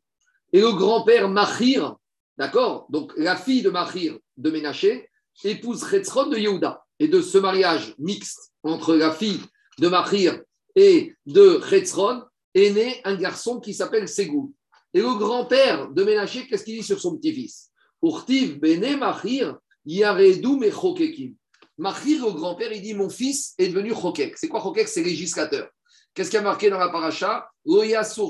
[0.53, 1.97] Et le grand-père Machir,
[2.37, 5.09] d'accord Donc la fille de Machir de Ménaché
[5.45, 6.83] épouse Chetzron de Yehuda.
[6.99, 9.41] Et de ce mariage mixte entre la fille
[9.79, 10.41] de Machir
[10.75, 12.23] et de Chetzron
[12.55, 14.55] est né un garçon qui s'appelle Segou.
[14.95, 17.71] Et le grand-père de Ménaché, qu'est-ce qu'il dit sur son petit-fils?
[18.03, 21.35] Urtiv Bene Machir Yaredu Mechokekim.
[21.79, 24.37] Machir, le grand-père, il dit Mon fils est devenu Chokek.
[24.37, 24.89] C'est quoi Chokek?
[24.89, 25.69] C'est législateur.
[26.17, 27.47] Qu'est-ce qui a marqué dans la paracha?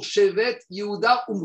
[0.02, 1.44] Shevet Yehuda Um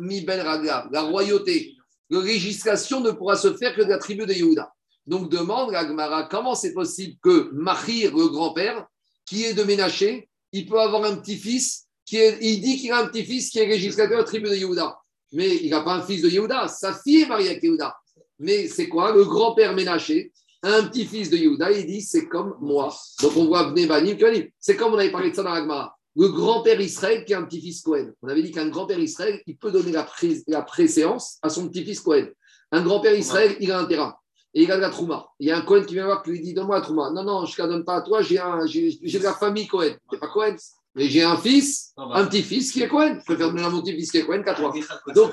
[0.00, 0.44] Mi Ben.
[0.44, 1.74] La royauté,
[2.10, 4.70] la législation ne pourra se faire que de la tribu de Yehuda.
[5.06, 8.86] Donc demande à Gmara comment c'est possible que Machir, le grand-père,
[9.24, 12.98] qui est de Ménaché, il peut avoir un petit-fils qui est, il dit qu'il a
[12.98, 14.98] un petit-fils qui est législateur de la tribu de Yehuda.
[15.32, 17.96] Mais il n'a pas un fils de Yehuda, sa fille est mariée avec Yehuda.
[18.40, 19.12] Mais c'est quoi?
[19.12, 22.94] Le grand-père Ménaché, un petit-fils de Yehuda, il dit c'est comme moi.
[23.22, 24.16] Donc on voit Banim,
[24.58, 25.96] c'est comme on avait parlé de ça dans l'Agmara.
[26.16, 28.10] Le grand-père Israël qui a un petit-fils Cohen.
[28.22, 30.06] On avait dit qu'un grand-père Israël, il peut donner la,
[30.46, 32.28] la préséance à son petit-fils Cohen.
[32.72, 34.16] Un grand-père Israël, il a un terrain
[34.54, 35.28] et il a de la Trouma.
[35.38, 37.10] Il y a un Cohen qui vient voir qui lui dit Donne-moi la Trouma.
[37.10, 39.94] Non, non, je ne la donne pas à toi, j'ai de la famille Cohen.
[40.10, 40.56] Tu pas Cohen.
[40.94, 43.18] Mais j'ai un fils, un petit-fils qui est Cohen.
[43.20, 44.72] Je préfère donner à mon petit-fils qui est Cohen qu'à toi.
[45.14, 45.30] Donc,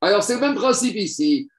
[0.00, 1.50] Alors, c'est le même principe ici.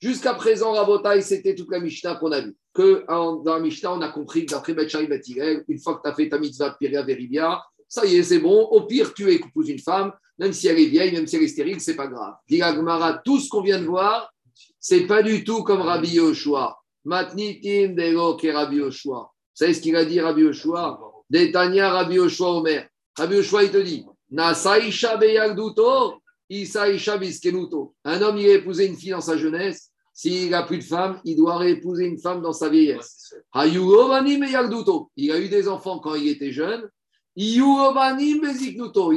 [0.00, 2.56] Jusqu'à présent, Rabotai, c'était toute la Mishnah qu'on a vue.
[2.74, 6.08] Que dans la Mishnah, on a compris que d'après Betchari Betirel, une fois que tu
[6.08, 8.64] as fait ta mitzvah Piria Veribia, ça y est, c'est bon.
[8.64, 11.48] Au pire, tu épouses une femme, même si elle est vieille, même si elle est
[11.48, 12.34] stérile, c'est pas grave.
[12.48, 12.60] Dit
[13.24, 14.32] tout ce qu'on vient de voir,
[14.78, 16.76] c'est pas du tout comme Rabbi Yoshua.
[17.04, 19.20] Matnitim dego ke Rabbi Yoshua.
[19.20, 21.00] Vous savez ce qu'il a dit Rabbi Yoshua?
[21.30, 22.88] Detania Rabbi Yoshua Omer.
[23.16, 26.20] Rabbi Yoshua, il te dit Nasaisha beyagduto.
[28.04, 29.90] Un homme, il a épousé une fille dans sa jeunesse.
[30.12, 33.34] S'il n'a plus de femme, il doit réépouser une femme dans sa vieillesse.
[33.54, 36.88] Il a eu des enfants quand il était jeune.
[37.36, 37.60] Il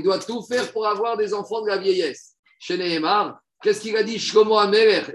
[0.04, 2.36] doit tout faire pour avoir des enfants de la vieillesse.
[2.60, 4.20] Chez Nehemar, qu'est-ce qu'il a dit?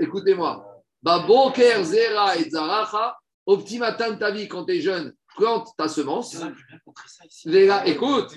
[0.01, 0.65] Écoutez-moi.
[1.03, 5.69] Baboker Zera et Zaracha, au petit matin de ta vie, quand tu es jeune, plante
[5.77, 6.35] ta semence.
[7.87, 8.35] écoute,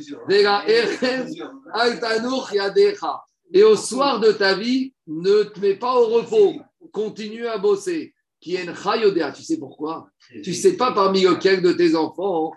[3.54, 6.56] et au soir de ta vie, ne te mets pas au repos.
[6.92, 8.14] Continue à bosser.
[8.40, 10.10] Qui est Tu sais pourquoi?
[10.44, 12.54] Tu sais pas parmi lequel de tes enfants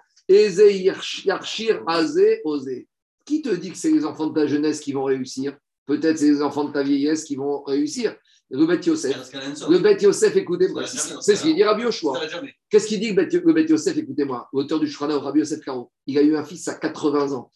[3.24, 5.56] qui te dit que c'est les enfants de ta jeunesse qui vont réussir?
[5.86, 8.14] Peut-être c'est les enfants de ta vieillesse qui vont réussir.
[8.50, 9.32] Le Bet Yosef.
[9.68, 10.84] Le Bet Yosef, écoutez-moi.
[10.86, 12.20] C'est ce qu'il dit Rabbi Yoshua.
[12.68, 14.48] Qu'est-ce qu'il dit le Bet Yosef Écoutez-moi.
[14.52, 15.90] L'auteur du Shrana, Rabbi Yosef Caro.
[16.06, 17.50] Il a eu un fils à 80 ans.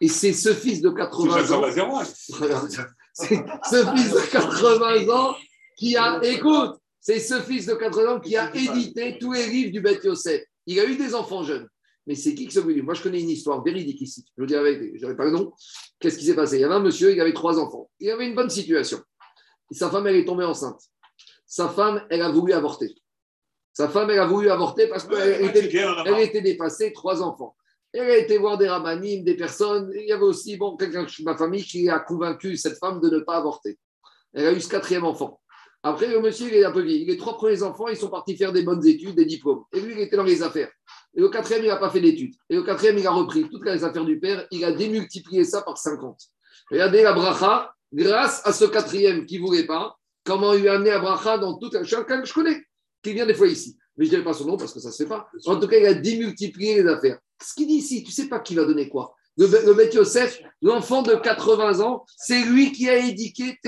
[0.00, 2.04] Et c'est ce fils de 80 ans.
[3.12, 5.34] C'est ce fils de 80 ans
[5.76, 6.20] qui a.
[6.22, 10.00] Écoute, c'est ce fils de 80 ans qui a édité tous les livres du Bet
[10.04, 10.42] Yosef.
[10.66, 11.66] Il a eu des enfants jeunes.
[12.06, 14.24] Mais c'est qui que ce Moi, je connais une histoire véridique ici.
[14.36, 15.52] Je vous dirai, je n'aurai pas le nom.
[15.98, 16.56] Qu'est-ce qui s'est passé?
[16.56, 17.90] Il y avait un monsieur, il avait trois enfants.
[17.98, 19.00] Il avait une bonne situation.
[19.70, 20.80] Sa femme, elle est tombée enceinte.
[21.46, 22.94] Sa femme, elle a voulu avorter.
[23.72, 27.54] Sa femme, elle a voulu avorter parce qu'elle était, elle était dépassée, trois enfants.
[27.92, 29.90] Elle a été voir des ramanimes, des personnes.
[29.94, 33.08] Il y avait aussi bon, quelqu'un de ma famille qui a convaincu cette femme de
[33.08, 33.78] ne pas avorter.
[34.34, 35.40] Elle a eu ce quatrième enfant.
[35.82, 37.04] Après, le monsieur, il est un peu vieil.
[37.04, 39.62] Les trois premiers enfants, ils sont partis faire des bonnes études, des diplômes.
[39.72, 40.70] Et lui, il était dans les affaires.
[41.14, 42.34] Et le quatrième, il n'a pas fait d'études.
[42.50, 44.46] Et le quatrième, il a repris toutes les affaires du père.
[44.50, 46.18] Il a démultiplié ça par 50.
[46.70, 50.90] Regardez la bracha, grâce à ce quatrième qui ne voulait pas, comment il a amené
[50.90, 51.84] la bracha dans toute la...
[51.84, 52.62] Chacun que je connais,
[53.02, 53.76] qui vient des fois ici.
[53.96, 55.28] Mais je ne dirai pas son nom parce que ça ne se fait pas.
[55.46, 57.18] En tout cas, il a démultiplié les affaires.
[57.42, 59.14] Ce qu'il dit ici, tu ne sais pas qui va donner quoi.
[59.38, 63.58] Le, le Yosef, l'enfant de 80 ans, c'est lui qui a édité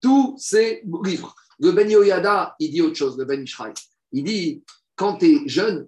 [0.00, 1.34] tous ses livres.
[1.60, 3.72] Le Ben Yoyada, il dit autre chose, le Ben Ishraï.
[4.10, 4.64] Il dit,
[4.96, 5.86] quand tu es jeune,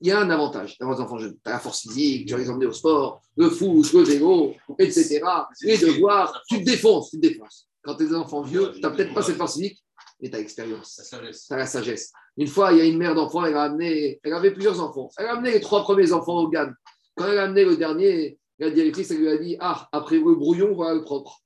[0.00, 1.34] il y a un avantage d'avoir des enfants jeunes.
[1.34, 4.54] Tu as la force physique, tu vas les emmener au sport, le foot, le vélo,
[4.78, 5.20] etc.
[5.62, 7.68] Les devoirs, tu te défonces, tu te défonces.
[7.82, 9.82] Quand tu es des enfants vieux, tu n'as peut-être pas cette force physique,
[10.20, 11.00] mais tu as l'expérience.
[11.08, 12.12] Tu as la sagesse.
[12.36, 15.10] Une fois, il y a une mère d'enfants, elle, a amené, elle avait plusieurs enfants.
[15.18, 16.70] Elle a amené les trois premiers enfants au GAN.
[17.16, 20.34] Quand elle a amené le dernier, la directrice, elle lui a dit Ah, après le
[20.34, 21.40] brouillon, voilà le propre.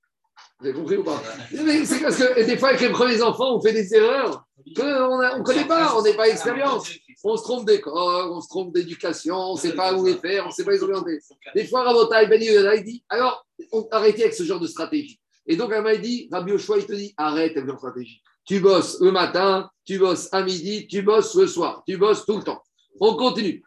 [0.60, 1.22] Vous avez compris ou pas?
[1.51, 4.44] C'est parce que des fois, avec les premiers enfants, on fait des erreurs
[4.76, 6.90] qu'on ne connaît pas, on n'est pas expérience.
[7.26, 10.44] On se trompe d'école, on se trompe d'éducation, on ne sait pas où les faire,
[10.44, 11.18] on ne sait pas les orienter.
[11.55, 13.47] Des fois, Rabotai Ben il dit alors,
[13.90, 15.18] arrêtez avec ce genre de stratégie.
[15.47, 18.22] Et donc, elle m'a dit Rabbi Oshua, il te dit arrête avec cette stratégie.
[18.47, 22.36] Tu bosses le matin, tu bosses à midi, tu bosses le soir, tu bosses tout
[22.36, 22.62] le temps.
[23.01, 23.62] On continue.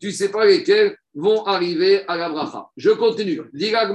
[0.00, 2.68] Tu ne sais pas lesquels vont arriver à la bracha.
[2.76, 3.42] Je continue.
[3.52, 3.86] Diga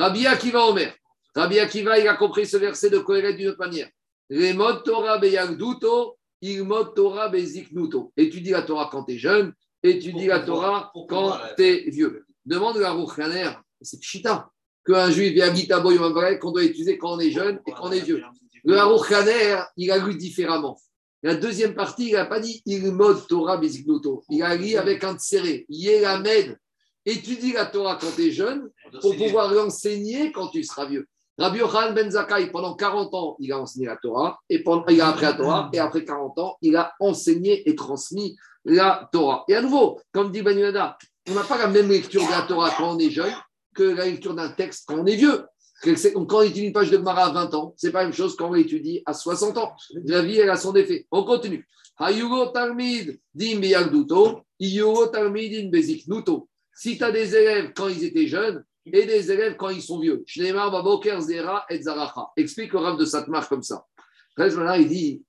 [0.00, 0.94] Rabbi Akiva Omer.
[1.34, 3.86] Rabbi Akiva, il a compris ce verset de Kohéret d'une autre manière.
[4.30, 8.10] Les modes Torah beyagduto, il mode Torah beziknuto.
[8.16, 9.52] Étudie la Torah quand tu es jeune,
[9.82, 12.24] étudie la Torah quand tu es vieux.
[12.46, 13.50] Demande à Rouchaner,
[13.82, 14.50] c'est Pshita,
[14.86, 17.92] qu'un juif vient à vrai qu'on doit étudier quand on est jeune et quand on
[17.92, 18.22] est vieux.
[18.64, 19.12] Le Haruch
[19.76, 20.80] il a lu différemment.
[21.22, 24.24] La deuxième partie, il n'a pas dit il mode Torah beziknuto.
[24.30, 26.56] Il a lu avec un tséré, Yelamed.
[27.06, 28.68] Étudie la Torah quand tu es jeune
[29.00, 31.06] pour pouvoir l'enseigner quand tu seras vieux.
[31.38, 35.00] Rabbi Yochanan Ben Zakkai, pendant 40 ans, il a enseigné la Torah, et pendant, il
[35.00, 38.36] a appris la Torah, et après 40 ans, il a enseigné et transmis
[38.66, 39.44] la Torah.
[39.48, 40.58] Et à nouveau, comme dit Ben
[41.28, 43.32] on n'a pas la même lecture de la Torah quand on est jeune
[43.74, 45.46] que la lecture d'un texte quand on est vieux.
[45.82, 48.36] Quand on étudie une page de Gemara à 20 ans, c'est pas la même chose
[48.36, 49.72] quand on l'étudie à 60 ans.
[50.04, 51.06] La vie, elle a son effet.
[51.10, 51.66] On continue.
[51.98, 53.18] Talmid
[55.70, 56.49] Bezik Nuto.
[56.80, 60.00] Si tu as des élèves quand ils étaient jeunes, et des élèves quand ils sont
[60.00, 60.24] vieux.
[62.36, 63.84] Explique le Rav de Satmar comme ça.
[64.38, 65.22] il dit,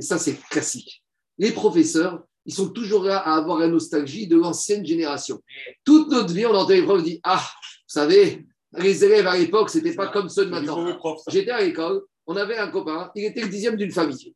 [0.00, 1.04] ça c'est classique.
[1.36, 5.42] Les professeurs, ils sont toujours là à avoir la nostalgie de l'ancienne génération.
[5.84, 9.68] Toute notre vie, on entend les profs dire, ah, vous savez, les élèves à l'époque,
[9.68, 10.98] ce n'était pas comme ceux de maintenant.
[11.28, 14.34] J'étais à l'école, on avait un copain, il était le dixième d'une famille.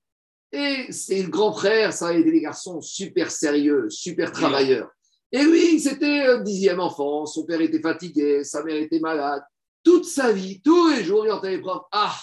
[0.52, 4.90] Et c'est le grand frère, ça a été des garçons super sérieux, super travailleurs.
[5.30, 9.42] Et lui, c'était un dixième enfant, son père était fatigué, sa mère était malade.
[9.84, 12.14] Toute sa vie, tous les jours, il entendait les profs Ah,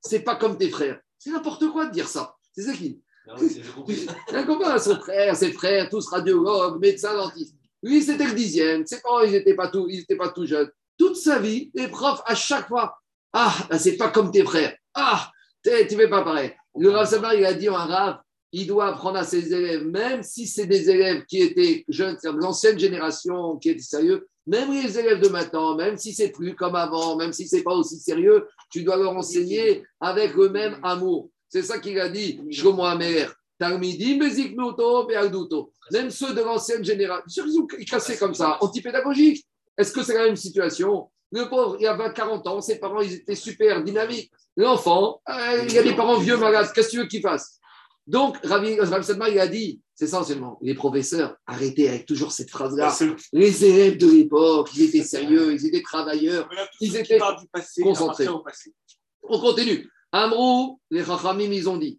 [0.00, 1.00] c'est pas comme tes frères.
[1.18, 2.34] C'est n'importe quoi de dire ça.
[2.52, 3.00] C'est ça qui.
[3.26, 7.54] Un copain, son frère, ses frères, tous radiologues, médecins, dentistes.
[7.82, 8.86] Lui, c'était le dixième.
[8.86, 9.88] Ses parents, ils n'étaient pas, tout,
[10.18, 10.70] pas tout jeunes.
[10.98, 12.98] Toute sa vie, les profs, à chaque fois
[13.32, 14.76] Ah, ben, c'est pas comme tes frères.
[14.94, 15.30] Ah,
[15.62, 16.54] tu fais pas pareil.
[16.76, 18.20] Le Rav il a dit en arabe
[18.56, 22.78] il doit apprendre à ses élèves, même si c'est des élèves qui étaient jeunes, l'ancienne
[22.78, 27.16] génération, qui étaient sérieux, même les élèves de maintenant, même si c'est plus comme avant,
[27.16, 31.30] même si c'est pas aussi sérieux, tu dois leur enseigner avec le même amour.
[31.48, 33.34] C'est ça qu'il a dit, Shlomo Amer.
[35.90, 37.44] Même ceux de l'ancienne génération,
[37.76, 39.44] ils cassé comme ça, anti-pédagogique.
[39.76, 41.10] Est-ce que c'est la même situation?
[41.32, 44.30] Le pauvre, il y avait 40 ans, ses parents, ils étaient super dynamiques.
[44.56, 47.58] L'enfant, euh, il y a des parents vieux malades, qu'est-ce que tu veux qu'il fasse?
[48.06, 52.94] Donc, Ravi, Sadma, il a dit, c'est essentiellement, les professeurs, arrêtez avec toujours cette phrase-là.
[53.32, 56.48] Les élèves de l'époque, ils étaient sérieux, ils étaient travailleurs,
[56.80, 57.18] ils étaient
[57.82, 58.28] concentrés.
[59.22, 59.88] On continue.
[60.12, 61.98] Amrou, les Chachamim, ils ont dit,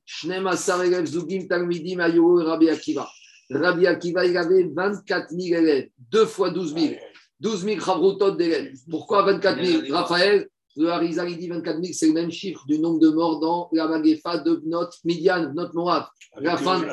[2.44, 3.10] Rabbi Akiva.
[3.50, 6.94] Rabbi Akiva, il avait 24 000 élèves, deux fois 12 000.
[7.40, 8.74] 12 000 Chavrutot d'élèves.
[8.90, 12.80] Pourquoi 24 000 Raphaël, le Harizal, il dit 24 000, c'est le même chiffre du
[12.80, 16.06] nombre de morts dans la Magefa de notre Midian, notre Moab,
[16.40, 16.84] la fin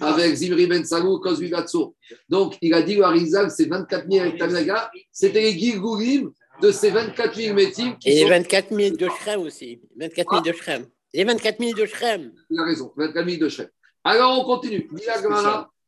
[0.00, 1.50] avec Zimri Ben Salou, Kozvi
[2.28, 6.70] Donc, il a dit le Harizal, c'est 24 000 avec Tanaga, c'était les Gilgoulim de
[6.70, 7.94] ces 24 000 métiers.
[8.04, 9.80] Et les 24 000 de Shrem aussi.
[9.96, 10.86] 24 000 de Shrem.
[11.12, 12.32] Les 24 000 de Shrem.
[12.50, 13.68] Il a raison, 24 000 de Shrem.
[14.04, 14.88] Alors, on continue.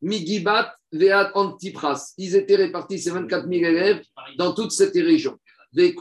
[0.03, 2.13] Migibat, Veat, Antipras.
[2.19, 4.03] Ils étaient répartis, ces 24 000 élèves,
[4.39, 4.53] dans
[5.77, 5.95] Et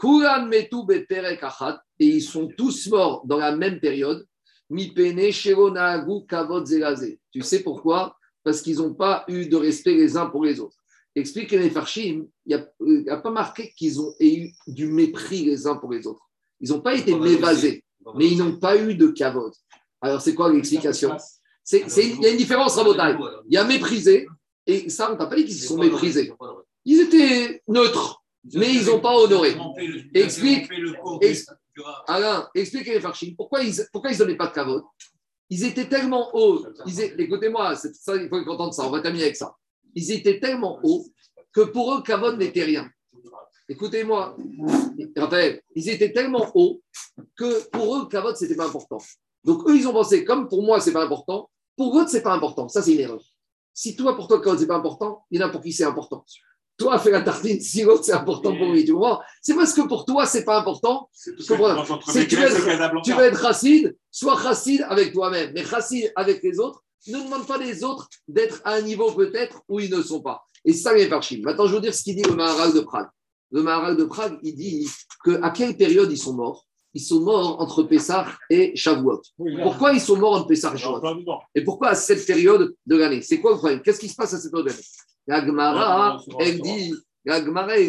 [1.98, 4.24] ils sont tous morts dans la même période.
[4.76, 4.90] Tu
[7.42, 8.16] sais pourquoi?
[8.42, 10.76] Parce qu'ils n'ont pas eu de respect les uns pour les autres.
[11.16, 15.76] Explique les Farshim, il n'y a, pas marqué qu'ils ont eu du mépris les uns
[15.76, 16.28] pour les autres.
[16.60, 17.84] Ils n'ont pas été mévasés,
[18.16, 19.52] mais ils n'ont pas eu de kavod.
[20.00, 21.16] Alors, c'est quoi l'explication?
[21.72, 23.16] Il y a une différence, Rabotai.
[23.48, 24.26] Il y a méprisé,
[24.66, 26.32] et ça, on t'a pas dit qu'ils se sont méprisés.
[26.84, 29.56] Ils étaient neutres mais ils n'ont pas honoré.
[30.12, 30.70] Explique,
[32.06, 34.82] Alain, explique les Farchim, pourquoi ils ne pourquoi ils donnaient pas de kavod?
[35.50, 36.64] Ils étaient tellement hauts,
[37.18, 37.74] écoutez-moi,
[38.14, 39.54] il faut entendre ça, on va terminer avec ça.
[39.94, 41.06] Ils étaient tellement hauts
[41.52, 42.88] que pour eux, kavod n'était rien.
[43.68, 44.36] Écoutez-moi,
[45.16, 46.82] Raphaël, ils étaient tellement hauts
[47.36, 48.98] que pour eux, kavod, ce n'était pas important.
[49.42, 52.16] Donc eux, ils ont pensé, comme pour moi, ce n'est pas important, pour eux, ce
[52.16, 52.68] n'est pas important.
[52.68, 53.22] Ça, c'est une erreur.
[53.72, 55.72] Si toi, pour toi, kavod, ce n'est pas important, il y en a pour qui
[55.72, 56.24] c'est important.
[56.76, 58.84] Toi, fais la tartine, si l'autre, c'est important pour lui.
[58.84, 61.08] Tu vois C'est parce que pour toi, c'est pas important.
[62.24, 65.52] que tu, veux être, tu veux être racide, sois racide avec toi-même.
[65.54, 69.62] Mais racide avec les autres, ne demande pas les autres d'être à un niveau peut-être
[69.68, 70.42] où ils ne sont pas.
[70.64, 71.42] Et ça, vient par Chine.
[71.44, 73.08] Maintenant, je vais vous dire ce qu'il dit le Maharal de Prague.
[73.52, 74.88] Le Maharal de Prague, il dit
[75.24, 76.66] que à quelle période ils sont morts?
[76.94, 79.20] Ils sont morts entre Pessah et Shavuot.
[79.62, 81.00] pourquoi ils sont morts entre Pessah et Shavuot?
[81.54, 83.20] Et pourquoi à cette période de l'année?
[83.20, 83.82] C'est quoi le problème?
[83.82, 84.84] Qu'est-ce qui se passe à cette période de l'année?
[85.26, 86.94] La Gemara, elle dit,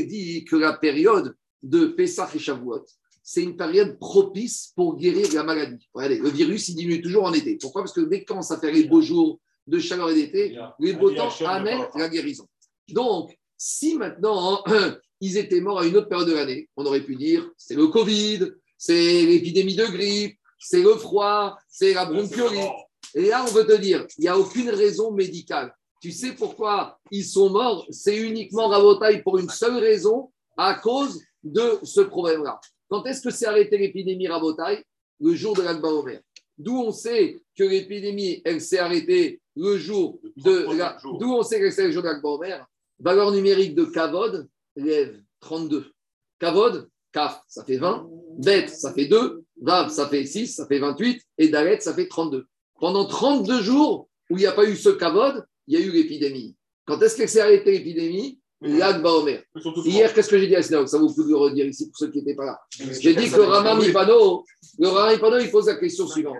[0.07, 2.85] dit que la période de Pessah et Shavuot,
[3.23, 5.89] c'est une période propice pour guérir la maladie.
[5.93, 7.57] Regardez, le virus, il diminue toujours en été.
[7.59, 7.81] Pourquoi?
[7.81, 10.93] Parce que dès qu'on commence à faire les beaux jours de chaleur et d'été, les
[10.93, 12.47] beaux temps amènent la guérison.
[12.89, 14.63] Donc, si maintenant
[15.21, 17.87] ils étaient morts à une autre période de l'année, on aurait pu dire c'est le
[17.87, 22.71] Covid, c'est l'épidémie de grippe, c'est le froid, c'est la bronchiolite.
[23.15, 25.73] Et là, on veut te dire, il n'y a aucune raison médicale.
[26.05, 27.87] Tu sais pourquoi ils sont morts?
[27.89, 32.59] C'est uniquement Rabotaille pour une seule raison, à cause de ce problème-là.
[32.87, 34.83] Quand est-ce que s'est arrêté l'épidémie Rabotaille
[35.19, 36.21] Le jour de l'Akba Omer.
[36.59, 40.95] D'où on sait que l'épidémie, elle s'est arrêtée le jour de la...
[41.19, 42.67] D'où on sait qu'elle s'est arrêtée le jour de Omer?
[42.99, 45.91] Valeur numérique de Kavod, lève 32.
[46.37, 48.07] Kavod, Kaf, ça fait 20.
[48.37, 49.43] Bet, ça fait 2.
[49.59, 51.19] Vav, ça fait 6, ça fait 28.
[51.39, 52.45] Et Dalet, ça fait 32.
[52.79, 55.91] Pendant 32 jours où il n'y a pas eu ce Kavod, il y a eu
[55.91, 56.55] l'épidémie.
[56.85, 58.39] Quand est-ce qu'elle s'est arrêtée l'épidémie?
[58.61, 59.43] L'Akba Omer.
[59.83, 62.09] Hier, qu'est-ce que j'ai dit à Sinaou Ça vous pouvez le redire ici pour ceux
[62.09, 62.59] qui n'étaient pas là.
[62.71, 64.45] J'ai dit que le Rama Mipano,
[64.79, 66.37] le il pose la question suivante.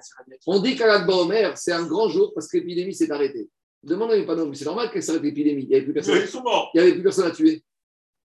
[0.47, 3.49] On dit qu'à l'Akba Omer, c'est un grand jour parce que l'épidémie s'est arrêtée.
[3.83, 5.63] Demande à Mipano, mais c'est normal qu'elle s'arrête l'épidémie.
[5.63, 6.17] Il n'y avait plus personne.
[6.73, 7.63] Il n'y avait plus personne à tuer.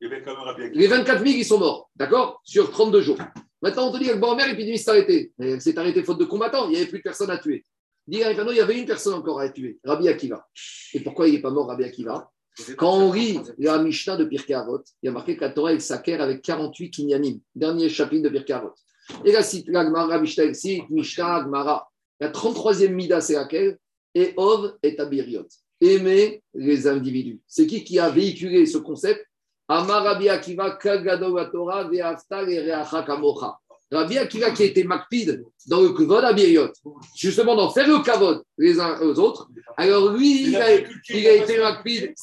[0.02, 2.42] Les 24 000, ils sont morts, d'accord?
[2.44, 3.18] Sur 32 jours.
[3.62, 5.32] Maintenant, on te dit qu'Akba Omer, l'épidémie s'est arrêtée.
[5.38, 6.66] Elle s'est arrêtée faute de combattants.
[6.68, 7.64] Il n'y avait plus personne à tuer.
[8.08, 10.48] Dit il y avait une personne encore à tuer, Rabbi Akiva.
[10.94, 12.32] Et pourquoi il n'est pas mort, Rabbi Akiva
[12.78, 15.78] quand on lit la Mishnah de Pirkei Avot, il y a marqué que la Torah
[15.80, 18.74] s'acquiert avec 48 kinyanim, dernier chapitre de Pirkei Avot.
[19.26, 21.90] Et la cite la Gemara, Mishnah, cite Mishnah, Gemara.
[22.20, 23.78] La 33e Mida, c'est laquelle
[24.14, 25.48] Et Ov et Abiriot.
[25.82, 27.42] Aimer les individus.
[27.46, 29.26] C'est qui qui a véhiculé ce concept
[29.68, 33.60] Amar Rabbi Akiva, Kagado Torah, Ve'aftal et Reacha Kamocha.
[33.92, 36.72] Rabbi Akiva qui a été makpid dans le Kavod Abiriot,
[37.16, 39.48] justement dans faire le Kavod les uns aux autres.
[39.78, 40.76] Alors lui, il a,
[41.10, 42.14] il a été makpid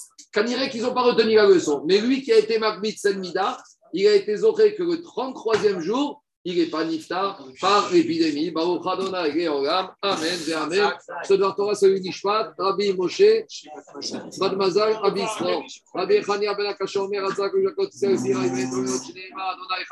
[0.40, 1.84] dirait qu'ils n'ont pas retenu la leçon.
[1.86, 3.62] Mais lui qui a été Makbit Senmida,
[3.93, 8.51] il a été zoré que le 33e jour, il n'est pas niftar par l'épidémie.
[8.51, 9.31] Baruch Adonai
[10.02, 10.93] Amen et Amen.
[11.24, 13.23] Ce doit Torah, Nishpat, Rabbi Moshe,
[14.39, 15.62] Bad Rabbi Israël.
[15.94, 16.77] Rabbi Chania Ben Torah,
[19.05, 19.85] Shinema, Adonai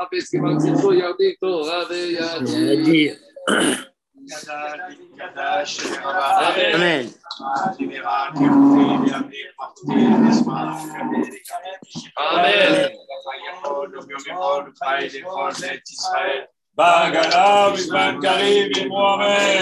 [1.41, 1.87] Torah.
[6.74, 7.15] Amen.
[12.19, 12.90] Amen.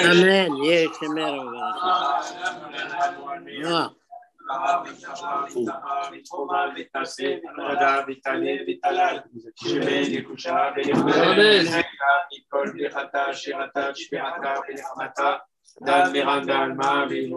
[0.05, 0.51] Amen.
[3.65, 3.91] Amen.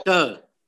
[0.03, 0.50] tête.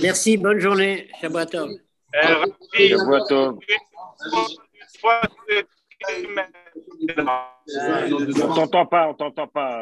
[0.00, 1.08] Merci, bonne journée.
[1.20, 1.70] Shabbatov.
[2.12, 3.58] Shabbatov.
[8.42, 9.80] On t'entend pas, on t'entend pas.